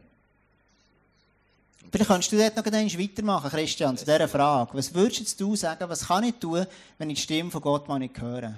Vielleicht 1.91 2.09
kannst 2.09 2.33
du 2.33 2.39
dort 2.39 2.57
noch 2.57 2.65
einmal 2.65 2.99
weitermachen, 2.99 3.51
Christian, 3.51 3.99
zu 3.99 4.07
dieser 4.07 4.27
Frage. 4.29 4.71
Was 4.73 4.95
würdest 4.95 5.39
du 5.39 5.57
sagen, 5.57 5.91
was 5.91 6.07
kann 6.07 6.25
ich 6.25 6.37
tun, 6.37 6.65
wenn 6.97 7.11
ich 7.11 7.19
die 7.19 7.23
Stimme 7.23 7.51
von 7.51 7.61
Gott 7.61 7.87
mal 7.87 7.99
nicht 7.99 8.19
höre? 8.19 8.55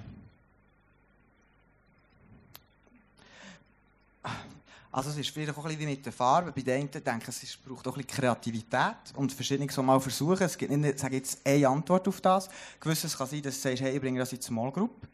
Also 4.93 5.09
es 5.09 5.17
ist 5.17 5.31
vielleicht 5.31 5.51
auch 5.51 5.57
ein 5.57 5.63
bisschen 5.63 5.79
wie 5.81 5.85
mit 5.87 6.05
der 6.05 6.13
Farbe. 6.13 6.53
Bei 6.53 6.61
den 6.61 6.79
einen 6.79 6.91
denke 6.91 7.29
ich, 7.29 7.43
es 7.43 7.57
braucht 7.57 7.85
auch 7.89 7.97
ein 7.97 8.05
bisschen 8.05 8.21
Kreativität 8.21 8.95
und 9.15 9.33
verschiedene 9.33 9.69
so 9.69 9.83
mal 9.83 9.99
versuchen. 9.99 10.43
Es 10.43 10.57
gibt 10.57 10.71
nicht, 10.71 10.97
sage 10.97 11.17
jetzt 11.17 11.45
eine 11.45 11.67
Antwort 11.67 12.07
auf 12.07 12.21
das. 12.21 12.47
Gewisses 12.79 13.17
kann 13.17 13.27
sein, 13.27 13.41
dass 13.41 13.55
du 13.55 13.67
sagst, 13.67 13.81
hey, 13.81 13.95
ich 13.95 13.99
bringe 13.99 14.19
das 14.19 14.31
in 14.31 14.39
die 14.39 14.45
Small 14.45 14.71
Group 14.71 15.05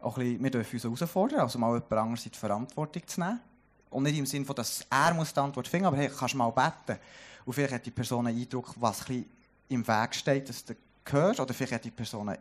auch 0.00 0.16
ein 0.16 0.24
bisschen, 0.24 0.44
wir 0.44 0.50
dürfen 0.50 0.76
uns 0.76 1.00
herausfordern, 1.00 1.40
also 1.40 1.58
mal 1.58 1.74
jemand 1.74 1.92
anderes 1.92 2.26
in 2.26 2.32
die 2.32 2.38
Verantwortung 2.38 3.06
zu 3.06 3.20
nehmen. 3.20 3.40
Und 3.90 4.02
nicht 4.02 4.18
im 4.18 4.26
Sinne 4.26 4.44
dass 4.44 4.84
er 4.90 5.14
muss 5.14 5.32
die 5.32 5.40
Antwort 5.40 5.66
finden, 5.66 5.86
aber 5.86 5.96
hey, 5.96 6.10
kannst 6.10 6.34
du 6.34 6.38
mal 6.38 6.50
beten. 6.50 7.00
Und 7.44 7.52
vielleicht 7.52 7.74
hat 7.74 7.86
die 7.86 7.90
Person 7.90 8.26
einen 8.26 8.38
Eindruck, 8.38 8.74
was 8.78 9.08
ein 9.08 9.24
im 9.68 9.86
Weg 9.86 10.14
steht, 10.14 10.48
dass 10.48 10.64
du 10.64 10.74
hörst. 11.06 11.40
Oder 11.40 11.54
vielleicht 11.54 11.72
hat 11.72 11.84
die 11.84 11.90
Person 11.90 12.28
einen 12.28 12.38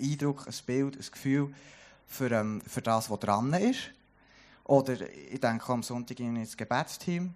Eindruck, 0.00 0.46
ein 0.46 0.54
Bild, 0.66 0.96
ein 0.96 1.06
Gefühl 1.10 1.54
für, 2.06 2.30
ähm, 2.30 2.60
für 2.60 2.82
das, 2.82 3.10
was 3.10 3.20
dran 3.20 3.52
ist. 3.54 3.90
Oder 4.64 5.00
ich 5.10 5.40
denke 5.40 5.72
am 5.72 5.82
Sonntag 5.82 6.20
ins 6.20 6.56
Gebetsteam, 6.56 7.34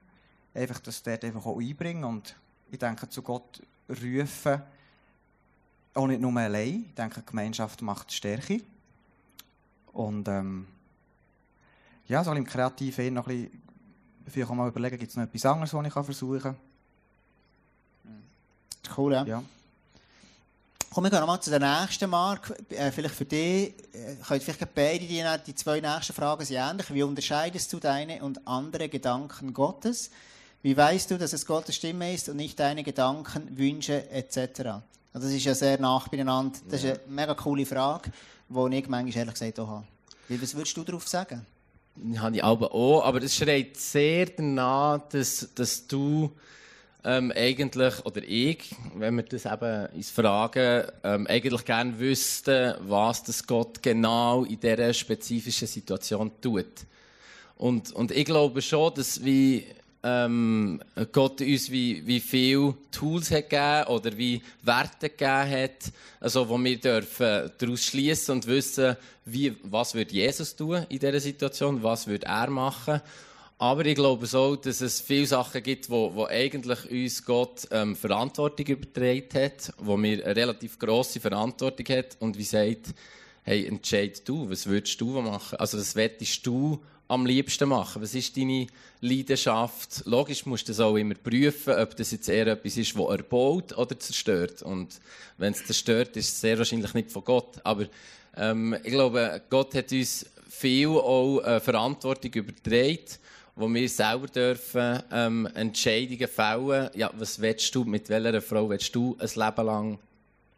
einfach 0.55 0.81
das 0.81 1.03
dort 1.03 1.25
einfach 1.25 1.47
auch 1.47 1.59
einbringen 1.59 2.05
und 2.05 2.37
ich 2.71 2.79
denke 2.79 3.09
zu 3.09 3.23
Gott 3.23 3.63
rufen, 3.89 4.63
auch 5.95 6.07
nicht 6.07 6.21
nur 6.21 6.37
allein. 6.39 6.87
Ich 6.89 6.95
denke, 6.95 7.23
Gemeinschaft 7.23 7.83
macht 7.83 8.13
Stärke. 8.13 8.61
Und 9.93 10.29
ähm, 10.29 10.67
ja, 12.07 12.25
soll 12.25 12.37
im 12.37 12.47
Kreativen 12.47 13.15
noch 13.15 13.27
ein 13.27 13.45
bisschen, 13.45 13.63
vielleicht 14.27 14.51
auch 14.51 14.55
mal 14.55 14.69
überlegen, 14.69 14.99
gibt 14.99 15.11
es 15.11 15.17
noch 15.17 15.25
etwas 15.25 15.47
anderes, 15.47 15.75
was 15.75 15.87
ich 15.87 15.93
versuchen 15.93 16.41
kann. 16.41 16.57
Cool, 18.97 19.13
ja. 19.13 19.25
ja. 19.25 19.43
Kommen 20.93 21.11
wir 21.11 21.21
nochmal 21.21 21.41
zu 21.41 21.49
der 21.49 21.61
nächsten 21.61 22.11
Mark. 22.11 22.53
Äh, 22.69 22.91
vielleicht 22.91 23.15
für 23.15 23.25
dich, 23.25 23.75
äh, 23.95 24.17
könnt 24.27 24.43
vielleicht 24.43 24.75
beide 24.75 25.07
die, 25.07 25.25
die 25.47 25.55
zwei 25.55 25.81
nächsten 25.81 26.13
Fragen 26.13 26.45
sind 26.45 26.57
ähnlich. 26.57 26.93
Wie 26.93 27.03
unterscheidest 27.03 27.73
du 27.73 27.79
deine 27.79 28.23
und 28.23 28.47
andere 28.47 28.91
Gedanken 28.91 29.55
Gottes? 29.55 30.11
Wie 30.61 30.77
weißt 30.77 31.11
du, 31.11 31.19
dass 31.19 31.33
es 31.33 31.47
Gottes 31.47 31.77
Stimme 31.77 32.13
ist 32.13 32.29
und 32.29 32.37
nicht 32.37 32.61
deine 32.61 32.85
Gedanken, 32.85 33.57
Wünsche 33.57 34.11
etc.? 34.11 34.83
Also 35.15 35.27
das 35.27 35.33
ist 35.33 35.45
ja 35.45 35.55
sehr 35.55 35.79
beieinander. 35.79 36.59
Das 36.69 36.85
ist 36.85 36.91
eine 36.91 37.01
mega 37.09 37.35
coole 37.35 37.65
Frage 37.65 38.13
die 38.49 38.77
ich 38.77 38.89
manchmal 38.89 39.17
ehrlich 39.17 39.35
gesagt 39.35 39.61
auch 39.61 39.69
habe. 39.69 39.87
Was 40.29 40.55
würdest 40.55 40.77
du 40.77 40.85
darauf 40.85 41.07
sagen? 41.09 41.45
Habe 42.17 42.37
ich 42.37 42.45
aber 42.45 42.75
auch, 42.75 43.05
aber 43.05 43.23
es 43.23 43.37
schreit 43.37 43.77
sehr 43.77 44.27
danach, 44.27 45.01
dass, 45.11 45.49
dass 45.55 45.87
du 45.87 46.31
ähm, 47.05 47.33
eigentlich, 47.35 48.05
oder 48.07 48.23
ich, 48.23 48.75
wenn 48.95 49.17
wir 49.17 49.25
das 49.25 49.45
eben 49.45 49.87
uns 49.95 50.11
fragen, 50.11 50.87
ähm, 51.03 51.27
eigentlich 51.27 51.65
gerne 51.65 51.99
wüssten, 51.99 52.75
was 52.81 53.25
das 53.25 53.47
Gott 53.47 53.83
genau 53.83 54.45
in 54.45 54.59
dieser 54.59 54.95
spezifischen 54.95 55.69
Situation 55.69 56.31
tut. 56.41 56.87
Und, 57.57 57.93
und 57.93 58.11
ich 58.11 58.25
glaube 58.25 58.63
schon, 58.63 58.95
dass 58.95 59.25
wie 59.25 59.67
ähm, 60.03 60.81
Gott 61.13 61.41
uns 61.41 61.71
wie, 61.71 62.07
wie 62.07 62.21
viel 62.21 62.75
Tools 62.91 63.31
hat 63.31 63.51
gegeben 63.51 63.87
oder 63.89 64.17
wie 64.17 64.43
Werte 64.63 65.09
gegeben 65.11 65.51
hat, 65.51 65.93
also 66.21 66.49
wo 66.49 66.59
wir 66.59 66.79
dürfen 66.79 67.51
daraus 67.59 67.85
schließen 67.85 68.37
und 68.37 68.47
wissen, 68.47 68.97
wie, 69.25 69.57
was 69.63 69.95
wird 69.95 70.13
Jesus 70.13 70.57
tun 70.57 70.85
in 70.89 70.99
dieser 70.99 71.21
Situation, 71.21 71.83
was 71.83 72.07
wird 72.07 72.25
er 72.25 72.51
machen. 72.51 73.01
Aber 73.59 73.87
ich 73.87 73.95
glaube 73.95 74.27
so, 74.27 74.57
dass 74.57 74.81
es 74.81 75.01
viele 75.01 75.27
Sachen 75.27 75.63
gibt, 75.63 75.89
wo, 75.89 76.13
wo 76.13 76.27
eigentlich 76.27 76.91
uns 76.91 77.25
Gott 77.25 77.69
ähm, 77.71 77.95
Verantwortung 77.95 78.67
übertragen 78.67 79.29
hat, 79.35 79.73
wo 79.79 79.97
wir 80.03 80.25
eine 80.25 80.35
relativ 80.35 80.81
grosse 80.81 81.21
Verantwortung 81.21 81.87
hat 81.97 82.17
und 82.19 82.37
wie 82.37 82.43
sagt, 82.43 82.93
hey, 83.45 83.67
entscheid 83.67 84.21
du, 84.29 84.51
was 84.51 84.67
würdest 84.67 85.01
du 85.01 85.21
machen? 85.21 85.59
Also 85.59 85.79
was 85.79 85.95
wettest 85.95 86.45
du 86.45 86.83
am 87.13 87.27
liebsten 87.27 87.69
machen? 87.69 88.01
Was 88.01 88.15
ist 88.15 88.39
deine 88.39 88.67
Leidenschaft? 89.03 90.03
Logisch 90.07 90.47
musst 90.47 90.67
du 90.67 90.73
das 90.73 90.81
auch 90.81 90.97
immer 90.97 91.15
prüfen, 91.15 91.75
ob 91.75 91.95
das 91.95 92.11
jetzt 92.11 92.27
eher 92.27 92.47
etwas 92.47 92.79
ist, 92.79 92.97
das 92.97 93.11
erbaut 93.11 93.77
oder 93.77 93.99
zerstört. 93.99 94.63
Und 94.63 94.99
wenn 95.37 95.53
es 95.53 95.63
zerstört, 95.67 96.17
ist 96.17 96.31
es 96.31 96.41
sehr 96.41 96.57
wahrscheinlich 96.57 96.95
nicht 96.95 97.13
von 97.13 97.23
Gott. 97.23 97.61
Aber 97.65 97.85
ähm, 98.35 98.75
ich 98.83 98.93
glaube, 98.93 99.43
Gott 99.51 99.75
hat 99.75 99.93
uns 99.93 100.25
viel 100.49 100.89
auch 100.89 101.41
äh, 101.41 101.61
Verantwortung 101.61 102.33
übertragen, 102.33 103.05
wo 103.57 103.69
wir 103.69 103.89
selber 103.91 104.29
dürfen 104.29 105.03
ähm, 105.13 105.47
Entscheidungen 105.55 106.29
fällen. 106.29 106.89
Ja, 106.95 107.11
was 107.15 107.39
willst 107.39 107.75
du, 107.75 107.85
mit 107.85 108.09
welcher 108.09 108.41
Frau 108.41 108.71
willst 108.71 108.95
du 108.95 109.19
ein 109.21 109.29
Leben 109.29 109.67
lang 109.67 109.99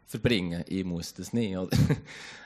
verbringen? 0.07 0.63
Ich 0.69 0.85
muss 0.85 1.13
das 1.13 1.33
nicht. 1.33 1.57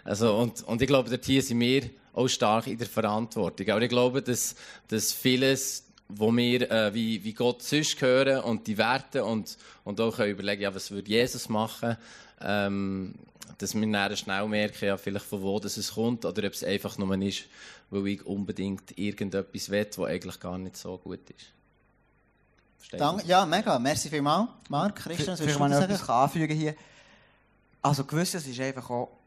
Also, 0.06 0.36
und, 0.38 0.64
und 0.64 0.82
ich 0.82 0.88
glaube, 0.88 1.08
dort 1.08 1.26
hier 1.26 1.44
sind 1.44 1.60
wir 1.60 1.84
auch 2.20 2.28
stark 2.28 2.68
in 2.68 2.78
der 2.78 2.88
Verantwortung. 2.88 3.70
Aber 3.70 3.82
ich 3.82 3.90
glaube, 3.90 4.22
dass, 4.22 4.56
dass 4.88 5.14
vieles, 5.14 5.86
wo 6.10 6.36
wir 6.36 6.70
äh, 6.70 6.94
wie, 6.94 7.24
wie 7.24 7.34
Gott 7.34 7.64
sonst 7.64 8.00
hören 8.02 8.42
und 8.44 8.68
die 8.68 8.78
Werte 8.78 9.24
und, 9.24 9.58
und 9.84 10.02
auch 10.02 10.16
können 10.16 10.32
überlegen, 10.32 10.64
ja, 10.64 10.76
was 10.76 10.92
würde 10.92 11.10
Jesus 11.10 11.48
machen, 11.50 11.98
ähm, 12.42 13.16
dass 13.58 13.74
wir 13.74 13.92
dann 13.92 14.18
schnell 14.18 14.48
merken, 14.48 14.86
ja, 14.86 14.98
vielleicht 14.98 15.26
von 15.26 15.42
wo 15.42 15.60
das 15.60 15.78
es 15.78 15.94
kommt 15.94 16.26
oder 16.26 16.46
ob 16.48 16.54
es 16.54 16.64
einfach 16.64 16.98
nur 16.98 17.22
ist, 17.22 17.46
weil 17.90 18.08
ich 18.08 18.26
unbedingt 18.26 18.98
irgendetwas 18.98 19.70
will, 19.70 19.88
was 19.96 20.10
eigentlich 20.10 20.40
gar 20.40 20.58
nicht 20.58 20.78
so 20.78 20.98
gut 20.98 21.30
ist. 21.30 21.48
Danke. 22.98 23.26
Ja, 23.28 23.46
mega. 23.46 23.78
Merci 23.78 24.10
vielmals. 24.10 24.50
Marc, 24.68 24.96
Christian, 24.96 25.34
was 25.34 25.40
willst 25.40 25.56
du 25.56 25.60
mal 25.60 25.70
noch 25.70 25.80
sagen? 25.80 25.94
etwas 25.94 26.10
anfügen 26.10 26.58
hier. 26.58 26.76
Also 27.82 28.04
gewisses 28.04 28.48
ist 28.48 28.60
einfach 28.60 28.90
auch 28.90 29.19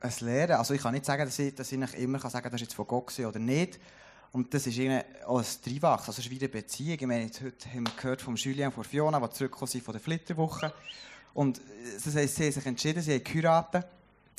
ein 0.00 0.12
Lehren. 0.20 0.56
Also 0.56 0.74
ich 0.74 0.82
kann 0.82 0.94
nicht 0.94 1.04
sagen, 1.04 1.24
dass 1.24 1.38
ich, 1.38 1.54
dass 1.54 1.72
ich 1.72 1.94
immer 1.94 2.18
kann 2.18 2.30
sagen 2.30 2.44
kann, 2.44 2.52
das 2.52 2.60
ist 2.60 2.68
jetzt 2.68 2.74
von 2.74 2.86
Gott 2.86 3.18
oder 3.18 3.38
nicht. 3.38 3.78
Und 4.30 4.52
das 4.52 4.66
ist 4.66 4.78
auch 5.26 5.38
ein 5.38 5.46
Dreiwachs. 5.64 6.08
Also 6.08 6.20
es 6.20 6.26
ist 6.26 6.30
wie 6.30 6.38
eine 6.38 6.48
Beziehung. 6.48 6.98
Ich 7.00 7.06
meine, 7.06 7.24
heute 7.24 7.68
haben 7.70 7.86
wir 7.86 7.92
gehört 7.96 8.22
vom 8.22 8.36
Julien 8.36 8.70
von 8.70 8.84
Fiona, 8.84 9.18
die 9.20 9.30
zurückgekommen 9.30 9.70
sind 9.70 9.84
von 9.84 9.92
der 9.92 10.00
Flitterwoche. 10.00 10.72
Und 11.34 11.60
das 12.04 12.14
heisst, 12.14 12.36
sie 12.36 12.44
haben 12.44 12.52
sich 12.52 12.66
entschieden, 12.66 13.02
sie 13.02 13.14
haben 13.14 13.24
geheiratet. 13.24 13.86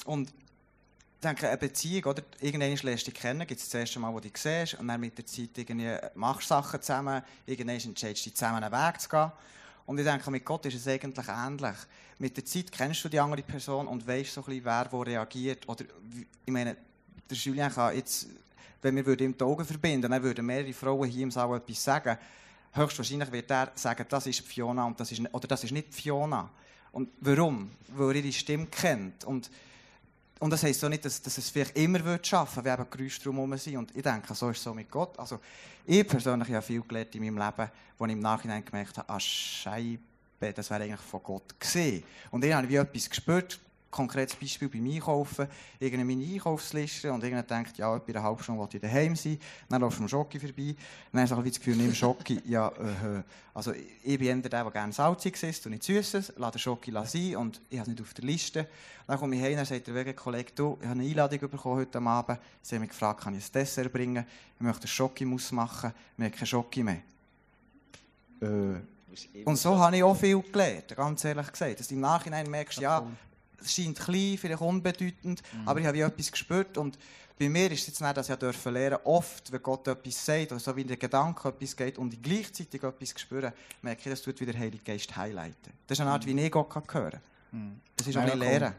Und 0.06 0.30
ich 0.30 1.22
denke, 1.22 1.48
eine 1.48 1.58
Beziehung, 1.58 2.06
oder? 2.06 2.24
Irgendwann 2.40 2.76
lernst 2.76 3.08
du 3.08 3.12
dich 3.12 3.20
kennen, 3.20 3.46
gibt 3.46 3.60
es 3.60 3.68
das 3.68 3.80
erste 3.80 4.00
Mal, 4.00 4.14
wo 4.14 4.20
du 4.20 4.30
dich 4.30 4.38
siehst, 4.38 4.76
und 4.76 4.88
dann 4.88 5.02
mit 5.02 5.18
der 5.18 5.26
Zeit 5.26 5.50
irgendwie 5.56 5.94
machst 6.16 6.44
du 6.44 6.56
Sachen 6.56 6.82
zusammen, 6.82 7.22
irgendwann 7.46 7.76
entscheidest 7.76 8.26
du 8.26 8.30
dich 8.30 8.36
zusammen 8.36 8.64
einen 8.64 8.72
Weg 8.72 9.02
zu 9.02 9.10
gehen. 9.10 9.32
Und 9.90 9.98
ich 9.98 10.06
denke, 10.06 10.30
mit 10.30 10.46
Gott 10.46 10.64
ist 10.68 10.76
es 10.76 10.88
eigentlich 10.88 11.28
ähnlich. 11.28 11.76
Mit 12.20 12.38
der 12.38 12.46
Zeit 12.46 12.72
kennst 12.72 13.04
du 13.04 13.10
die 13.10 13.20
andere 13.20 13.42
Person 13.42 13.88
und 13.88 14.06
weißt 14.06 14.32
so 14.32 14.42
ein 14.42 14.46
bisschen, 14.46 14.66
wer 14.66 14.88
wo 14.92 15.02
reagiert. 15.02 15.68
Oder, 15.68 15.84
ich 16.46 16.54
meine, 16.54 16.78
der 17.28 17.36
Julien 17.36 17.72
kann 17.72 17.96
jetzt, 17.96 18.28
wenn 18.84 18.96
wir 18.96 19.20
ihm 19.20 19.36
die 19.36 19.44
Augen 19.44 19.66
verbinden, 19.66 20.12
dann 20.12 20.22
würden 20.22 20.46
mehrere 20.46 20.74
Frauen 20.74 21.10
hier 21.10 21.24
im 21.24 21.32
Saal 21.32 21.58
etwas 21.58 21.84
sagen. 21.84 22.20
Höchstwahrscheinlich 22.72 23.32
wird 23.32 23.50
er 23.50 23.72
sagen, 23.74 24.06
das 24.08 24.28
ist 24.28 24.42
Fiona 24.42 24.86
und 24.86 25.00
das 25.00 25.12
ist, 25.12 25.22
oder 25.34 25.48
das 25.48 25.64
ist 25.64 25.72
nicht 25.72 25.92
Fiona. 25.92 26.52
Und 26.92 27.10
warum? 27.22 27.72
Weil 27.88 28.10
er 28.10 28.16
ihre 28.18 28.32
Stimme 28.32 28.68
kennt. 28.68 29.24
Und 29.24 29.50
und 30.40 30.50
das 30.52 30.64
heisst 30.64 30.84
auch 30.86 30.90
nicht, 30.90 31.04
dass, 31.04 31.22
dass 31.22 31.38
es 31.38 31.50
vielleicht 31.50 31.78
immer 31.78 32.04
wird 32.06 32.26
schaffen, 32.26 32.64
wenn 32.64 32.74
eben 32.74 32.90
Geräusche 32.90 33.22
drumherum 33.22 33.58
sind. 33.58 33.76
Und 33.76 33.96
ich 33.96 34.02
denke, 34.02 34.34
so 34.34 34.50
ist 34.50 34.58
es 34.58 34.64
so 34.64 34.74
mit 34.74 34.90
Gott. 34.90 35.20
Also, 35.20 35.40
ich 35.86 36.08
persönlich 36.08 36.50
habe 36.50 36.62
viel 36.62 36.82
gelernt 36.82 37.14
in 37.14 37.24
meinem 37.24 37.38
Leben, 37.38 37.70
wo 37.98 38.06
ich 38.06 38.12
im 38.14 38.20
Nachhinein 38.20 38.64
gemerkt 38.64 38.98
habe, 38.98 39.10
ah, 39.10 39.20
Scheibe, 39.20 40.54
das 40.56 40.70
wäre 40.70 40.84
eigentlich 40.84 41.02
von 41.02 41.22
Gott 41.22 41.60
gesehen. 41.60 42.04
Und 42.32 42.44
dann 42.44 42.54
habe 42.54 42.68
ich 42.68 42.72
wie 42.72 42.78
etwas 42.78 43.10
gespürt, 43.10 43.60
konkretes 43.92 44.36
Beispiel 44.36 44.70
beim 44.70 44.86
Einkaufen, 44.86 45.48
irgendeine 45.80 46.06
meine 46.16 46.34
Einkaufsliste 46.34 47.12
und 47.12 47.24
irgendwann 47.24 47.48
denkt, 47.48 47.78
ja, 47.78 47.96
etwa 47.96 48.12
eine 48.12 48.24
halbe 48.24 48.44
Stunde 48.44 48.62
will 48.62 48.70
ich 48.72 48.82
daheim 48.82 49.16
sein, 49.16 49.40
dann 49.68 49.82
läufst 49.82 50.00
du 50.00 50.04
am 50.04 50.10
Schocki 50.10 50.40
vorbei, 50.40 50.76
dann 51.12 51.22
hast 51.22 51.32
du 51.32 51.42
das 51.42 51.58
Gefühl, 51.58 51.76
nimm 51.76 51.94
Schocki, 51.94 52.42
ja, 52.46 52.68
äh, 52.70 53.24
also 53.54 53.74
ich 53.74 54.20
bin 54.20 54.28
eher 54.28 54.36
der, 54.36 54.64
der 54.64 54.72
gerne 54.72 54.94
salzig 54.94 55.42
isst 55.44 55.66
und 55.66 55.72
nicht 55.72 55.84
süßes, 55.84 56.34
lasse 56.38 56.54
den 56.54 56.60
Schocki 56.60 56.92
sein 56.92 57.36
und 57.36 57.62
ich 57.70 57.80
habe 57.80 57.90
es 57.90 57.96
nicht 57.96 58.02
auf 58.02 58.14
der 58.14 58.26
Liste. 58.26 58.68
Dann 59.08 59.20
komme 59.20 59.36
ich 59.36 59.42
heim, 59.42 59.56
dann 59.56 59.66
sagt 59.66 59.88
der 59.88 59.96
Wegekollege, 59.96 60.52
du, 60.56 60.78
ich 60.80 60.88
habe 60.88 61.00
eine 61.00 61.10
Einladung 61.10 61.40
bekommen 61.40 61.76
heute 61.76 62.00
Abend, 62.00 62.40
sie 62.62 62.76
haben 62.76 62.82
mich 62.82 62.92
gefragt, 62.92 63.22
kann 63.22 63.36
ich 63.36 63.46
ein 63.46 63.52
Dessert 63.52 63.92
bringen, 63.92 64.26
ich 64.56 64.62
möchte 64.62 64.88
Schocki-Muss 64.88 65.52
machen, 65.52 65.92
wir 66.16 66.26
haben 66.26 66.34
keinen 66.34 66.48
Schocki 66.48 66.84
mehr. 66.84 67.02
Äh, 68.42 68.80
und 69.46 69.58
so 69.58 69.78
habe 69.78 69.98
ich 69.98 70.04
auch 70.04 70.16
viel 70.16 70.42
gelernt, 70.42 70.96
ganz 70.96 71.24
ehrlich 71.26 71.52
gesagt. 71.52 71.80
Dass 71.80 71.88
du 71.88 71.96
im 71.96 72.02
Nachhinein 72.02 72.50
merkst, 72.50 72.80
ja, 72.80 73.06
es 73.62 73.74
scheint 73.74 74.00
klein, 74.00 74.38
vielleicht 74.40 74.62
unbedeutend, 74.62 75.42
aber 75.66 75.80
ich 75.80 75.86
habe 75.86 75.98
wie 75.98 76.02
etwas 76.02 76.32
gespürt. 76.32 76.78
Und 76.78 76.98
bei 77.38 77.48
mir 77.48 77.72
ist 77.72 77.82
es 77.82 77.88
jetzt 77.88 78.02
nicht, 78.02 78.18
dass 78.18 78.30
ich 78.30 78.36
dürfen 78.36 78.74
lernen 78.74 79.00
oft, 79.06 79.52
wenn 79.52 79.64
Gott 79.64 79.88
etwas 79.88 80.26
sagt, 80.26 80.52
oder 80.52 80.60
so 80.60 80.76
wie 80.76 80.82
in 80.82 80.88
den 80.88 81.00
Gedanken 81.00 81.48
etwas 81.48 81.76
geht 81.76 81.98
und 81.98 82.14
ich 82.14 82.22
gleichzeitig 82.22 82.84
etwas 82.84 83.14
spüre, 83.18 83.54
merke 83.82 84.02
ich, 84.04 84.10
das 84.10 84.22
tut 84.22 84.40
wieder 84.42 84.52
der 84.52 84.62
Heilige 84.62 84.84
Geist 84.84 85.16
highlighten. 85.16 85.72
Das 85.88 85.98
ist 85.98 86.02
eine 86.02 86.12
Art, 86.12 86.26
wie 86.26 86.38
ich 86.40 86.52
Gott 86.52 86.70
kann 86.70 86.84
hören 86.92 87.22
kann. 87.52 87.82
Das 87.96 88.08
ist 88.08 88.18
auch 88.18 88.22
Mega 88.22 88.34
ein 88.34 88.40
cool. 88.40 88.46
Lehren. 88.46 88.74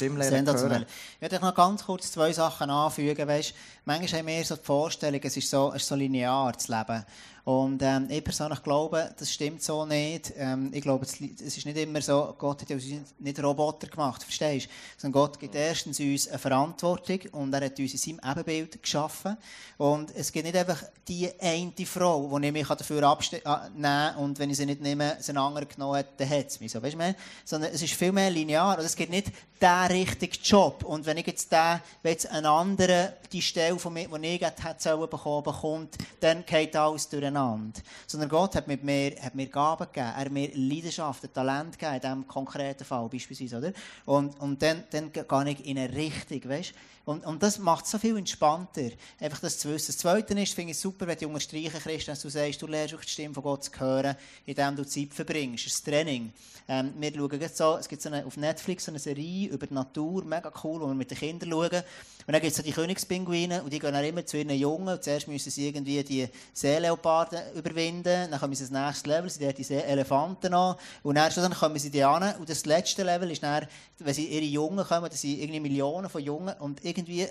Die 0.00 0.08
hören. 0.08 0.86
Ich 1.14 1.20
möchte 1.20 1.40
noch 1.40 1.54
ganz 1.54 1.84
kurz 1.84 2.12
zwei 2.12 2.32
Sachen 2.32 2.70
anfügen. 2.70 3.26
Weißt, 3.26 3.54
manchmal 3.84 4.20
haben 4.20 4.26
wir 4.28 4.44
so 4.44 4.56
die 4.56 4.64
Vorstellung, 4.64 5.20
es 5.22 5.36
ist 5.36 5.50
so, 5.50 5.72
es 5.74 5.82
ist 5.82 5.88
so 5.88 5.94
linear, 5.96 6.52
das 6.52 6.68
Leben. 6.68 7.04
Und 7.44 7.82
ähm, 7.82 8.06
ich 8.08 8.22
persönlich 8.22 8.62
glaube, 8.62 9.12
das 9.18 9.32
stimmt 9.32 9.62
so 9.64 9.84
nicht. 9.84 10.32
Ähm, 10.36 10.70
ich 10.72 10.80
glaube, 10.80 11.04
es 11.04 11.20
ist 11.20 11.66
nicht 11.66 11.76
immer 11.76 12.00
so, 12.00 12.34
Gott 12.38 12.62
hat 12.62 12.70
uns 12.70 12.84
nicht 13.18 13.42
Roboter 13.42 13.88
gemacht, 13.88 14.22
verstehst 14.22 14.66
du? 14.66 14.70
Sondern 14.96 15.22
Gott 15.22 15.40
gibt 15.40 15.56
erstens 15.56 15.98
uns 15.98 16.28
eine 16.28 16.38
Verantwortung 16.38 17.18
und 17.32 17.52
er 17.52 17.64
hat 17.64 17.78
uns 17.80 17.92
in 17.94 17.98
seinem 17.98 18.30
Ebenbild 18.30 18.80
geschaffen. 18.80 19.36
Und 19.76 20.14
es 20.14 20.30
gibt 20.30 20.46
nicht 20.46 20.56
einfach 20.56 20.84
die 21.08 21.30
eine 21.40 21.72
Frau, 21.84 22.38
die 22.38 22.46
ich 22.46 22.52
mich 22.52 22.68
dafür 22.68 23.02
abnehmen 23.02 23.42
kann 23.82 24.16
und 24.16 24.38
wenn 24.38 24.50
ich 24.50 24.56
sie 24.56 24.66
nicht 24.66 24.80
nehme, 24.80 25.16
sie 25.18 25.32
einen 25.32 25.38
anderen 25.38 25.66
genommen 25.66 25.96
hat, 25.96 26.20
dann 26.20 26.30
hat 26.30 26.46
es 26.46 26.60
mich 26.60 26.70
so. 26.70 26.80
Weißt 26.80 26.94
du? 26.94 27.16
Sondern 27.44 27.72
es 27.72 27.82
ist 27.82 27.94
viel 27.94 28.12
mehr 28.12 28.30
linear. 28.30 28.78
Und 28.78 28.84
es 28.84 28.94
gibt 28.94 29.10
nicht 29.10 29.32
den 29.60 29.86
richtigen 29.90 30.42
Job. 30.42 30.84
Und 30.84 31.06
wenn 31.06 31.16
ich 31.16 31.26
jetzt 31.26 31.50
den, 31.50 31.80
wenn 32.02 32.12
jetzt 32.12 32.30
einen 32.30 32.46
anderen 32.46 33.12
die 33.32 33.42
Stelle 33.42 33.78
von 33.78 33.92
mir, 33.92 34.08
die 34.08 34.26
ich 34.26 34.42
hätte 34.42 34.96
bekommen, 34.96 35.42
bekommt, 35.42 35.96
dann 36.20 36.44
geht 36.44 36.76
alles 36.76 37.08
durcheinander. 37.32 37.80
Sondern 38.06 38.28
Gott 38.28 38.54
hat, 38.54 38.68
mit 38.68 38.82
mir, 38.84 39.16
hat 39.20 39.34
mir 39.34 39.46
Gaben 39.46 39.86
gegeben. 39.86 40.06
Er 40.06 40.24
hat 40.24 40.30
mir 40.30 40.50
Leidenschaft, 40.54 41.24
ein 41.24 41.32
Talent 41.32 41.78
gegeben, 41.78 41.94
in 41.94 42.00
diesem 42.00 42.26
konkreten 42.28 42.84
Fall 42.84 43.08
beispielsweise. 43.08 43.58
Oder? 43.58 43.72
Und, 44.06 44.38
und 44.40 44.62
dann, 44.62 44.84
dann 44.90 45.12
gehe 45.12 45.50
ich 45.50 45.66
in 45.66 45.78
eine 45.78 45.92
Richtung, 45.94 46.48
weißt 46.48 46.74
und, 47.04 47.24
und 47.26 47.42
das 47.42 47.58
macht 47.58 47.86
so 47.86 47.98
viel 47.98 48.16
entspannter, 48.16 48.90
einfach 49.18 49.40
das 49.40 49.58
zu 49.58 49.68
wissen. 49.68 49.88
Das 49.88 49.98
Zweite 49.98 50.34
ist, 50.40 50.54
finde 50.54 50.70
ich 50.70 50.78
super, 50.78 51.06
wenn 51.06 51.18
du 51.18 51.26
unterstreichen, 51.26 51.80
Christian, 51.80 52.14
dass 52.14 52.22
du 52.22 52.28
sagst, 52.28 52.62
du 52.62 52.66
lernst 52.66 52.94
auch 52.94 53.00
die 53.00 53.08
Stimme 53.08 53.34
von 53.34 53.42
Gott 53.42 53.64
zu 53.64 53.72
hören, 53.78 54.16
indem 54.46 54.76
du 54.76 54.86
Zeit 54.86 55.12
verbringst. 55.12 55.66
Das 55.66 55.72
ist 55.74 55.84
Training. 55.84 56.32
Ähm, 56.68 56.92
wir 56.96 57.12
schauen 57.12 57.40
jetzt 57.40 57.56
so, 57.56 57.76
es 57.76 57.88
gibt 57.88 58.02
so 58.02 58.08
eine, 58.08 58.24
auf 58.24 58.36
Netflix 58.36 58.84
so 58.84 58.92
eine 58.92 59.00
Serie 59.00 59.48
über 59.48 59.66
die 59.66 59.74
Natur, 59.74 60.24
mega 60.24 60.52
cool, 60.62 60.80
wo 60.80 60.86
wir 60.86 60.94
mit 60.94 61.10
den 61.10 61.18
Kindern 61.18 61.50
schauen. 61.50 61.82
Und 62.24 62.32
dann 62.32 62.40
gibt 62.40 62.52
es 62.52 62.56
so 62.56 62.62
die 62.62 62.70
Königspinguine 62.70 63.64
und 63.64 63.72
die 63.72 63.80
gehen 63.80 63.92
dann 63.92 64.04
immer 64.04 64.24
zu 64.24 64.38
ihren 64.38 64.50
Jungen. 64.50 64.94
Und 64.94 65.02
zuerst 65.02 65.26
müssen 65.26 65.50
sie 65.50 65.66
irgendwie 65.66 66.04
die 66.04 66.28
Seeleoparden 66.52 67.56
überwinden, 67.56 68.30
dann 68.30 68.38
kommen 68.38 68.54
sie 68.54 68.62
ins 68.62 68.70
nächste 68.70 69.08
Level, 69.08 69.28
sie 69.28 69.44
dort 69.44 69.58
die 69.58 69.64
Seeelefanten 69.64 70.54
an 70.54 70.76
und 71.02 71.16
dann, 71.16 71.32
dann 71.34 71.52
kommen 71.52 71.78
sie 71.78 71.90
die 71.90 72.04
an. 72.04 72.36
Und 72.38 72.48
das 72.48 72.64
letzte 72.64 73.02
Level 73.02 73.30
ist 73.32 73.42
dann, 73.42 73.66
wenn 73.98 74.14
sie 74.14 74.26
ihre 74.26 74.44
Jungen 74.44 74.84
kommen, 74.84 75.10
das 75.10 75.20
sind 75.20 75.40
irgendwie 75.40 75.60
Millionen 75.60 76.08
von 76.08 76.22
Jungen 76.22 76.54
und 76.58 76.84
irgendwie 76.98 77.26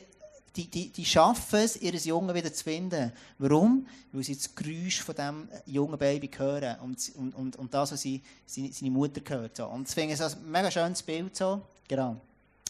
die, 0.56 0.68
die, 0.70 0.90
die 0.90 1.06
schaffen 1.06 1.60
es, 1.60 1.78
ihr 1.78 1.94
Jungen 1.94 2.36
wieder 2.36 2.52
zu 2.54 2.64
finden. 2.64 3.12
Warum? 3.38 3.88
Weil 4.12 4.24
sie 4.24 4.36
das 4.36 4.54
Geräusch 4.54 5.02
von 5.02 5.16
diesem 5.16 5.50
jungen 5.66 5.98
Baby 5.98 6.30
hören 6.36 6.78
und, 6.82 7.12
und, 7.16 7.36
und, 7.36 7.56
und 7.56 7.74
das, 7.74 7.94
was 7.94 8.02
sie, 8.02 8.22
seine, 8.46 8.72
seine 8.74 8.92
Mutter 8.92 9.22
gehört. 9.22 9.56
So. 9.58 9.68
Und 9.68 9.88
das 9.88 9.94
finde 9.94 10.14
ich 10.14 10.20
so 10.20 10.26
ein 10.26 10.52
mega 10.52 10.70
schönes 10.70 11.02
Bild. 11.02 11.36
So. 11.36 11.62
Genau. 11.88 12.20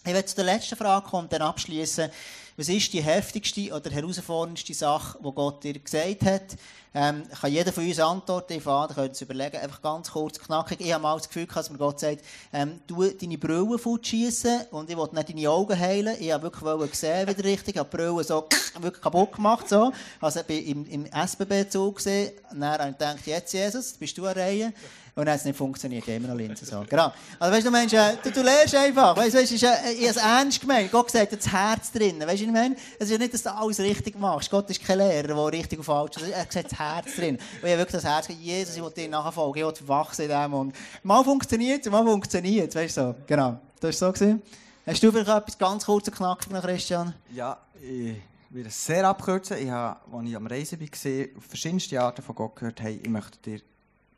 Ich 0.03 0.13
werde 0.13 0.25
zu 0.25 0.35
der 0.35 0.45
letzten 0.45 0.75
Frage 0.75 1.07
kommen 1.07 1.25
und 1.25 1.33
dann 1.33 1.43
abschließen. 1.43 2.09
Was 2.57 2.69
ist 2.69 2.91
die 2.91 3.03
heftigste 3.03 3.71
oder 3.71 3.91
herausforderndste 3.91 4.73
Sache, 4.73 5.19
die 5.19 5.31
Gott 5.31 5.63
dir 5.63 5.77
gesagt 5.77 6.23
hat? 6.23 6.57
Ähm, 6.93 7.23
kann 7.39 7.51
jeder 7.51 7.71
von 7.71 7.87
uns 7.87 7.99
antworten? 7.99 8.53
Ich 8.53 8.63
fange, 8.63 8.93
könnt 8.95 9.13
es 9.13 9.21
überlegen. 9.21 9.57
Einfach 9.57 9.81
ganz 9.81 10.09
kurz, 10.09 10.39
knackig. 10.39 10.81
Ich 10.81 10.91
habe 10.91 11.03
mal 11.03 11.15
das 11.15 11.27
Gefühl, 11.27 11.45
dass 11.45 11.69
mir 11.69 11.77
Gott 11.77 11.99
sagt, 11.99 12.25
ähm, 12.51 12.81
du 12.87 13.03
deine 13.03 13.37
Brille 13.37 13.77
fortschießen 13.77 14.61
und 14.71 14.89
ich 14.89 14.97
wollte 14.97 15.15
nicht 15.15 15.29
deine 15.29 15.49
Augen 15.51 15.79
heilen. 15.79 16.17
Ich 16.19 16.31
habe 16.31 16.43
wirklich 16.43 16.63
wollen 16.63 16.89
sehen 16.91 17.27
wieder 17.27 17.43
richtig. 17.43 17.75
Ich 17.75 17.79
habe 17.79 17.89
die 17.89 17.97
Brille 17.97 18.23
so 18.23 18.47
wirklich 18.79 19.03
kaputt 19.03 19.33
gemacht. 19.33 19.69
So. 19.69 19.93
Also 20.19 20.39
ich 20.39 20.45
bin 20.47 20.65
im, 20.65 20.85
im 20.87 21.05
SBB-Zug 21.05 21.97
gesehen. 21.97 22.31
Dann 22.49 22.65
habe 22.65 22.89
ich 22.89 22.97
gedacht, 22.97 23.27
jetzt 23.27 23.53
Jesus, 23.53 23.93
bist 23.93 24.17
du 24.17 24.23
der 24.23 24.35
Reihe. 24.35 24.73
Und 25.13 25.25
dann 25.25 25.33
hat 25.33 25.39
es 25.39 25.45
nicht 25.45 25.57
funktioniert, 25.57 26.07
immer 26.07 26.29
noch 26.29 26.35
Linsen. 26.35 26.65
So. 26.65 26.85
Genau. 26.89 27.11
Also 27.37 27.55
weißt 27.55 27.67
du, 27.67 27.71
Mensch, 27.71 27.93
äh, 27.93 28.15
du, 28.23 28.31
du 28.31 28.41
lernst 28.41 28.75
einfach. 28.75 29.15
Weißt 29.17 29.33
du, 29.33 29.39
äh, 29.39 29.43
ich 29.43 29.63
habe 29.63 30.05
es 30.05 30.15
ernst 30.15 30.61
gemeint. 30.61 30.91
Gott 30.91 31.11
sagt, 31.11 31.33
das 31.33 31.51
Herz 31.51 31.91
drin. 31.91 32.19
Weißt 32.21 32.41
du, 32.41 32.45
ich 32.45 32.51
meine? 32.51 32.75
Es 32.97 33.07
ist 33.07 33.11
ja 33.11 33.17
nicht, 33.17 33.33
dass 33.33 33.43
du 33.43 33.53
alles 33.53 33.79
richtig 33.79 34.17
machst. 34.17 34.49
Gott 34.49 34.69
ist 34.69 34.81
kein 34.81 34.99
Lehrer, 34.99 35.27
der 35.27 35.59
richtig 35.59 35.79
und 35.79 35.85
falsch 35.85 36.17
ist. 36.17 36.29
Er 36.29 36.45
sagt, 36.49 36.71
das 36.71 36.79
Herz 36.79 37.15
drin. 37.15 37.35
Und 37.35 37.41
ich 37.41 37.71
habe 37.71 37.77
wirklich 37.77 38.01
das 38.01 38.05
Herz 38.05 38.27
gesagt, 38.27 38.43
Jesus, 38.43 38.75
ich 38.77 38.83
will 38.83 38.91
dir 38.91 39.09
nachfolgen. 39.09 39.69
Ich 39.69 39.81
will 39.81 39.87
wachsen 39.87 40.23
in 40.23 40.29
dem. 40.29 40.53
Und 40.53 40.75
mal 41.03 41.23
funktioniert 41.23 41.85
es, 41.85 41.91
mal 41.91 42.05
funktioniert. 42.05 42.73
Weißt 42.73 42.97
du, 42.97 43.01
so. 43.01 43.15
Genau. 43.27 43.59
Das 43.81 44.01
war 44.01 44.13
so. 44.13 44.13
Gewesen. 44.13 44.41
Hast 44.85 45.03
du 45.03 45.11
vielleicht 45.11 45.29
etwas 45.29 45.57
ganz 45.57 45.85
kurz 45.85 46.07
und 46.07 46.15
knackig 46.15 46.51
noch, 46.51 46.61
Christian? 46.61 47.13
Ja, 47.33 47.57
ich 47.81 48.15
werde 48.49 48.69
es 48.69 48.85
sehr 48.85 49.07
abkürzen. 49.07 49.57
Ich 49.57 49.69
habe, 49.69 49.99
als 50.11 50.27
ich 50.27 50.35
am 50.35 50.47
Reisen 50.47 50.79
war, 50.79 51.41
verschiedenste 51.47 52.01
Arten 52.01 52.21
von 52.21 52.35
Gott 52.35 52.55
gehört, 52.55 52.81
hey, 52.81 52.99
ich 53.01 53.09
möchte 53.09 53.37
dir 53.39 53.61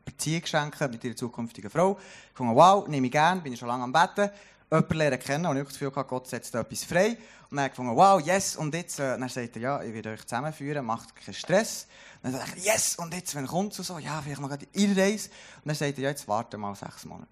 Beziehung 0.04 0.44
schenken 0.44 0.90
mit 0.90 1.02
deiner 1.02 1.16
zukünftigen 1.16 1.70
Frau. 1.70 1.98
Ich 2.30 2.36
fand, 2.36 2.54
wow, 2.54 2.86
nehme 2.88 3.06
ich 3.06 3.12
gerne, 3.12 3.40
bin 3.40 3.52
ich 3.52 3.58
schon 3.58 3.68
lange 3.68 3.84
am 3.84 3.92
Betten. 3.92 4.30
Jemanden 4.70 4.94
lernen 4.96 5.20
kennen 5.20 5.46
und 5.46 5.56
ich 5.56 5.64
das 5.64 5.72
Gefühl, 5.74 5.90
gehabt, 5.90 6.08
Gott 6.08 6.26
setzt 6.26 6.54
etwas 6.54 6.84
frei. 6.84 7.16
Und 7.50 7.56
dann 7.56 7.58
habe 7.58 7.66
ich 7.66 7.72
gefunden, 7.72 7.96
wow, 7.96 8.20
yes, 8.20 8.56
und 8.56 8.74
jetzt, 8.74 8.98
äh, 8.98 9.18
dann 9.18 9.28
sagt 9.28 9.56
er, 9.56 9.62
ja, 9.62 9.82
ich 9.82 9.94
werde 9.94 10.10
euch 10.10 10.22
zusammenführen, 10.22 10.84
macht 10.84 11.14
keinen 11.14 11.34
Stress. 11.34 11.86
Und 12.22 12.32
dann 12.32 12.40
dachte 12.40 12.58
ich, 12.58 12.64
yes, 12.64 12.96
und 12.96 13.14
jetzt, 13.14 13.34
wenn 13.34 13.46
kommt 13.46 13.74
so, 13.74 13.98
ja, 13.98 14.20
vielleicht 14.22 14.40
mal 14.40 14.48
gerade 14.48 14.66
Einreise. 14.74 15.28
Und 15.56 15.66
dann 15.66 15.76
sagt 15.76 15.98
er, 15.98 16.04
ja, 16.04 16.10
jetzt 16.10 16.26
warte 16.26 16.58
mal 16.58 16.74
sechs 16.74 17.04
Monate. 17.04 17.28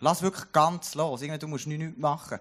Lass 0.00 0.22
wirklich 0.22 0.50
ganz 0.52 0.94
los. 0.94 1.20
Irgendwie, 1.20 1.38
du 1.38 1.48
musst 1.48 1.66
nichts 1.66 1.98
machen. 1.98 2.38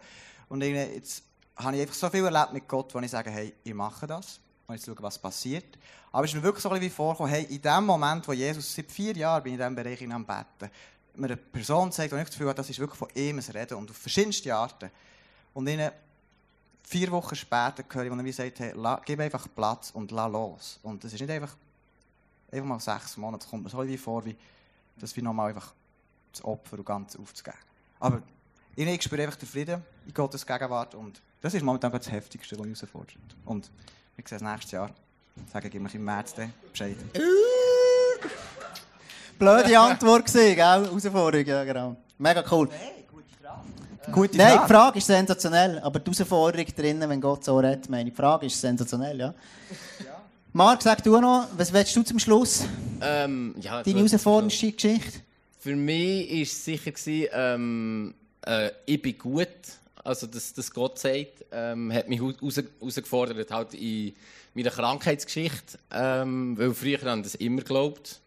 Und 0.48 0.62
jetzt 0.62 1.24
habe 1.58 1.76
ich 1.76 1.82
einfach 1.82 1.96
so 1.96 2.10
viel 2.10 2.24
erlebt 2.24 2.54
mit 2.54 2.68
Gott, 2.68 2.94
wo 2.94 3.00
ich 3.00 3.12
sage, 3.12 3.30
hey, 3.30 3.54
ich 3.64 3.74
mache 3.74 4.08
das. 4.08 4.40
Und 4.70 4.76
jetzt 4.76 4.86
schauen, 4.86 4.98
was 5.00 5.20
passiert. 5.20 5.78
Aber 6.12 6.26
es 6.26 6.32
ist 6.32 6.36
mir 6.36 6.44
wirklich 6.44 6.64
so 6.64 6.70
ein 6.70 6.80
bisschen 6.80 6.92
wie 6.92 6.96
vorgekommen, 6.96 7.32
hey, 7.32 7.44
in 7.44 7.62
dem 7.62 7.86
Moment, 7.86 8.28
wo 8.28 8.34
Jesus, 8.34 8.74
seit 8.74 8.92
vier 8.92 9.16
Jahren 9.16 9.44
bin 9.44 9.54
ich 9.54 9.60
in 9.60 9.66
diesem 9.66 9.76
Bereich 9.76 10.02
in 10.02 10.12
am 10.12 10.26
Betten, 10.26 10.70
mir 11.16 11.26
eine 11.26 11.38
Person 11.38 11.92
sagt, 11.92 12.14
und 12.14 12.20
ich 12.20 12.26
das 12.26 12.32
Gefühl 12.32 12.48
habe, 12.48 12.58
das 12.58 12.70
ist 12.70 12.80
wirklich 12.80 12.98
von 12.98 13.10
ihm 13.16 13.40
ein 13.40 13.44
Reden 13.52 13.78
und 13.78 13.90
auf 13.90 13.98
verschiedenste 13.98 14.56
Arten. 14.56 14.90
Und 15.54 15.68
ihnen 15.68 15.92
vier 16.84 17.12
Wochen 17.12 17.36
später 17.36 17.84
höre 17.92 18.06
ich, 18.06 18.12
wo 18.12 18.16
er 18.16 18.24
wie 18.24 18.32
sagt, 18.32 18.60
hey, 18.60 18.74
la, 18.76 19.02
gib 19.04 19.20
einfach 19.20 19.48
Platz 19.54 19.92
und 19.92 20.12
lass 20.12 20.32
los. 20.32 20.80
Und 20.84 21.04
das 21.04 21.14
ist 21.14 21.20
nicht 21.20 21.32
einfach 21.32 21.56
einfach 22.52 22.68
mal 22.68 22.80
sechs 22.80 23.18
Monate, 23.18 23.48
kommt 23.48 23.64
mir 23.64 23.70
so 23.70 23.86
wie 23.86 23.98
vor, 23.98 24.26
wie 24.26 24.36
das 24.98 25.16
wie 25.16 25.22
nochmal 25.22 25.50
einfach 25.50 25.74
das 26.32 26.44
Opfer 26.44 26.78
und 26.78 26.86
ganz 26.86 27.16
aufzugeben. 27.16 27.58
Aber 28.00 28.22
ich 28.76 29.04
spüre 29.04 29.24
einfach 29.24 29.38
den 29.38 29.48
Frieden 29.48 29.84
in 30.06 30.14
Gottes 30.14 30.46
Gegenwart 30.46 30.96
und 30.96 31.22
das 31.42 31.54
ist 31.54 31.64
momentan 31.64 31.92
das 31.92 32.12
Heftigste, 32.12 32.58
was 32.58 32.66
mich 32.66 32.80
herausfordert. 32.80 33.18
Und 33.46 33.72
wir 34.20 34.28
sehen 34.28 34.36
es 34.46 34.52
nächstes 34.52 34.72
Jahr. 34.72 34.90
Sagen, 35.52 35.70
gib 35.72 35.82
mir 35.82 35.94
im 35.94 36.04
März 36.04 36.34
dann 36.34 36.54
Bescheid. 36.72 36.98
Blöde 39.38 39.80
Antwort 39.80 40.26
gewesen, 40.26 40.56
gell? 40.56 40.66
Herausforderung, 40.66 41.46
ja, 41.46 41.64
genau. 41.64 41.96
Mega 42.18 42.44
cool. 42.52 42.68
Nein, 42.68 42.80
gute 43.10 43.26
Frage. 43.42 44.12
Gute 44.12 44.38
Nein, 44.38 44.48
Frage. 44.48 44.62
die 44.68 44.74
Frage 44.74 44.98
ist 44.98 45.08
sensationell, 45.08 45.80
aber 45.80 46.00
die 46.00 46.12
Herausforderung 46.12 46.66
drinnen, 46.76 47.10
wenn 47.10 47.22
Gott 47.22 47.46
so 47.46 47.58
redet, 47.58 47.90
meine 47.90 48.10
ich, 48.10 48.16
die 48.16 48.22
Frage 48.22 48.48
ist 48.48 48.60
sensationell, 48.60 49.20
ja. 49.20 49.34
Marc, 50.52 50.82
sag 50.82 51.02
du 51.04 51.18
noch, 51.22 51.48
was 51.56 51.72
willst 51.72 51.96
du 51.96 52.04
zum 52.04 52.20
Schluss? 52.20 52.66
Ähm, 53.02 53.56
ja, 53.62 53.82
Deine 53.84 54.00
herausforderndste 54.00 54.72
Geschichte? 54.74 55.20
Für 55.60 55.76
mich 55.76 56.30
war 56.30 56.42
es 56.42 56.66
sicher, 56.66 56.92
gewesen, 56.92 57.30
ähm, 57.32 58.14
äh, 58.46 58.72
ich 58.86 59.02
bin 59.02 59.18
gut. 59.18 59.48
Also, 60.04 60.28
dass, 60.28 60.54
dass 60.54 60.72
Gott 60.72 60.98
sagt, 61.00 61.46
ähm, 61.52 61.92
hat 61.92 62.08
mich 62.08 62.22
heraus- 62.22 62.58
herausgefordert 62.58 63.52
halt 63.52 63.74
in 63.74 64.14
meiner 64.54 64.72
Krankheitsgeschichte. 64.72 65.78
Ähm, 65.92 66.58
weil 66.58 66.74
früher 66.74 67.02
haben 67.02 67.24
das 67.24 67.36
immer 67.36 67.62
geglaubt. 67.62 68.20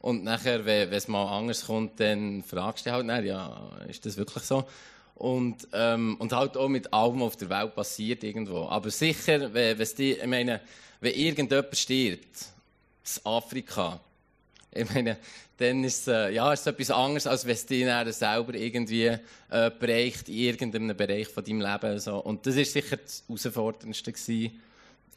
Und 0.00 0.22
nachher, 0.24 0.64
wenn 0.64 0.92
es 0.92 1.08
mal 1.08 1.36
anders 1.36 1.66
kommt, 1.66 1.98
dann 1.98 2.42
fragst 2.44 2.86
du 2.86 2.92
halt, 2.92 3.24
ja, 3.24 3.70
ist 3.88 4.06
das 4.06 4.16
wirklich 4.16 4.44
so? 4.44 4.64
Und, 5.16 5.66
ähm, 5.72 6.16
und 6.18 6.32
halt 6.32 6.56
auch 6.56 6.68
mit 6.68 6.92
allem, 6.92 7.22
auf 7.22 7.36
der 7.36 7.48
Welt 7.48 7.74
passiert 7.74 8.22
irgendwo. 8.22 8.66
Aber 8.68 8.90
sicher, 8.90 9.52
wenn, 9.52 9.78
die, 9.98 10.12
ich 10.12 10.26
meine, 10.26 10.60
wenn 11.00 11.14
irgendjemand 11.14 11.76
stirbt, 11.76 12.46
in 13.02 13.26
Afrika, 13.26 13.98
ich 14.70 14.88
meine, 14.92 15.16
dann 15.58 15.84
ist 15.84 16.00
es, 16.00 16.08
äh, 16.08 16.30
ja, 16.30 16.52
ist 16.52 16.60
es 16.60 16.66
etwas 16.66 16.90
anderes, 16.90 17.26
als 17.26 17.44
wenn 17.46 17.54
es 17.54 17.66
dann 17.66 18.12
selber 18.12 18.54
irgendwie 18.54 19.06
äh, 19.06 19.70
bereicht, 19.70 20.28
in 20.28 20.34
irgendeinem 20.34 20.96
Bereich 20.96 21.28
von 21.28 21.44
deinem 21.44 21.60
Leben. 21.60 21.98
So. 21.98 22.18
Und 22.18 22.46
das 22.46 22.56
war 22.56 22.64
sicher 22.64 22.96
das 22.98 23.24
Herausforderndste. 23.26 24.12
Gewesen. 24.12 24.60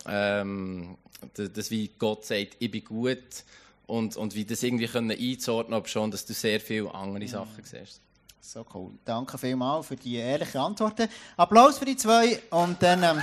Ähm, 0.06 0.98
d- 1.38 1.50
dass 1.50 1.70
wie 1.72 1.90
Gott 2.00 2.26
sagt, 2.26 2.56
ich 2.60 2.72
bin 2.72 2.84
gut. 2.86 3.44
Und, 3.86 4.16
und 4.18 4.36
wie 4.36 4.46
das 4.46 4.64
irgendwie 4.64 4.88
können 4.88 5.12
einzuordnen, 5.12 5.78
ob 5.78 5.90
schon, 5.90 6.12
dass 6.12 6.26
du 6.26 6.34
sehr 6.34 6.60
viele 6.60 6.94
andere 6.94 7.28
Sachen 7.28 7.64
siehst. 7.64 8.02
So 8.40 8.66
cool. 8.74 8.92
Danke 9.04 9.38
vielmals 9.38 9.88
für 9.88 9.96
die 9.96 10.16
ehrlichen 10.16 10.58
Antworten. 10.58 11.10
Applaus 11.36 11.80
für 11.80 11.86
die 11.86 11.98
zwei 11.98 12.40
und 12.52 12.82
dann... 12.82 13.04
Ähm 13.04 13.22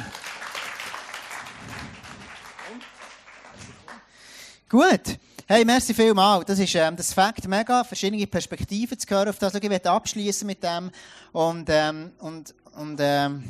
Gut. 4.68 5.18
Hey, 5.48 5.64
merci 5.64 5.94
vielmals. 5.94 6.44
Das 6.46 6.58
ist 6.58 6.74
ähm, 6.74 6.96
das 6.96 7.12
Fakt 7.12 7.46
mega, 7.46 7.84
verschiedene 7.84 8.26
Perspektiven 8.26 8.98
zu 8.98 9.08
hören 9.08 9.28
auf 9.28 9.38
das. 9.38 9.54
Ich 9.54 9.68
möchte 9.68 9.88
abschließen 9.88 10.44
mit 10.44 10.60
dem 10.60 10.90
und 11.30 11.66
ähm, 11.68 12.10
und 12.18 12.52
und 12.74 12.98
ähm, 13.00 13.44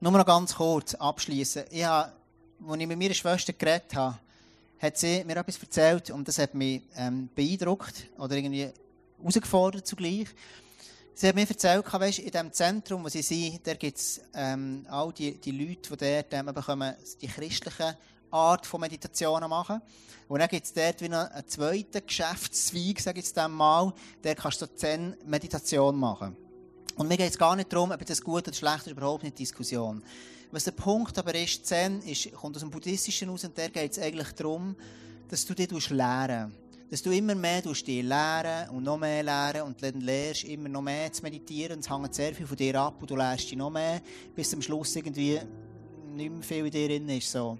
nur 0.00 0.10
noch 0.10 0.26
ganz 0.26 0.56
kurz 0.56 0.96
abschließen. 0.96 1.66
Ich 1.70 1.84
habe, 1.84 2.10
als 2.66 2.80
ich 2.80 2.86
mit 2.88 2.98
meiner 2.98 3.14
Schwester 3.14 3.52
geredet 3.52 3.94
habe, 3.94 4.18
hat 4.80 4.98
sie 4.98 5.22
mir 5.22 5.36
etwas 5.36 5.56
erzählt 5.62 6.10
und 6.10 6.26
das 6.26 6.38
hat 6.38 6.52
mich 6.52 6.82
ähm, 6.96 7.28
beeindruckt 7.32 8.08
oder 8.18 8.34
irgendwie 8.34 8.70
herausgefordert 9.20 9.86
zugleich. 9.86 10.26
Sie 11.14 11.28
hat 11.28 11.36
mir 11.36 11.48
erzählt, 11.48 11.84
weißt, 11.92 12.18
in 12.18 12.30
dem 12.32 12.52
Zentrum, 12.52 13.04
wo 13.04 13.08
sie 13.08 13.22
sind, 13.22 13.62
gibt 13.78 13.98
es 13.98 14.20
ähm, 14.34 14.84
all 14.90 15.12
die, 15.12 15.36
die 15.36 15.52
Leute, 15.52 15.96
die 15.96 15.96
dort 15.96 16.32
ähm, 16.32 16.52
bekommen, 16.52 16.92
die 17.22 17.28
christliche 17.28 17.96
Art 18.30 18.66
von 18.66 18.80
Meditationen 18.80 19.48
machen. 19.48 19.80
Und 20.28 20.38
dann 20.38 20.48
gibt 20.48 20.66
es 20.66 20.72
dort 20.72 21.00
wie 21.00 21.06
einen 21.06 21.48
zweiten 21.48 22.06
Geschäftszweig, 22.06 23.00
sage 23.00 23.18
ich 23.18 23.26
jetzt 23.26 23.48
mal, 23.48 23.92
der 24.22 24.34
kannst 24.36 24.62
du 24.62 24.66
so 24.66 24.72
Zen-Meditation 24.72 25.96
machen. 25.96 26.36
Und 26.96 27.08
mir 27.08 27.16
geht 27.16 27.30
es 27.30 27.38
gar 27.38 27.56
nicht 27.56 27.72
darum, 27.72 27.90
ob 27.90 28.04
das 28.04 28.20
gut 28.20 28.46
oder 28.46 28.54
schlecht 28.54 28.86
ist, 28.86 28.92
überhaupt 28.92 29.24
nicht 29.24 29.38
Diskussion. 29.38 30.02
Was 30.52 30.64
der 30.64 30.72
Punkt 30.72 31.16
aber 31.18 31.34
ist, 31.34 31.64
Zen 31.64 32.02
ist, 32.02 32.32
kommt 32.32 32.56
aus 32.56 32.60
dem 32.60 32.70
Buddhistischen 32.70 33.30
aus 33.30 33.44
und 33.44 33.56
der 33.56 33.70
geht 33.70 33.92
es 33.92 33.98
eigentlich 33.98 34.32
darum, 34.32 34.76
dass 35.28 35.46
du 35.46 35.54
dich 35.54 35.90
lehren 35.90 36.52
Dass 36.90 37.02
du 37.02 37.10
immer 37.10 37.34
mehr 37.36 37.62
dich 37.62 37.84
lehren 37.86 38.68
und 38.70 38.82
noch 38.82 38.98
mehr 38.98 39.22
lernen 39.22 39.62
und 39.62 39.82
dann 39.82 40.00
lernst 40.00 40.44
immer 40.44 40.68
noch 40.68 40.82
mehr 40.82 41.12
zu 41.12 41.22
meditieren 41.22 41.78
es 41.78 41.88
hängt 41.88 42.14
sehr 42.14 42.34
viel 42.34 42.46
von 42.46 42.56
dir 42.56 42.80
ab 42.80 42.96
und 43.00 43.08
du 43.10 43.16
lernst 43.16 43.50
dich 43.50 43.56
noch 43.56 43.70
mehr, 43.70 44.02
bis 44.34 44.52
am 44.52 44.60
Schluss 44.60 44.96
irgendwie 44.96 45.40
nicht 46.14 46.32
mehr 46.32 46.42
viel 46.42 46.66
in 46.66 46.70
dir 46.70 46.88
drin 46.88 47.08
ist. 47.08 47.30
So. 47.30 47.58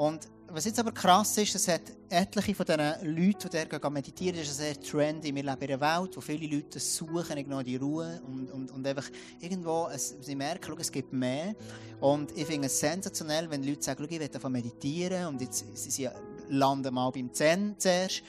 Und 0.00 0.28
was 0.48 0.64
jetzt 0.64 0.78
aber 0.78 0.92
krass 0.92 1.36
ist, 1.36 1.54
es 1.54 1.68
hat 1.68 1.82
etliche 2.08 2.54
von 2.54 2.64
diesen 2.64 3.14
Leuten, 3.14 3.50
die 3.50 3.68
dort 3.68 3.92
meditieren, 3.92 4.38
das 4.38 4.48
ist 4.48 4.56
sehr 4.56 4.80
trendy. 4.80 5.34
Wir 5.34 5.42
leben 5.42 5.60
in 5.60 5.72
einer 5.74 6.00
Welt, 6.00 6.16
wo 6.16 6.22
viele 6.22 6.56
Leute 6.56 6.80
suchen, 6.80 7.36
genau 7.36 7.60
die 7.60 7.76
Ruhe 7.76 8.18
und, 8.26 8.50
und, 8.50 8.70
und 8.70 8.86
einfach 8.86 9.10
irgendwo, 9.40 9.90
es, 9.92 10.16
sie 10.22 10.34
merken, 10.34 10.74
es 10.80 10.90
gibt 10.90 11.12
mehr. 11.12 11.54
Und 12.00 12.34
ich 12.34 12.46
finde 12.46 12.68
es 12.68 12.80
sensationell, 12.80 13.50
wenn 13.50 13.62
Leute 13.62 13.82
sagen, 13.82 14.06
ich 14.08 14.18
will 14.18 14.26
davon 14.26 14.52
meditieren 14.52 15.26
und 15.26 15.42
jetzt 15.42 15.66
sie, 15.74 15.90
sie 15.90 16.08
landen 16.48 16.94
mal 16.94 17.10
beim 17.10 17.30
Zen 17.34 17.74
zuerst. 17.76 18.22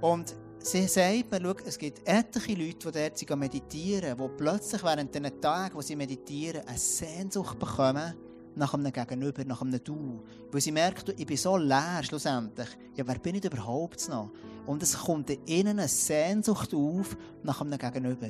Und 0.00 0.34
sie 0.60 0.86
sagt 0.86 1.30
mir, 1.30 1.42
schau, 1.42 1.54
es 1.66 1.76
gibt 1.76 2.08
etliche 2.08 2.54
Leute, 2.54 2.90
die 2.90 3.26
dort 3.26 3.38
meditieren, 3.38 4.16
die 4.16 4.28
plötzlich 4.38 4.82
während 4.82 5.14
diesen 5.14 5.40
Tagen, 5.42 5.74
wo 5.74 5.82
sie 5.82 5.94
meditieren, 5.94 6.66
eine 6.66 6.78
Sehnsucht 6.78 7.58
bekommen, 7.58 8.14
nach 8.56 8.74
einem 8.74 8.92
Gegenüber, 8.92 9.44
nach 9.44 9.62
einem 9.62 9.82
Du. 9.82 10.22
Weil 10.50 10.60
sie 10.60 10.72
merkt, 10.72 11.08
ich 11.08 11.26
bin 11.26 11.36
so 11.36 11.56
leer 11.56 12.00
schlussendlich. 12.02 12.68
Ja, 12.96 13.06
wer 13.06 13.18
bin 13.18 13.36
ich 13.36 13.44
überhaupt 13.44 14.08
noch? 14.08 14.30
Und 14.66 14.82
es 14.82 14.98
kommt 14.98 15.30
in 15.30 15.46
ihnen 15.46 15.78
eine 15.78 15.88
Sehnsucht 15.88 16.74
auf 16.74 17.16
nach 17.42 17.60
einem 17.60 17.78
Gegenüber. 17.78 18.28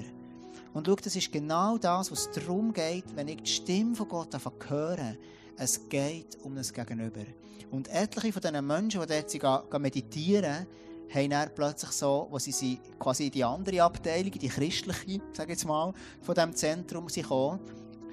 Und 0.72 0.86
schau, 0.86 0.94
das 0.96 1.16
ist 1.16 1.32
genau 1.32 1.78
das, 1.78 2.12
was 2.12 2.30
darum 2.30 2.72
geht, 2.72 3.04
wenn 3.16 3.28
ich 3.28 3.42
die 3.42 3.50
Stimme 3.50 3.94
von 3.94 4.08
Gott 4.08 4.36
höre. 4.68 5.16
Es 5.56 5.88
geht 5.88 6.38
um 6.42 6.56
ein 6.56 6.62
Gegenüber. 6.62 7.24
Und 7.70 7.88
etliche 7.88 8.32
von 8.32 8.42
diesen 8.42 8.66
Menschen, 8.66 9.02
die 9.06 9.22
sie 9.26 9.38
gehen 9.38 9.82
meditieren, 9.82 10.66
haben 11.12 11.30
dann 11.30 11.50
plötzlich 11.54 11.90
so, 11.90 12.28
wo 12.30 12.38
sie 12.38 12.52
sind, 12.52 12.80
quasi 12.98 13.26
in 13.26 13.32
die 13.32 13.44
andere 13.44 13.82
Abteilung, 13.82 14.30
die 14.30 14.48
christliche, 14.48 15.20
sage 15.32 15.52
ich 15.52 15.58
jetzt 15.58 15.66
mal, 15.66 15.92
von 16.22 16.34
diesem 16.34 16.54
Zentrum 16.54 17.08
sie 17.08 17.22
kommen, 17.22 17.60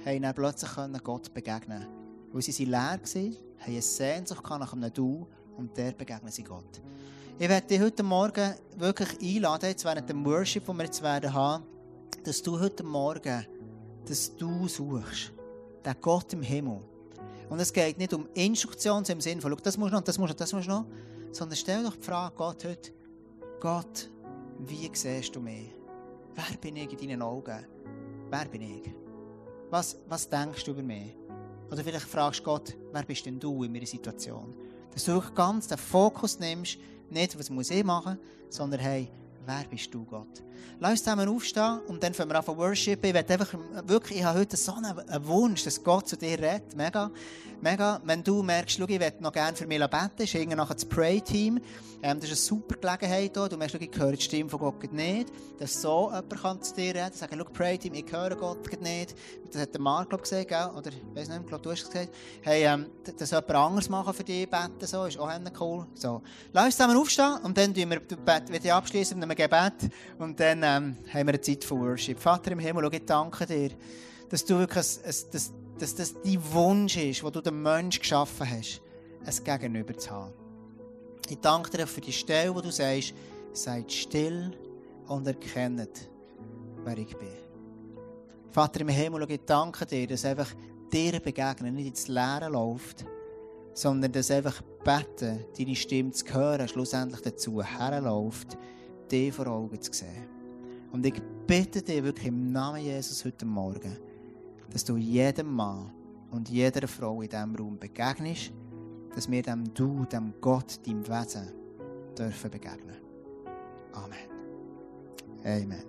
haben 0.04 0.22
dann 0.22 0.34
plötzlich 0.34 0.72
können 0.72 1.00
Gott 1.02 1.32
begegnen 1.32 1.97
Weil 2.32 2.42
sie 2.42 2.64
leer 2.64 2.78
waren, 2.78 3.00
haben 3.02 3.36
eine 3.66 3.82
Sehnsucht 3.82 4.44
nach 4.48 4.72
einem 4.72 4.92
Du 4.92 5.26
und 5.56 5.76
der 5.76 5.92
begegnen 5.92 6.30
sie 6.30 6.44
Gott. 6.44 6.80
Ich 7.38 7.48
werde 7.48 7.66
dich 7.66 7.80
heute 7.80 8.02
Morgen 8.02 8.54
wirklich 8.76 9.08
einladen, 9.20 9.70
jetzt 9.70 9.84
während 9.84 10.08
dem 10.08 10.24
Worship, 10.24 10.66
den 10.66 10.76
wir 10.76 10.84
jetzt 10.84 11.02
werden 11.02 11.32
haben, 11.32 11.64
dass 12.24 12.42
du 12.42 12.58
heute 12.58 12.82
Morgen, 12.82 13.46
dass 14.04 14.34
du 14.34 14.66
suchst, 14.66 15.32
den 15.84 15.94
Gott 16.00 16.32
im 16.32 16.42
Himmel. 16.42 16.80
Und 17.48 17.60
es 17.60 17.72
geht 17.72 17.96
nicht 17.96 18.12
um 18.12 18.28
Instruktionen 18.34 19.04
im 19.06 19.20
Sinne 19.20 19.40
von, 19.40 19.56
das 19.62 19.78
musst 19.78 19.92
du 19.92 19.96
noch, 19.96 20.02
das 20.02 20.18
musst 20.18 20.30
du 20.30 20.34
noch, 20.34 20.38
das 20.38 20.52
musst 20.52 20.66
du 20.66 20.72
noch, 20.72 20.86
sondern 21.32 21.56
stell 21.56 21.82
doch 21.82 21.96
die 21.96 22.04
Frage, 22.04 22.34
Gott, 22.36 22.64
heute, 22.64 22.92
Gott, 23.60 24.10
wie 24.58 24.90
siehst 24.92 25.34
du 25.34 25.40
mich? 25.40 25.74
Wer 26.34 26.56
bin 26.60 26.76
ich 26.76 26.92
in 26.92 27.08
deinen 27.08 27.22
Augen? 27.22 27.66
Wer 28.30 28.44
bin 28.46 28.62
ich? 28.62 28.94
Was, 29.70 29.96
was 30.08 30.28
denkst 30.28 30.64
du 30.64 30.72
über 30.72 30.82
mich? 30.82 31.17
Oder 31.70 31.84
vielleicht 31.84 32.06
fragst 32.06 32.40
du 32.40 32.44
Gott, 32.44 32.76
wer 32.92 33.02
bist 33.02 33.26
denn 33.26 33.38
du 33.38 33.64
in 33.64 33.72
meiner 33.72 33.86
Situation? 33.86 34.54
Dass 34.92 35.04
du 35.04 35.22
ganz 35.34 35.68
den 35.68 35.78
Fokus 35.78 36.38
nimmst, 36.38 36.78
nicht, 37.10 37.38
was 37.38 37.50
muss 37.50 37.70
ich 37.70 37.84
machen, 37.84 38.18
sondern 38.48 38.80
hey, 38.80 39.10
wer 39.46 39.64
bist 39.70 39.92
du, 39.92 40.04
Gott? 40.04 40.42
Lass 40.80 40.92
uns 40.92 41.04
zusammen 41.04 41.28
aufstehen 41.28 41.80
und 41.88 42.02
dann 42.02 42.14
fangen 42.14 42.30
wir 42.30 42.38
an 42.38 42.44
zu 42.44 42.56
worshipen. 42.56 43.10
Ich, 43.10 43.16
einfach, 43.16 43.54
wirklich, 43.84 44.18
ich 44.18 44.24
habe 44.24 44.38
heute 44.38 44.56
so 44.56 44.74
einen, 44.74 45.26
Wunsch, 45.26 45.64
dass 45.64 45.82
Gott 45.82 46.08
zu 46.08 46.16
dir 46.16 46.38
redet. 46.38 46.76
Mega. 46.76 47.10
Mega. 47.60 48.00
Wenn 48.04 48.22
du 48.22 48.42
merkst, 48.44 48.78
schau, 48.78 48.84
ich 48.86 48.98
möchte 48.98 49.20
noch 49.22 49.32
gerne 49.32 49.56
für 49.56 49.66
mich 49.66 49.80
beten, 49.80 50.22
ist 50.22 50.56
nachher 50.56 50.74
das 50.74 50.84
Pray-Team. 50.84 51.60
Ähm, 52.00 52.20
das 52.20 52.30
ist 52.30 52.50
eine 52.50 52.60
super 52.60 52.76
Gelegenheit 52.76 53.32
hier. 53.34 53.48
Du 53.48 53.56
merkst, 53.56 53.76
schau, 53.76 53.84
ich 53.84 53.98
höre 53.98 54.12
die 54.12 54.22
Stimme 54.22 54.48
von 54.48 54.60
Gott 54.60 54.92
nicht. 54.92 55.32
Dass 55.58 55.82
so 55.82 56.06
jemand 56.06 56.40
kann 56.40 56.62
zu 56.62 56.74
dir 56.74 56.94
reden. 56.94 57.12
Sagen, 57.12 57.42
Pray-Team, 57.52 57.94
ich 57.94 58.12
höre 58.12 58.36
Gott 58.36 58.80
nicht. 58.80 59.16
Das 59.50 59.62
hat 59.62 59.74
der 59.74 59.80
Marc, 59.80 60.10
glaube 60.10 60.22
ich, 60.24 60.30
gesagt, 60.30 60.48
gell? 60.48 60.70
oder 60.76 60.90
ich 60.90 61.16
weiß 61.16 61.28
nicht, 61.30 61.46
glaub, 61.46 61.62
du 61.62 61.72
hast 61.72 61.82
es 61.82 61.90
gesagt. 61.90 62.14
Hey, 62.42 62.64
ähm, 62.64 62.86
dass 63.18 63.30
jemand 63.30 63.50
anderes 63.50 63.88
machen 63.88 64.14
für 64.14 64.22
dich 64.22 64.48
beten, 64.48 64.86
so, 64.86 65.06
ist 65.06 65.18
auch 65.18 65.30
cool. 65.60 65.86
So. 65.94 66.22
Lass 66.52 66.66
uns 66.66 66.76
zusammen 66.76 66.96
aufstehen 66.96 67.38
und 67.42 67.56
dann 67.56 67.74
tun 67.74 67.90
wir 67.90 68.76
abschließen 68.76 69.18
einem 69.30 69.36
Gebet 69.36 69.92
und 70.18 70.38
dann 70.40 70.62
ähm, 70.62 70.96
haben 71.12 71.26
wir 71.26 71.34
eine 71.34 71.40
Zeit 71.40 71.64
von 71.64 71.80
Worship. 71.80 72.18
Vater 72.18 72.52
im 72.52 72.58
Himmel, 72.58 72.88
ich 72.92 73.04
danke 73.04 73.46
dir, 73.46 73.70
dass 74.28 74.44
du 74.44 74.58
wirklich, 74.58 74.84
ein, 74.84 75.04
ein, 75.04 75.14
dass, 75.32 75.52
dass 75.78 75.94
das 75.94 76.14
dein 76.22 76.52
Wunsch 76.52 76.96
ist, 76.96 77.22
wo 77.22 77.30
du 77.30 77.40
den 77.40 77.62
Menschen 77.62 78.00
geschaffen 78.00 78.48
hast, 78.50 78.80
ein 79.24 79.44
Gegenüber 79.44 79.96
zu 79.96 80.10
haben. 80.10 80.32
Ich 81.28 81.38
danke 81.38 81.76
dir 81.76 81.86
für 81.86 82.00
die 82.00 82.12
Stelle, 82.12 82.54
wo 82.54 82.60
du 82.60 82.70
sagst, 82.70 83.14
seid 83.52 83.92
still 83.92 84.52
und 85.06 85.26
erkennt, 85.26 86.10
wer 86.84 86.98
ich 86.98 87.16
bin. 87.16 87.28
Vater 88.50 88.80
im 88.80 88.88
Himmel, 88.88 89.30
ich 89.30 89.40
danke 89.44 89.84
dir, 89.84 90.06
dass 90.06 90.24
einfach 90.24 90.52
dir 90.90 91.20
begegnen 91.20 91.74
nicht 91.74 91.88
ins 91.88 92.08
Leere 92.08 92.48
läuft, 92.48 93.04
sondern 93.74 94.10
dass 94.10 94.30
einfach 94.30 94.62
beten, 94.84 95.44
deine 95.56 95.76
Stimme 95.76 96.12
zu 96.12 96.32
hören, 96.32 96.66
schlussendlich 96.66 97.20
dazu 97.20 97.62
herläuft, 97.62 98.56
dich 99.08 99.32
vor 99.32 99.46
Augen 99.46 99.80
zu 99.80 99.92
sehen. 99.92 100.26
Und 100.92 101.04
ich 101.04 101.20
bitte 101.46 101.82
dich 101.82 102.02
wirklich 102.02 102.28
im 102.28 102.52
Namen 102.52 102.82
Jesus 102.82 103.24
heute 103.24 103.44
Morgen, 103.44 103.96
dass 104.70 104.84
du 104.84 104.96
jedem 104.96 105.54
Mann 105.54 105.90
und 106.30 106.48
jeder 106.48 106.86
Frau 106.86 107.22
in 107.22 107.28
diesem 107.28 107.56
Raum 107.56 107.78
begegnest, 107.78 108.52
dass 109.14 109.30
wir 109.30 109.42
dem 109.42 109.72
Du, 109.74 110.04
dem 110.04 110.34
Gott, 110.40 110.78
deinem 110.86 111.06
Wesen 111.06 111.48
dürfen 112.16 112.50
begegnen. 112.50 112.96
Amen. 113.92 114.18
Amen. 115.44 115.84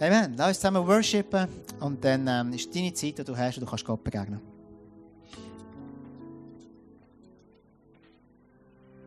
Amen. 0.00 0.34
Lass 0.36 0.48
uns 0.48 0.60
zusammen 0.60 0.86
worshipen 0.86 1.48
und 1.80 2.04
dann 2.04 2.26
ähm, 2.26 2.52
ist 2.52 2.74
deine 2.74 2.92
Zeit, 2.92 3.18
die 3.18 3.24
du 3.24 3.36
hast 3.36 3.58
und 3.58 3.64
du 3.64 3.70
kannst 3.70 3.84
Gott 3.84 4.02
begegnen. 4.02 4.53